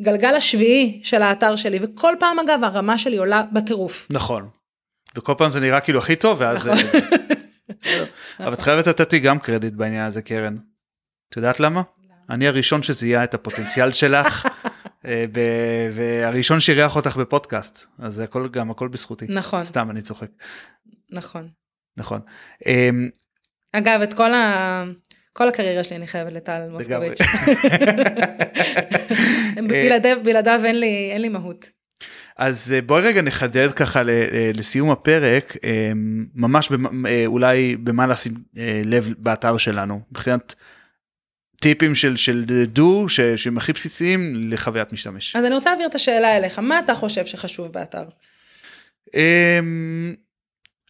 גלגל 0.00 0.34
השביעי 0.34 1.00
של 1.04 1.22
האתר 1.22 1.56
שלי 1.56 1.78
וכל 1.82 2.14
פעם 2.18 2.38
אגב 2.38 2.64
הרמה 2.64 2.98
שלי 2.98 3.16
עולה 3.16 3.42
בטירוף. 3.52 4.06
נכון. 4.10 4.48
וכל 5.16 5.34
פעם 5.38 5.50
זה 5.50 5.60
נראה 5.60 5.80
כאילו 5.80 5.98
הכי 5.98 6.16
טוב 6.16 6.40
ואז... 6.40 6.68
נכון. 6.68 6.78
אה, 7.86 8.04
אבל 8.46 8.52
את 8.52 8.60
חייבת 8.60 8.86
לתת 8.86 9.12
לי 9.12 9.20
גם 9.20 9.38
קרדיט 9.38 9.74
בעניין 9.74 10.06
הזה 10.06 10.22
קרן. 10.22 10.56
את 11.28 11.36
יודעת 11.36 11.60
למה? 11.60 11.82
אני 12.30 12.48
הראשון 12.48 12.82
שזיהה 12.82 13.24
את 13.24 13.34
הפוטנציאל 13.34 13.92
שלך. 13.92 14.46
אה, 15.06 15.24
והראשון 15.92 16.60
שאירח 16.60 16.96
אותך 16.96 17.16
בפודקאסט 17.16 17.86
אז 17.98 18.18
הכל 18.18 18.48
גם 18.48 18.70
הכל 18.70 18.88
בזכותי 18.88 19.26
נכון, 19.28 19.64
סתם 19.64 19.90
אני 19.90 20.02
צוחק 20.02 20.28
נכון. 21.10 21.48
נכון 21.96 22.18
אמ, 22.66 23.08
אגב, 23.72 24.00
את 24.02 24.14
כל, 24.14 24.34
ה... 24.34 24.84
כל 25.32 25.48
הקריירה 25.48 25.84
שלי 25.84 25.96
אני 25.96 26.06
חייבת 26.06 26.32
לטל. 26.32 26.68
מוסקוביץ'. 26.70 27.18
בלעדיו, 29.68 30.18
בלעדיו 30.24 30.60
אין 30.64 30.80
לי, 30.80 31.10
אין 31.12 31.22
לי 31.22 31.28
מהות. 31.28 31.66
אז 32.36 32.72
אה, 32.72 32.82
בואי 32.82 33.02
רגע 33.02 33.22
נחדד 33.22 33.72
ככה 33.72 34.02
אה, 34.08 34.50
לסיום 34.54 34.90
הפרק 34.90 35.56
אה, 35.64 35.92
ממש 36.34 36.68
אה, 37.06 37.22
אולי 37.26 37.76
במה 37.76 38.06
לשים 38.06 38.32
אה, 38.58 38.82
לב 38.84 39.08
באתר 39.18 39.56
שלנו 39.58 40.00
מבחינת 40.10 40.54
טיפים 41.60 41.94
של 41.94 42.16
של 42.16 42.44
דו 42.66 43.08
ש- 43.08 43.20
שהם 43.20 43.56
הכי 43.58 43.72
בסיסיים 43.72 44.40
לחוויית 44.50 44.92
משתמש. 44.92 45.36
אז 45.36 45.44
אני 45.44 45.54
רוצה 45.54 45.70
להעביר 45.70 45.86
את 45.86 45.94
השאלה 45.94 46.36
אליך, 46.36 46.58
מה 46.58 46.78
אתה 46.78 46.94
חושב 46.94 47.26
שחשוב 47.26 47.72
באתר? 47.72 48.04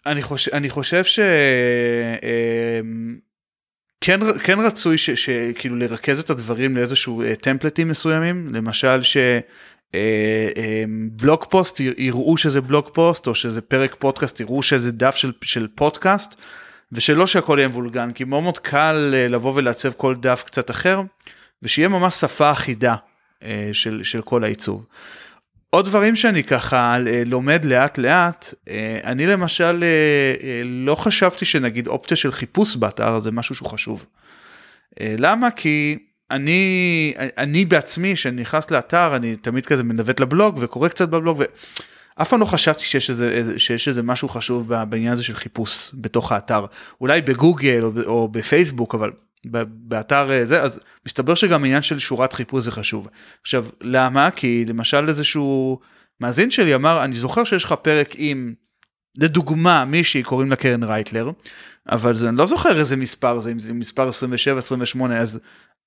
אמ, 0.07 0.12
אני 0.12 0.23
חושב 0.23 0.55
אני 0.55 0.71
חושב 0.71 1.05
ש... 1.05 1.19
אמ, 1.19 3.19
כן, 4.01 4.38
כן 4.38 4.61
רצוי 4.61 4.99
ש, 4.99 5.11
שכאילו 5.11 5.77
לרכז 5.77 6.21
את 6.21 6.31
הדברים 6.31 6.77
לאיזשהו 6.77 7.23
אה, 7.23 7.35
טמפלטים 7.35 7.88
מסוימים 7.88 8.55
למשל 8.55 9.03
אה, 9.95 10.49
אה, 10.57 10.85
blog 11.11 11.44
post 11.51 11.81
יראו 11.81 12.37
שזה 12.37 12.61
blog 12.61 12.88
post 12.92 13.27
או 13.27 13.35
שזה 13.35 13.61
פרק 13.61 13.97
פודקאסט 13.99 14.41
יראו 14.41 14.62
שזה 14.62 14.93
דף 14.93 15.17
של, 15.17 15.33
של 15.43 15.69
פודקאסט 15.75 16.35
ושלא 16.93 17.27
שהכל 17.27 17.57
יהיה 17.59 17.69
מבולגן 17.69 18.12
כי 18.12 18.25
מאוד 18.25 18.43
מאוד 18.43 18.59
קל 18.59 19.15
אה, 19.15 19.29
לבוא 19.29 19.53
ולעצב 19.55 19.93
כל 19.93 20.15
דף 20.15 20.43
קצת 20.47 20.71
אחר 20.71 21.01
ושיהיה 21.62 21.88
ממש 21.88 22.15
שפה 22.15 22.51
אחידה 22.51 22.95
של, 23.73 24.01
של 24.05 24.23
כל 24.23 24.45
העיצוב. 24.45 24.87
עוד 25.74 25.85
דברים 25.85 26.16
שאני 26.16 26.44
ככה 26.44 26.96
לומד 27.26 27.64
לאט 27.64 27.98
לאט, 27.98 28.54
אני 29.04 29.26
למשל 29.26 29.85
לא 30.64 30.94
חשבתי 30.94 31.44
שנגיד 31.44 31.87
אופציה 31.87 32.16
של 32.16 32.32
חיפוש 32.32 32.76
באתר 32.76 33.18
זה 33.18 33.30
משהו 33.30 33.54
שהוא 33.54 33.68
חשוב. 33.68 34.06
למה? 35.00 35.50
כי 35.50 35.98
אני, 36.30 37.14
אני 37.16 37.64
בעצמי, 37.64 38.14
כשאני 38.14 38.40
נכנס 38.40 38.70
לאתר, 38.70 39.16
אני 39.16 39.37
תמיד 39.37 39.66
כזה 39.66 39.82
מנווט 39.82 40.20
לבלוג 40.20 40.58
וקורא 40.61 40.88
קצת 40.88 41.08
בבלוג, 41.08 41.42
ואף 42.18 42.28
פעם 42.28 42.40
לא 42.40 42.44
חשבתי 42.44 42.85
שיש 42.85 43.11
איזה, 43.11 43.54
שיש 43.58 43.88
איזה 43.88 44.02
משהו 44.02 44.28
חשוב 44.28 44.68
בעניין 44.88 45.12
הזה 45.12 45.22
של 45.22 45.37
חיפוש 45.37 45.90
בתוך 45.94 46.32
האתר. 46.32 46.66
אולי 47.00 47.20
בגוגל 47.20 47.82
או, 47.82 47.90
או 48.06 48.28
בפייסבוק, 48.28 48.94
אבל 48.94 49.11
באתר 49.66 50.31
אה, 50.31 50.44
זה, 50.44 50.62
אז 50.62 50.81
מסתבר 51.07 51.35
שגם 51.35 51.64
עניין 51.64 51.83
של 51.83 51.98
שורת 51.98 52.33
חיפוש 52.33 52.64
זה 52.64 52.72
חשוב. 52.72 53.09
עכשיו, 53.42 53.66
למה? 53.81 54.31
כי 54.31 54.64
למשל 54.68 55.09
איזשהו 55.09 55.78
מאזין 56.20 56.50
שלי 56.50 56.74
אמר, 56.74 57.05
אני 57.05 57.14
זוכר 57.14 57.44
שיש 57.44 57.64
לך 57.64 57.74
פרק 57.83 58.12
עם, 58.14 58.55
לדוגמה, 59.18 59.85
מישהי 59.85 60.22
קוראים 60.22 60.50
לה 60.50 60.57
קרן 60.57 60.83
רייטלר, 60.83 61.31
אבל 61.90 62.14
זה, 62.14 62.28
אני 62.28 62.37
לא 62.37 62.46
זוכר 62.46 62.78
איזה 62.78 62.96
מספר 62.96 63.40
זה, 63.40 63.50
אם 63.50 63.59
זה 63.59 63.72
מספר 63.72 64.09
27, 64.09 64.59
28, 64.59 65.18
אז 65.18 65.40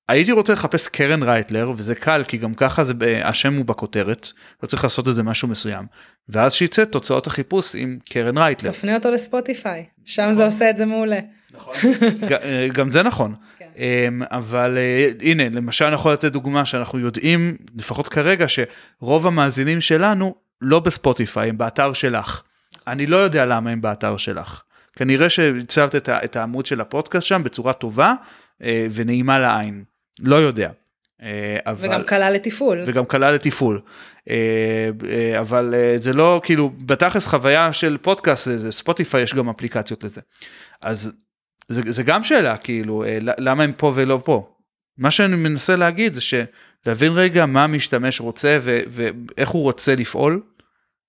הייתי 0.10 0.32
רוצה 0.32 0.54
לחפש 0.54 0.88
קרן 0.88 1.24
רייטלר 1.24 1.72
וזה 1.78 1.96
קל 1.96 2.24
כי 2.28 2.38
גם 2.38 2.54
ככה 2.54 2.84
זה 2.84 2.94
השם 3.24 3.54
הוא 3.54 3.66
בכותרת 3.66 4.28
לא 4.64 4.68
צריך 4.68 4.84
לעשות 4.84 5.08
איזה 5.08 5.24
משהו 5.24 5.48
מסוים 5.48 5.86
ואז 6.30 6.54
שיצא 6.54 6.86
תוצאות 6.86 7.28
החיפוש 7.28 7.76
עם 7.76 8.00
קרן 8.10 8.38
רייטלר. 8.38 8.72
תפנה 8.72 8.96
אותו 8.96 9.12
לספוטיפיי 9.12 9.86
שם 10.06 10.34
זה 10.34 10.46
עושה 10.46 10.70
את 10.70 10.78
זה 10.78 10.86
מעולה. 10.86 11.20
נכון. 11.58 11.74
אה, 12.44 12.68
גם 12.74 12.92
זה 12.92 13.04
נכון 13.04 13.36
כן. 13.58 13.66
אמ, 13.78 14.22
אבל 14.32 14.78
אה, 14.78 15.10
הנה 15.22 15.50
למשל 15.50 15.86
אני 15.86 15.96
יכול 15.96 16.14
לתת 16.14 16.32
דוגמה 16.32 16.66
שאנחנו 16.66 17.00
יודעים 17.00 17.58
לפחות 17.78 18.08
כרגע 18.08 18.46
שרוב 18.48 19.28
המאזינים 19.28 19.82
שלנו 19.82 20.36
לא 20.62 20.80
בספוטיפיי 20.80 21.50
הם 21.50 21.58
באתר 21.58 21.94
שלך. 21.94 22.42
אני 22.88 23.06
לא 23.06 23.18
יודע 23.18 23.46
למה 23.46 23.70
הם 23.70 23.82
באתר 23.82 24.18
שלך. 24.18 24.62
כנראה 24.96 25.30
שהצבת 25.30 26.10
את 26.10 26.36
העמוד 26.36 26.66
של 26.66 26.82
הפודקאסט 26.82 27.28
שם 27.28 27.44
בצורה 27.44 27.74
טובה 27.74 28.14
אה, 28.64 28.88
ונעימה 28.92 29.40
לעין. 29.40 29.84
לא 30.20 30.36
יודע. 30.36 30.70
אבל... 31.66 31.90
וגם 31.90 32.04
קלה 32.04 32.30
לתפעול. 32.30 32.84
וגם 32.88 33.06
קלה 33.06 33.32
לתפעול. 33.32 33.82
אבל 35.40 35.74
זה 35.98 36.14
לא 36.14 36.42
כאילו 36.44 36.72
בתכלס 36.86 37.28
חוויה 37.28 37.74
של 37.74 37.98
פודקאסט 38.02 38.50
זה 38.56 38.72
ספוטיפיי 38.72 39.22
יש 39.22 39.34
גם 39.34 39.50
אפליקציות 39.50 40.04
לזה. 40.04 40.22
אז 40.82 41.14
זה, 41.70 41.82
זה 41.88 42.04
גם 42.04 42.24
שאלה 42.24 42.58
כאילו 42.58 43.04
למה 43.22 43.64
הם 43.64 43.72
פה 43.78 43.92
ולא 43.96 44.22
פה. 44.24 44.56
מה 44.98 45.12
שאני 45.12 45.36
מנסה 45.36 45.76
להגיד 45.76 46.14
זה 46.14 46.22
שלהבין 46.22 47.12
רגע 47.12 47.46
מה 47.46 47.64
המשתמש 47.64 48.22
רוצה 48.22 48.58
ו, 48.62 48.80
ואיך 48.90 49.50
הוא 49.50 49.62
רוצה 49.62 49.96
לפעול 49.96 50.42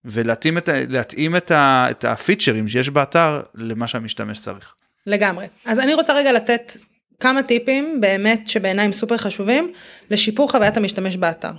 ולהתאים 0.05 0.59
את, 0.59 0.69
להתאים 0.88 1.37
את, 1.37 1.51
ה, 1.51 1.87
את 1.90 2.05
הפיצ'רים 2.05 2.69
שיש 2.69 2.88
באתר 2.88 3.40
למה 3.55 3.87
שהמשתמש 3.87 4.38
צריך. 4.38 4.75
לגמרי. 5.07 5.47
אז 5.64 5.79
אני 5.79 5.95
רוצה 5.95 6.12
רגע 6.14 6.33
לתת 6.33 6.73
כמה 7.21 7.42
טיפים 7.42 8.01
באמת 8.01 8.49
שבעיניי 8.49 8.85
הם 8.85 8.92
סופר 8.92 9.16
חשובים 9.16 9.73
לשיפור 10.11 10.51
חוויית 10.51 10.77
המשתמש 10.77 11.16
באתר. 11.16 11.53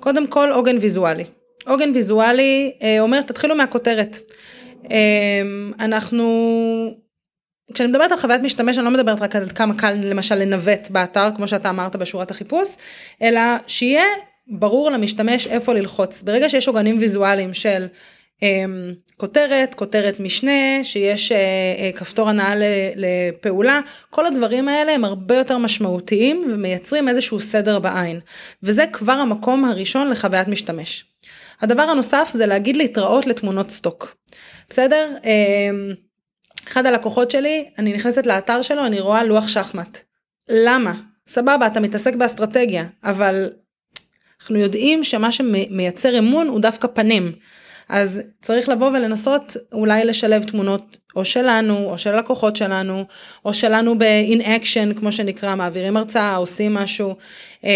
קודם 0.00 0.26
כל 0.26 0.50
עוגן 0.52 0.76
ויזואלי. 0.80 1.24
עוגן 1.66 1.90
ויזואלי 1.94 2.72
אה, 2.82 3.00
אומר 3.00 3.22
תתחילו 3.22 3.56
מהכותרת. 3.56 4.18
אה, 4.90 5.42
אנחנו 5.80 6.24
כשאני 7.74 7.88
מדברת 7.88 8.12
על 8.12 8.18
חוויית 8.18 8.42
משתמש 8.42 8.78
אני 8.78 8.84
לא 8.84 8.90
מדברת 8.90 9.22
רק 9.22 9.36
על 9.36 9.48
כמה 9.48 9.74
קל 9.74 9.92
למשל 10.02 10.34
לנווט 10.34 10.90
באתר 10.90 11.28
כמו 11.36 11.48
שאתה 11.48 11.70
אמרת 11.70 11.96
בשורת 11.96 12.30
החיפוש 12.30 12.68
אלא 13.22 13.40
שיהיה 13.66 14.04
ברור 14.46 14.90
למשתמש 14.90 15.46
איפה 15.46 15.74
ללחוץ 15.74 16.22
ברגע 16.22 16.48
שיש 16.48 16.68
עוגנים 16.68 16.96
ויזואליים 17.00 17.54
של 17.54 17.86
אמ, 18.42 18.92
כותרת, 19.16 19.74
כותרת 19.74 20.20
משנה, 20.20 20.84
שיש 20.84 21.32
אה, 21.32 21.38
אה, 21.78 21.90
כפתור 21.96 22.28
הנעה 22.28 22.54
לפעולה, 22.96 23.80
כל 24.10 24.26
הדברים 24.26 24.68
האלה 24.68 24.92
הם 24.94 25.04
הרבה 25.04 25.36
יותר 25.36 25.58
משמעותיים 25.58 26.48
ומייצרים 26.52 27.08
איזשהו 27.08 27.40
סדר 27.40 27.78
בעין. 27.78 28.20
וזה 28.62 28.84
כבר 28.92 29.12
המקום 29.12 29.64
הראשון 29.64 30.10
לחוויית 30.10 30.48
משתמש. 30.48 31.04
הדבר 31.60 31.82
הנוסף 31.82 32.30
זה 32.34 32.46
להגיד 32.46 32.76
להתראות 32.76 33.26
לתמונות 33.26 33.70
סטוק. 33.70 34.16
בסדר? 34.70 35.08
אמ, 35.24 35.94
אחד 36.68 36.86
הלקוחות 36.86 37.30
שלי, 37.30 37.64
אני 37.78 37.92
נכנסת 37.92 38.26
לאתר 38.26 38.62
שלו, 38.62 38.86
אני 38.86 39.00
רואה 39.00 39.24
לוח 39.24 39.48
שחמט. 39.48 39.98
למה? 40.48 40.92
סבבה, 41.28 41.66
אתה 41.66 41.80
מתעסק 41.80 42.14
באסטרטגיה, 42.14 42.86
אבל 43.04 43.50
אנחנו 44.40 44.58
יודעים 44.58 45.04
שמה 45.04 45.32
שמייצר 45.32 46.18
אמון 46.18 46.48
הוא 46.48 46.60
דווקא 46.60 46.88
פנים. 46.88 47.32
אז 47.92 48.22
צריך 48.42 48.68
לבוא 48.68 48.88
ולנסות 48.88 49.56
אולי 49.72 50.04
לשלב 50.04 50.42
תמונות 50.42 50.98
או 51.16 51.24
שלנו 51.24 51.90
או 51.90 51.98
של 51.98 52.18
לקוחות 52.18 52.56
שלנו 52.56 53.04
או 53.44 53.54
שלנו 53.54 53.98
ב-in 53.98 54.40
action 54.40 54.98
כמו 55.00 55.12
שנקרא 55.12 55.54
מעבירים 55.54 55.96
הרצאה 55.96 56.36
עושים 56.36 56.74
משהו 56.74 57.14
אמ, 57.64 57.68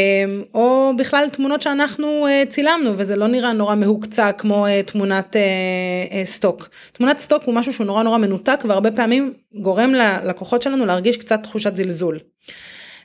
או 0.54 0.92
בכלל 0.98 1.28
תמונות 1.32 1.62
שאנחנו 1.62 2.26
אה, 2.26 2.42
צילמנו 2.48 2.92
וזה 2.96 3.16
לא 3.16 3.26
נראה 3.26 3.52
נורא 3.52 3.74
מהוקצע 3.74 4.32
כמו 4.32 4.66
אה, 4.66 4.82
תמונת 4.82 5.36
אה, 5.36 6.24
סטוק. 6.24 6.68
תמונת 6.92 7.18
סטוק 7.18 7.42
הוא 7.44 7.54
משהו 7.54 7.72
שהוא 7.72 7.86
נורא 7.86 8.02
נורא 8.02 8.18
מנותק 8.18 8.60
והרבה 8.68 8.90
פעמים 8.90 9.32
גורם 9.54 9.94
ללקוחות 9.94 10.62
שלנו 10.62 10.86
להרגיש 10.86 11.16
קצת 11.16 11.42
תחושת 11.42 11.76
זלזול. 11.76 12.18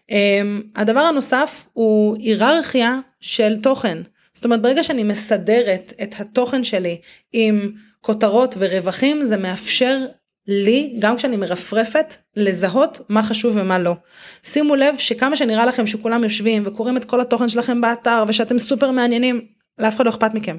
אמ, 0.10 0.62
הדבר 0.76 1.00
הנוסף 1.00 1.66
הוא 1.74 2.18
היררכיה 2.18 3.00
של 3.22 3.58
תוכן. 3.62 3.98
זאת 4.34 4.46
אומרת 4.46 4.62
ברגע 4.62 4.84
שאני 4.84 5.04
מסדרת 5.04 5.94
את 6.04 6.16
התוכן 6.20 6.64
שלי 6.64 7.02
עם 7.32 7.72
כותרות 8.02 8.56
ורווחים 8.58 9.26
זה 9.26 9.38
מאפשר 9.38 10.06
לי 10.48 10.96
גם 11.00 11.18
כשאני 11.18 11.38
מרפרפת 11.38 12.16
לזהות 12.36 13.02
מה 13.10 13.24
חשוב 13.24 13.58
ומה 13.58 13.80
לא. 13.80 13.96
שימו 14.44 14.76
לב 14.76 14.98
שכמה 14.98 15.36
שנראה 15.36 15.66
לכם 15.66 15.88
שכולם 15.88 16.24
יושבים 16.24 16.64
וקוראים 16.66 16.98
את 16.98 17.06
כל 17.06 17.22
התוכן 17.22 17.50
שלכם 17.50 17.82
באתר 17.82 18.24
ושאתם 18.28 18.60
סופר 18.60 18.92
מעניינים 18.92 19.42
לאף 19.80 19.96
אחד 19.96 20.06
לא 20.06 20.10
אכפת 20.10 20.34
מכם. 20.34 20.58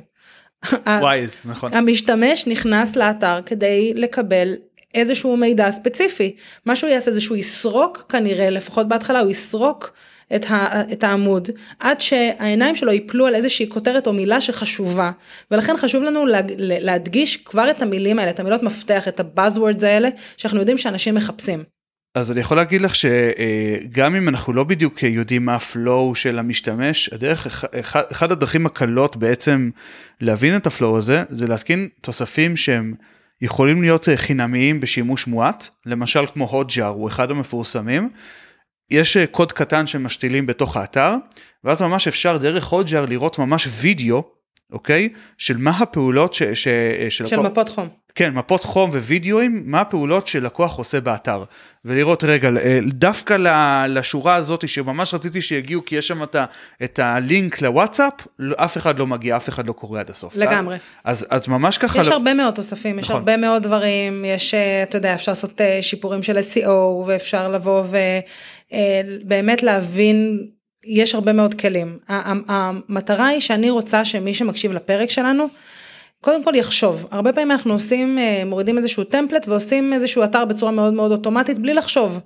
וואי, 0.87 1.27
נכון. 1.45 1.75
המשתמש 1.75 2.47
נכנס 2.47 2.97
לאתר 2.97 3.41
כדי 3.47 3.93
לקבל 3.95 4.55
איזשהו 4.95 5.37
מידע 5.37 5.71
ספציפי. 5.71 6.37
מה 6.67 6.77
שהוא 6.77 6.91
יעשה 6.91 7.11
זה 7.11 7.21
שהוא 7.21 7.37
יסרוק 7.37 8.07
כנראה 8.09 8.51
לפחות 8.51 8.89
בהתחלה 8.89 9.21
הוא 9.21 9.31
יסרוק 9.31 9.93
את, 10.37 10.51
ה, 10.51 10.83
את 10.93 11.05
העמוד 11.05 11.49
עד 11.81 12.01
שהעיניים 12.01 12.77
שלו 12.77 12.93
ייפלו 12.93 13.27
על 13.27 13.35
איזושהי 13.35 13.69
כותרת 13.69 14.07
או 14.07 14.13
מילה 14.13 14.41
שחשובה. 14.41 15.11
ולכן 15.51 15.77
חשוב 15.77 16.03
לנו 16.03 16.27
לה, 16.27 16.41
להדגיש 16.59 17.37
כבר 17.37 17.71
את 17.71 17.83
המילים 17.83 18.19
האלה 18.19 18.31
את 18.31 18.41
המילות 18.41 18.63
מפתח 18.63 19.09
את 19.09 19.21
הבאזוורדס 19.21 19.85
האלה 19.85 20.09
שאנחנו 20.37 20.59
יודעים 20.59 20.79
שאנשים 20.79 21.15
מחפשים. 21.15 21.65
אז 22.15 22.33
אני 22.33 22.41
יכול 22.41 22.57
להגיד 22.57 22.81
לך 22.81 22.95
שגם 22.95 24.15
אם 24.17 24.29
אנחנו 24.29 24.53
לא 24.53 24.65
בדיוק 24.65 25.03
יודעים 25.03 25.45
מה 25.45 25.55
ה 25.55 25.67
flow 25.67 26.15
של 26.15 26.39
המשתמש, 26.39 27.09
הדרך, 27.13 27.65
אחד 28.13 28.33
הדרכים 28.33 28.67
הקלות 28.67 29.17
בעצם 29.17 29.71
להבין 30.21 30.57
את 30.57 30.67
ה 30.67 30.73
flow 30.73 30.99
הזה, 30.99 31.23
זה 31.29 31.47
להתקין 31.47 31.89
תוספים 32.01 32.57
שהם 32.57 32.95
יכולים 33.41 33.83
להיות 33.83 34.09
חינמיים 34.17 34.81
בשימוש 34.81 35.27
מועט, 35.27 35.69
למשל 35.87 36.27
כמו 36.27 36.45
Hotjar 36.45 36.89
הוא 36.89 37.09
אחד 37.09 37.31
המפורסמים, 37.31 38.11
יש 38.93 39.17
אה, 39.17 39.27
קוד 39.27 39.53
קטן 39.53 39.87
שמשתילים 39.87 40.47
בתוך 40.47 40.77
האתר, 40.77 41.15
ואז 41.65 41.83
ממש 41.83 42.09
אפשר 42.09 42.37
דרך 42.37 42.67
Hotjar 42.67 43.05
לראות 43.05 43.39
ממש 43.39 43.69
וידאו, 43.81 44.23
אוקיי? 44.73 45.09
של 45.39 45.57
מה 45.57 45.71
הפעולות 45.71 46.35
ש... 46.35 46.43
ש... 46.43 46.67
אה, 46.69 47.07
של, 47.11 47.27
של 47.27 47.37
לקוח... 47.37 47.47
מפות 47.51 47.69
חום. 47.69 47.89
כן, 48.15 48.35
מפות 48.35 48.65
חום 48.65 48.91
ווידאוים, 48.91 49.63
מה 49.65 49.81
הפעולות 49.81 50.27
שלקוח 50.27 50.79
עושה 50.79 51.01
באתר. 51.01 51.45
ולראות, 51.85 52.25
רגע, 52.25 52.49
אה, 52.49 52.79
דווקא 52.89 53.37
לשורה 53.89 54.35
הזאת 54.35 54.69
שממש 54.69 55.15
רציתי 55.15 55.43
שיגיעו, 55.43 55.85
כי 55.85 55.97
יש 55.97 56.09
שם 56.09 56.23
את, 56.23 56.35
ה... 56.35 56.45
את 56.85 56.99
הלינק 56.99 57.63
לוואטסאפ, 57.63 58.13
אף 58.57 58.77
אחד 58.77 58.99
לא 58.99 59.07
מגיע, 59.07 59.37
אף 59.37 59.49
אחד 59.49 59.67
לא 59.67 59.73
קורא 59.73 60.01
עד 60.01 60.11
הסוף. 60.11 60.37
לגמרי. 60.37 60.77
אז, 61.05 61.27
אז 61.31 61.49
ממש 61.49 61.79
ככה... 61.79 62.01
יש 62.01 62.09
לא... 62.09 62.13
הרבה 62.13 62.35
מאוד 62.35 62.55
תוספים, 62.55 62.99
יש 62.99 63.05
נכון. 63.05 63.17
הרבה 63.17 63.37
מאוד 63.37 63.63
דברים, 63.63 64.25
יש, 64.25 64.55
אתה 64.83 64.97
יודע, 64.97 65.15
אפשר 65.15 65.33
לעשות 65.33 65.61
שיפורים 65.81 66.23
של 66.23 66.39
SEO, 66.39 66.69
ואפשר 67.07 67.49
לבוא 67.49 67.83
ו... 67.91 67.97
אה, 68.73 69.01
באמת 69.25 69.63
להבין, 69.63 70.47
יש 70.87 71.15
הרבה 71.15 71.33
מאוד 71.33 71.55
כלים. 71.55 71.99
המטרה 72.49 73.27
היא 73.27 73.41
שאני 73.41 73.71
רוצה 73.71 74.05
שמי 74.05 74.35
שמקשיב 74.35 74.73
לפרק 74.73 75.11
שלנו, 75.11 75.47
קודם 76.23 76.45
כל 76.45 76.55
יחשוב. 76.55 77.07
הרבה 77.11 77.33
פעמים 77.33 77.51
אנחנו 77.51 77.73
עושים, 77.73 78.19
אה, 78.19 78.43
מורידים 78.47 78.79
איזשהו 78.79 79.05
טמפלט 79.05 79.49
ועושים 79.49 79.93
איזשהו 79.93 80.25
אתר 80.25 80.45
בצורה 80.45 80.73
מאוד 80.73 80.93
מאוד 80.95 81.13
אוטומטית 81.13 81.59
בלי 81.59 81.75
לחשוב. 81.75 82.19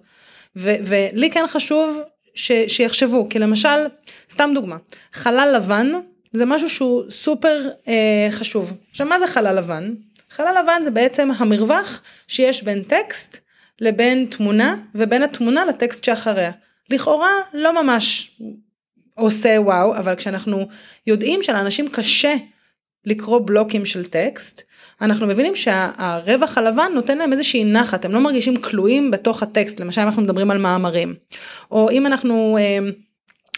ולי 0.56 1.30
כן 1.30 1.44
חשוב 1.46 2.00
ש- 2.34 2.66
שיחשבו, 2.68 3.26
כי 3.30 3.38
למשל, 3.38 3.86
סתם 4.30 4.50
דוגמה, 4.54 4.76
חלל 5.12 5.52
לבן 5.56 5.92
זה 6.32 6.44
משהו 6.46 6.68
שהוא 6.68 7.02
סופר 7.10 7.68
אה, 7.88 8.28
חשוב. 8.30 8.72
עכשיו 8.90 9.06
מה 9.06 9.18
זה 9.18 9.26
חלל 9.26 9.58
לבן? 9.58 9.94
חלל 10.30 10.56
לבן 10.62 10.80
זה 10.84 10.90
בעצם 10.90 11.30
המרווח 11.38 12.02
שיש 12.28 12.62
בין 12.62 12.82
טקסט 12.82 13.38
לבין 13.80 14.26
תמונה 14.30 14.76
ובין 14.94 15.22
התמונה 15.22 15.64
לטקסט 15.64 16.04
שאחריה. 16.04 16.50
לכאורה 16.90 17.30
לא 17.54 17.82
ממש 17.82 18.36
עושה 19.14 19.56
וואו 19.60 19.96
אבל 19.96 20.14
כשאנחנו 20.14 20.68
יודעים 21.06 21.42
שלאנשים 21.42 21.88
קשה 21.88 22.34
לקרוא 23.06 23.40
בלוקים 23.44 23.86
של 23.86 24.04
טקסט 24.04 24.62
אנחנו 25.00 25.26
מבינים 25.26 25.56
שהרווח 25.56 26.58
הלבן 26.58 26.90
נותן 26.94 27.18
להם 27.18 27.32
איזושהי 27.32 27.64
נחת 27.64 28.04
הם 28.04 28.12
לא 28.12 28.20
מרגישים 28.20 28.56
כלואים 28.56 29.10
בתוך 29.10 29.42
הטקסט 29.42 29.80
למשל 29.80 30.00
אנחנו 30.00 30.22
מדברים 30.22 30.50
על 30.50 30.58
מאמרים. 30.58 31.14
או 31.70 31.90
אם 31.90 32.06
אנחנו 32.06 32.58
אה, 32.60 32.78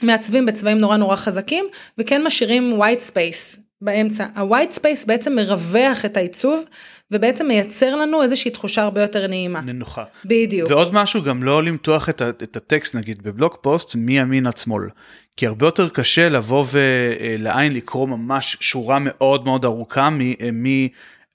מעצבים 0.02 0.46
בצבעים 0.46 0.78
נורא 0.78 0.96
נורא 0.96 1.16
חזקים 1.16 1.64
וכן 1.98 2.22
משאירים 2.22 2.78
white 2.82 3.10
space 3.10 3.60
באמצע. 3.80 4.26
ה-white 4.34 4.74
space 4.74 5.06
בעצם 5.06 5.34
מרווח 5.34 6.04
את 6.04 6.16
העיצוב 6.16 6.64
ובעצם 7.10 7.46
מייצר 7.46 7.96
לנו 7.96 8.22
איזושהי 8.22 8.50
תחושה 8.50 8.82
הרבה 8.82 9.02
יותר 9.02 9.26
נעימה. 9.26 9.60
נינוחה. 9.60 10.04
בדיוק. 10.24 10.70
ועוד 10.70 10.94
משהו 10.94 11.22
גם 11.22 11.42
לא 11.42 11.62
למתוח 11.62 12.08
את, 12.08 12.22
את 12.22 12.56
הטקסט 12.56 12.94
נגיד 12.94 13.22
בבלוג 13.22 13.56
פוסט 13.60 13.94
מימין 13.94 14.46
עד 14.46 14.58
שמאל. 14.58 14.88
כי 15.36 15.46
הרבה 15.46 15.66
יותר 15.66 15.88
קשה 15.88 16.28
לבוא 16.28 16.64
ולעין 16.72 17.74
לקרוא 17.74 18.08
ממש 18.08 18.56
שורה 18.60 18.98
מאוד 19.00 19.44
מאוד 19.44 19.64
ארוכה 19.64 20.08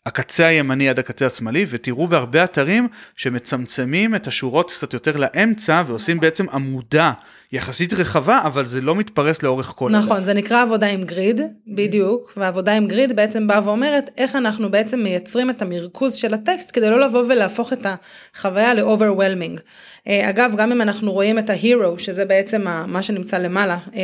מהקצה 0.06 0.45
הימני 0.45 0.89
עד 0.89 0.99
הקצה 0.99 1.26
השמאלי 1.26 1.66
ותראו 1.70 2.08
בהרבה 2.08 2.43
אתרים 2.43 2.88
שמצמצמים 3.16 4.16
את 4.16 4.28
השורות 4.28 4.72
קצת 4.72 4.93
יותר 4.93 5.18
לאמצע 5.18 5.84
ועושים 5.88 6.20
בעצם 6.20 6.49
עמודה 6.49 7.12
יחסית 7.51 7.93
רחבה 7.93 8.41
אבל 8.43 8.66
זה 8.66 8.82
לא 8.82 8.95
מתפרס 8.95 9.43
לאורך 9.43 9.74
כל 9.76 9.91
נכון 9.91 10.18
הלך. 10.18 10.26
זה 10.26 10.34
נקרא 10.34 10.62
עבודה 10.62 10.88
עם 10.88 11.04
גריד 11.04 11.41
בדיוק 11.68 12.34
ועבודה 12.38 12.74
עם 12.74 12.88
גריד 12.88 13.16
בעצם 13.16 13.47
באה 13.47 13.68
ואומרת 13.68 14.10
איך 14.18 14.36
אנחנו 14.36 14.72
בעצם 14.72 14.99
מייצרים 14.99 15.49
את 15.49 15.62
המרכוז 15.62 16.16
של 16.16 16.34
הטקסט 16.34 16.70
כדי 16.74 16.89
לא 16.89 16.99
לבוא 16.99 17.24
ולהפוך 17.30 17.74
את 17.74 17.86
החוויה 17.86 18.74
ל-overwhelming. 18.74 19.60
אה, 20.08 20.30
אגב 20.30 20.54
גם 20.58 20.72
אם 20.72 20.82
אנחנו 20.82 21.12
רואים 21.12 21.39
את 21.39 21.49
ה-hero 21.49 21.97
שזה 21.97 22.26
בעצם 22.26 22.66
מה 22.88 23.01
שנמצא 23.01 23.38
למעלה 23.38 23.78
אה, 23.95 24.01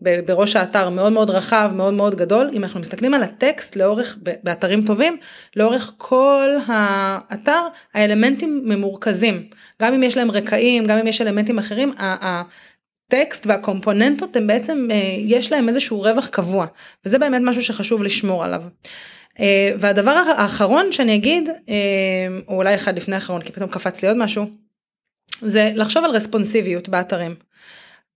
בראש 0.00 0.56
האתר 0.56 0.88
מאוד 0.88 1.12
מאוד 1.12 1.30
רחב 1.30 1.70
מאוד 1.74 1.94
מאוד 1.94 2.14
גדול 2.14 2.50
אם 2.52 2.64
אנחנו 2.64 2.80
מסתכלים 2.80 3.14
על 3.14 3.22
הטקסט 3.22 3.76
לאורך 3.76 4.18
באתרים 4.42 4.86
טובים 4.86 5.16
לאורך 5.56 5.92
כל 5.96 6.48
האתר 6.66 7.62
האלמנטים 7.94 8.62
ממורכזים 8.64 9.48
גם 9.82 9.94
אם 9.94 10.02
יש 10.02 10.16
להם 10.16 10.30
רקעים 10.30 10.86
גם 10.86 10.98
אם 10.98 11.06
יש 11.06 11.20
אלמנטים 11.20 11.58
אחרים. 11.58 11.92
הטקסט 11.98 13.46
והקומפוננטות 13.46 14.36
הם 14.36 14.46
בעצם 14.46 14.88
יש 15.18 15.52
להם 15.52 15.68
איזשהו 15.68 16.00
רווח 16.00 16.28
קבוע 16.28 16.66
וזה 17.04 17.18
באמת 17.18 17.40
משהו 17.44 17.62
שחשוב 17.62 18.02
לשמור 18.02 18.44
עליו. 18.44 18.62
והדבר 19.78 20.10
האחרון 20.36 20.92
שאני 20.92 21.14
אגיד 21.14 21.48
או 22.48 22.56
אולי 22.56 22.74
אחד 22.74 22.96
לפני 22.96 23.14
האחרון 23.14 23.42
כי 23.42 23.52
פתאום 23.52 23.70
קפץ 23.70 24.02
לי 24.02 24.08
עוד 24.08 24.16
משהו 24.16 24.46
זה 25.42 25.72
לחשוב 25.74 26.04
על 26.04 26.10
רספונסיביות 26.10 26.88
באתרים. 26.88 27.47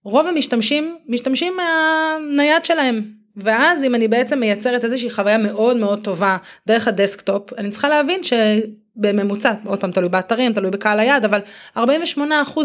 רוב 0.04 0.26
המשתמשים 0.26 0.96
משתמשים 1.08 1.56
מהנייד 1.56 2.64
שלהם 2.64 3.02
ואז 3.36 3.84
אם 3.84 3.94
אני 3.94 4.08
בעצם 4.08 4.40
מייצרת 4.40 4.84
איזושהי 4.84 5.10
חוויה 5.10 5.38
מאוד 5.38 5.76
מאוד 5.76 6.04
טובה 6.04 6.36
דרך 6.66 6.88
הדסקטופ 6.88 7.52
אני 7.58 7.70
צריכה 7.70 7.88
להבין 7.88 8.20
שבממוצע 8.22 9.52
עוד 9.64 9.80
פעם 9.80 9.92
תלוי 9.92 10.08
באתרים 10.08 10.52
תלוי 10.52 10.70
בקהל 10.70 11.00
היעד 11.00 11.24
אבל 11.24 11.40
48% 11.76 11.80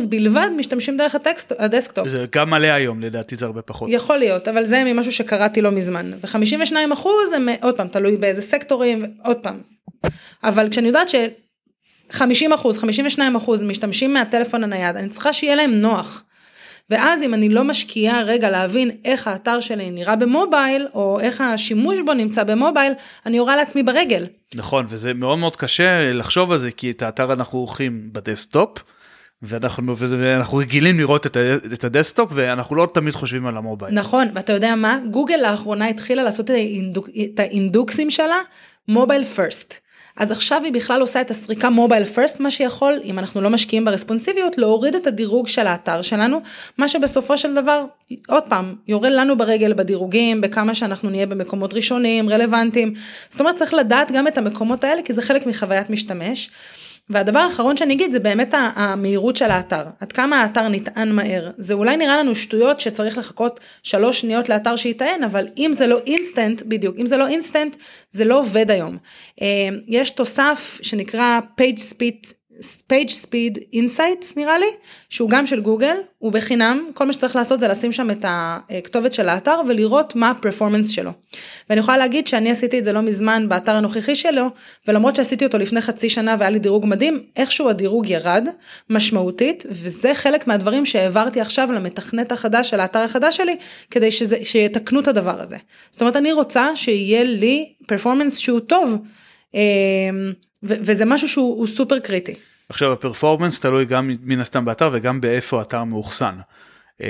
בלבד 0.09 0.49
משתמשים 0.57 0.97
דרך 0.97 1.15
הדסק 1.15 1.53
הדסקטופ. 1.57 2.07
זה 2.07 2.25
גם 2.35 2.49
מלא 2.49 2.67
היום 2.67 3.01
לדעתי 3.01 3.35
זה 3.35 3.45
הרבה 3.45 3.61
פחות. 3.61 3.89
יכול 3.91 4.17
להיות 4.17 4.47
אבל 4.47 4.65
זה 4.65 4.83
ממשהו 4.83 5.11
שקראתי 5.11 5.61
לא 5.61 5.71
מזמן 5.71 6.11
ו52% 6.23 7.07
הם 7.35 7.49
עוד 7.61 7.77
פעם 7.77 7.87
תלוי 7.87 8.17
באיזה 8.17 8.41
סקטורים 8.41 9.05
עוד 9.23 9.37
פעם. 9.37 9.61
אבל 10.43 10.69
כשאני 10.69 10.87
יודעת 10.87 11.09
ש... 11.09 11.15
50 12.11 12.53
אחוז, 12.53 12.77
52 12.77 13.35
אחוז 13.35 13.63
משתמשים 13.63 14.13
מהטלפון 14.13 14.63
הנייד, 14.63 14.95
אני 14.95 15.09
צריכה 15.09 15.33
שיהיה 15.33 15.55
להם 15.55 15.73
נוח. 15.73 16.23
ואז 16.89 17.23
אם 17.23 17.33
אני 17.33 17.49
לא 17.49 17.63
משקיעה 17.63 18.23
רגע 18.23 18.49
להבין 18.49 18.91
איך 19.05 19.27
האתר 19.27 19.59
שלי 19.59 19.91
נראה 19.91 20.15
במובייל, 20.15 20.87
או 20.93 21.19
איך 21.19 21.41
השימוש 21.41 21.97
בו 22.05 22.13
נמצא 22.13 22.43
במובייל, 22.43 22.93
אני 23.25 23.39
יורה 23.39 23.55
לעצמי 23.55 23.83
ברגל. 23.83 24.27
נכון, 24.55 24.85
וזה 24.89 25.13
מאוד 25.13 25.37
מאוד 25.37 25.55
קשה 25.55 26.13
לחשוב 26.13 26.51
על 26.51 26.57
זה, 26.57 26.71
כי 26.71 26.91
את 26.91 27.01
האתר 27.01 27.33
אנחנו 27.33 27.59
עורכים 27.59 28.09
בדסקטופ, 28.11 28.77
ואנחנו, 29.41 29.97
ואנחנו 29.97 30.57
רגילים 30.57 30.99
לראות 30.99 31.25
את, 31.73 31.83
ה 31.83 31.88
desktop, 31.88 32.29
ואנחנו 32.33 32.75
לא 32.75 32.87
תמיד 32.93 33.13
חושבים 33.13 33.47
על 33.47 33.57
ה 33.57 33.62
mobile. 33.62 33.93
נכון, 33.93 34.27
ואתה 34.35 34.53
יודע 34.53 34.75
מה? 34.75 34.99
גוגל 35.11 35.35
לאחרונה 35.35 35.87
התחילה 35.87 36.23
לעשות 36.23 36.51
את 37.33 37.39
האינדוקסים 37.39 38.09
שלה, 38.11 38.37
mobile 38.87 39.23
first. 39.23 39.73
אז 40.17 40.31
עכשיו 40.31 40.61
היא 40.63 40.73
בכלל 40.73 41.01
עושה 41.01 41.21
את 41.21 41.31
הסריקה 41.31 41.69
mobile 41.69 42.05
first 42.05 42.39
מה 42.39 42.51
שיכול 42.51 42.99
אם 43.03 43.19
אנחנו 43.19 43.41
לא 43.41 43.49
משקיעים 43.49 43.85
ברספונסיביות 43.85 44.57
להוריד 44.57 44.95
את 44.95 45.07
הדירוג 45.07 45.47
של 45.47 45.67
האתר 45.67 46.01
שלנו 46.01 46.41
מה 46.77 46.87
שבסופו 46.87 47.37
של 47.37 47.55
דבר 47.55 47.85
עוד 48.27 48.43
פעם 48.43 48.75
יורד 48.87 49.11
לנו 49.11 49.37
ברגל 49.37 49.73
בדירוגים 49.73 50.41
בכמה 50.41 50.75
שאנחנו 50.75 51.09
נהיה 51.09 51.25
במקומות 51.25 51.73
ראשונים 51.73 52.29
רלוונטיים 52.29 52.93
זאת 53.29 53.39
אומרת 53.39 53.55
צריך 53.55 53.73
לדעת 53.73 54.11
גם 54.11 54.27
את 54.27 54.37
המקומות 54.37 54.83
האלה 54.83 55.01
כי 55.01 55.13
זה 55.13 55.21
חלק 55.21 55.45
מחוויית 55.45 55.89
משתמש. 55.89 56.49
והדבר 57.09 57.39
האחרון 57.39 57.77
שאני 57.77 57.93
אגיד 57.93 58.11
זה 58.11 58.19
באמת 58.19 58.53
המהירות 58.75 59.35
של 59.35 59.51
האתר, 59.51 59.83
עד 59.99 60.11
כמה 60.11 60.41
האתר 60.41 60.67
נטען 60.67 61.11
מהר. 61.11 61.51
זה 61.57 61.73
אולי 61.73 61.97
נראה 61.97 62.17
לנו 62.17 62.35
שטויות 62.35 62.79
שצריך 62.79 63.17
לחכות 63.17 63.59
שלוש 63.83 64.21
שניות 64.21 64.49
לאתר 64.49 64.75
שיטען, 64.75 65.23
אבל 65.23 65.47
אם 65.57 65.71
זה 65.73 65.87
לא 65.87 65.99
אינסטנט, 66.07 66.63
בדיוק, 66.65 66.95
אם 66.99 67.05
זה 67.05 67.17
לא 67.17 67.27
אינסטנט, 67.27 67.75
זה 68.11 68.25
לא 68.25 68.39
עובד 68.39 68.71
היום. 68.71 68.97
אה, 69.41 69.47
יש 69.87 70.09
תוסף 70.09 70.79
שנקרא 70.81 71.39
page 71.61 71.79
speed 71.79 72.36
page 72.63 73.11
speed 73.11 73.57
insights 73.73 74.33
נראה 74.35 74.57
לי 74.57 74.65
שהוא 75.09 75.29
גם 75.29 75.47
של 75.47 75.61
גוגל 75.61 75.97
הוא 76.19 76.31
בחינם 76.31 76.89
כל 76.93 77.05
מה 77.05 77.13
שצריך 77.13 77.35
לעשות 77.35 77.59
זה 77.59 77.67
לשים 77.67 77.91
שם 77.91 78.11
את 78.11 78.25
הכתובת 78.27 79.13
של 79.13 79.29
האתר 79.29 79.59
ולראות 79.67 80.15
מה 80.15 80.29
ה 80.29 80.34
performance 80.34 80.89
שלו. 80.89 81.11
ואני 81.69 81.79
יכולה 81.79 81.97
להגיד 81.97 82.27
שאני 82.27 82.51
עשיתי 82.51 82.79
את 82.79 82.83
זה 82.83 82.93
לא 82.93 83.01
מזמן 83.01 83.49
באתר 83.49 83.71
הנוכחי 83.71 84.15
שלו 84.15 84.45
ולמרות 84.87 85.15
שעשיתי 85.15 85.45
אותו 85.45 85.57
לפני 85.57 85.81
חצי 85.81 86.09
שנה 86.09 86.35
והיה 86.39 86.49
לי 86.49 86.59
דירוג 86.59 86.85
מדהים 86.85 87.23
איכשהו 87.35 87.69
הדירוג 87.69 88.09
ירד 88.09 88.47
משמעותית 88.89 89.65
וזה 89.69 90.13
חלק 90.13 90.47
מהדברים 90.47 90.85
שהעברתי 90.85 91.41
עכשיו 91.41 91.71
למתכנת 91.71 92.31
החדש 92.31 92.69
של 92.69 92.79
האתר 92.79 92.99
החדש 92.99 93.37
שלי 93.37 93.55
כדי 93.91 94.11
שזה, 94.11 94.37
שיתקנו 94.43 94.99
את 94.99 95.07
הדבר 95.07 95.41
הזה. 95.41 95.57
זאת 95.91 96.01
אומרת 96.01 96.15
אני 96.15 96.31
רוצה 96.31 96.75
שיהיה 96.75 97.23
לי 97.23 97.73
פרפורמנס 97.87 98.37
שהוא 98.37 98.59
טוב. 98.59 98.97
אמ, 99.53 100.33
וזה 100.63 101.05
משהו 101.05 101.27
שהוא 101.27 101.67
סופר 101.67 101.99
קריטי. 101.99 102.33
עכשיו 102.69 102.93
הפרפורמנס 102.93 103.59
תלוי 103.59 103.85
גם 103.85 104.11
מן 104.21 104.39
הסתם 104.39 104.65
באתר 104.65 104.89
וגם 104.93 105.21
באיפה 105.21 105.59
האתר 105.59 105.83
מאוחסן. 105.83 106.35
אה, 107.01 107.07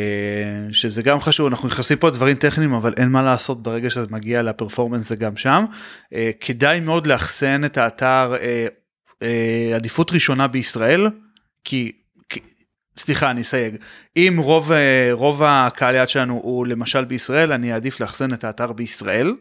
שזה 0.72 1.01
גם 1.01 1.22
חשוב 1.22 1.47
אנחנו 1.47 1.68
נכנסים 1.68 1.97
פה 1.97 2.08
לדברים 2.08 2.36
טכניים 2.36 2.74
אבל 2.74 2.93
אין 2.97 3.10
מה 3.10 3.24
לעשות 3.24 3.64
ברגע 3.64 3.89
שזה 3.89 4.05
מגיע 4.10 4.41
לפרפורמנס 4.41 5.10
זה 5.10 5.16
גם 5.16 5.38
שם. 5.38 5.66
אה, 6.14 6.32
כדאי 6.39 6.80
מאוד 6.80 7.08
לאחסן 7.08 7.66
את 7.66 7.78
האתר 7.78 8.34
אה, 9.22 9.72
עדיפות 9.76 10.12
ראשונה 10.12 10.47
בישראל 10.47 11.10
כי 11.64 11.91
סליחה 12.97 13.32
אני 13.32 13.41
אסייג 13.41 13.76
אם 14.18 14.39
רוב 14.43 14.72
רוב 15.12 15.41
הקהל 15.45 15.95
יד 15.95 16.10
שלנו 16.10 16.39
הוא 16.43 16.68
למשל 16.68 17.05
בישראל 17.05 17.51
אני 17.51 17.74
אעדיף 17.74 17.99
לאחסן 17.99 18.34
את 18.34 18.43
האתר 18.43 18.72
בישראל. 18.72 19.34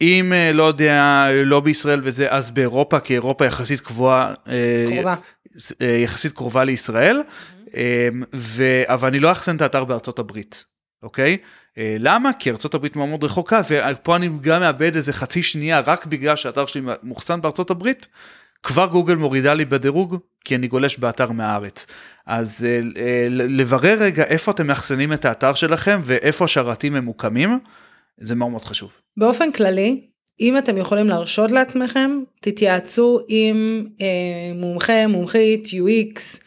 אם 0.00 0.32
אה, 0.32 0.52
לא 0.52 0.62
יודע 0.62 1.26
לא 1.44 1.60
בישראל 1.60 2.00
וזה 2.02 2.30
אז 2.30 2.50
באירופה 2.50 3.00
כי 3.00 3.14
אירופה 3.14 3.46
יחסית 3.46 3.80
קבועה 3.80 4.34
אה, 4.48 4.84
קרובה 4.92 5.14
אה, 5.82 6.00
יחסית 6.04 6.32
קרובה 6.32 6.64
לישראל 6.64 7.22
mm-hmm. 7.22 7.76
ו... 8.34 8.64
אבל 8.86 9.08
אני 9.08 9.20
לא 9.20 9.32
אחסן 9.32 9.56
את 9.56 9.62
האתר 9.62 9.84
בארצות 9.84 10.18
הברית 10.18 10.64
אוקיי 11.02 11.36
למה 11.76 12.30
כי 12.38 12.50
ארצות 12.50 12.74
הברית 12.74 12.96
מאוד 12.96 13.08
מאוד 13.08 13.24
רחוקה 13.24 13.60
ופה 13.70 14.16
אני 14.16 14.28
גם 14.40 14.60
מאבד 14.60 14.94
איזה 14.94 15.12
חצי 15.12 15.42
שנייה 15.42 15.80
רק 15.80 16.06
בגלל 16.06 16.36
שהאתר 16.36 16.66
שלי 16.66 16.82
מוחסן 17.02 17.40
בארצות 17.40 17.70
הברית. 17.70 18.08
כבר 18.62 18.86
גוגל 18.86 19.14
מורידה 19.14 19.54
לי 19.54 19.64
בדירוג 19.64 20.16
כי 20.44 20.56
אני 20.56 20.68
גולש 20.68 20.98
באתר 20.98 21.30
מהארץ. 21.30 21.86
אז 22.26 22.66
לברר 23.30 23.98
רגע 23.98 24.24
איפה 24.24 24.50
אתם 24.50 24.66
מאחסנים 24.66 25.12
את 25.12 25.24
האתר 25.24 25.54
שלכם 25.54 26.00
ואיפה 26.04 26.44
השרתים 26.44 26.92
ממוקמים 26.92 27.58
זה 28.20 28.34
מאוד 28.34 28.50
מאוד 28.50 28.64
חשוב. 28.64 28.90
באופן 29.16 29.52
כללי, 29.52 30.00
אם 30.40 30.58
אתם 30.58 30.76
יכולים 30.78 31.06
להרשות 31.06 31.50
לעצמכם, 31.50 32.10
תתייעצו 32.40 33.20
עם 33.28 33.86
אה, 34.00 34.52
מומחה, 34.54 35.06
מומחית, 35.06 35.66
UX. 35.66 36.38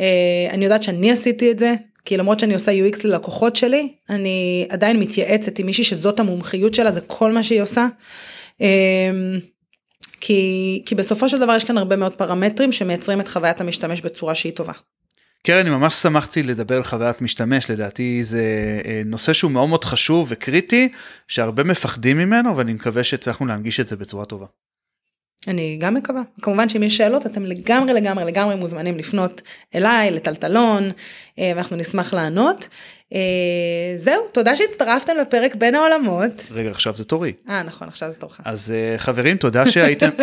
אה, 0.00 0.48
אני 0.50 0.64
יודעת 0.64 0.82
שאני 0.82 1.10
עשיתי 1.10 1.50
את 1.50 1.58
זה, 1.58 1.74
כי 2.04 2.16
למרות 2.16 2.40
שאני 2.40 2.54
עושה 2.54 2.72
UX 2.72 3.00
ללקוחות 3.04 3.56
שלי, 3.56 3.88
אני 4.10 4.66
עדיין 4.68 5.00
מתייעצת 5.00 5.58
עם 5.58 5.66
מישהי 5.66 5.84
שזאת 5.84 6.20
המומחיות 6.20 6.74
שלה, 6.74 6.90
זה 6.90 7.00
כל 7.00 7.32
מה 7.32 7.42
שהיא 7.42 7.62
עושה. 7.62 7.86
אה, 8.60 9.10
כי, 10.20 10.82
כי 10.86 10.94
בסופו 10.94 11.28
של 11.28 11.38
דבר 11.38 11.56
יש 11.56 11.64
כאן 11.64 11.78
הרבה 11.78 11.96
מאוד 11.96 12.12
פרמטרים 12.12 12.72
שמייצרים 12.72 13.20
את 13.20 13.28
חוויית 13.28 13.60
המשתמש 13.60 14.00
בצורה 14.00 14.34
שהיא 14.34 14.52
טובה. 14.52 14.72
קרן, 15.42 15.58
אני 15.58 15.70
ממש 15.70 15.94
שמחתי 15.94 16.42
לדבר 16.42 16.76
על 16.76 16.82
חוויית 16.82 17.20
משתמש, 17.20 17.70
לדעתי 17.70 18.22
זה 18.22 18.42
אה, 18.84 19.02
נושא 19.04 19.32
שהוא 19.32 19.50
מאוד 19.50 19.68
מאוד 19.68 19.84
חשוב 19.84 20.26
וקריטי, 20.30 20.88
שהרבה 21.28 21.64
מפחדים 21.64 22.18
ממנו, 22.18 22.56
ואני 22.56 22.72
מקווה 22.72 23.04
שהצלחנו 23.04 23.46
להנגיש 23.46 23.80
את 23.80 23.88
זה 23.88 23.96
בצורה 23.96 24.24
טובה. 24.24 24.46
אני 25.46 25.76
גם 25.80 25.94
מקווה. 25.94 26.22
כמובן 26.42 26.68
שאם 26.68 26.82
יש 26.82 26.96
שאלות 26.96 27.26
אתם 27.26 27.44
לגמרי 27.44 27.92
לגמרי 27.92 28.24
לגמרי 28.24 28.54
מוזמנים 28.54 28.98
לפנות 28.98 29.42
אליי, 29.74 30.10
לטלטלון, 30.10 30.90
אה, 31.38 31.52
ואנחנו 31.56 31.76
נשמח 31.76 32.14
לענות. 32.14 32.68
אה, 33.14 33.18
זהו, 33.96 34.28
תודה 34.32 34.56
שהצטרפתם 34.56 35.16
לפרק 35.16 35.54
בין 35.54 35.74
העולמות. 35.74 36.48
רגע, 36.50 36.70
עכשיו 36.70 36.96
זה 36.96 37.04
תורי. 37.04 37.32
אה, 37.48 37.62
נכון, 37.62 37.88
עכשיו 37.88 38.10
זה 38.10 38.16
תורך. 38.16 38.40
אז 38.44 38.74
חברים, 38.96 39.36
תודה 39.36 39.68
שהייתם... 39.70 40.10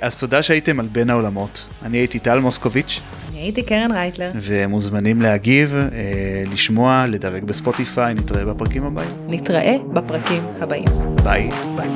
אז 0.00 0.18
תודה 0.20 0.42
שהייתם 0.42 0.80
על 0.80 0.86
בין 0.92 1.10
העולמות. 1.10 1.66
אני 1.82 1.98
הייתי 1.98 2.18
טל 2.18 2.38
מוסקוביץ'. 2.38 3.00
אני 3.30 3.38
הייתי 3.38 3.62
קרן 3.62 3.92
רייטלר. 3.92 4.30
ומוזמנים 4.34 5.22
להגיב, 5.22 5.76
לשמוע, 6.52 7.04
לדרג 7.08 7.44
בספוטיפיי, 7.44 8.14
נתראה 8.14 8.44
בפרקים 8.44 8.84
הבאים. 8.84 9.10
נתראה 9.28 9.76
בפרקים 9.92 10.42
הבאים. 10.60 10.84
ביי. 11.24 11.48
ביי. 11.76 11.88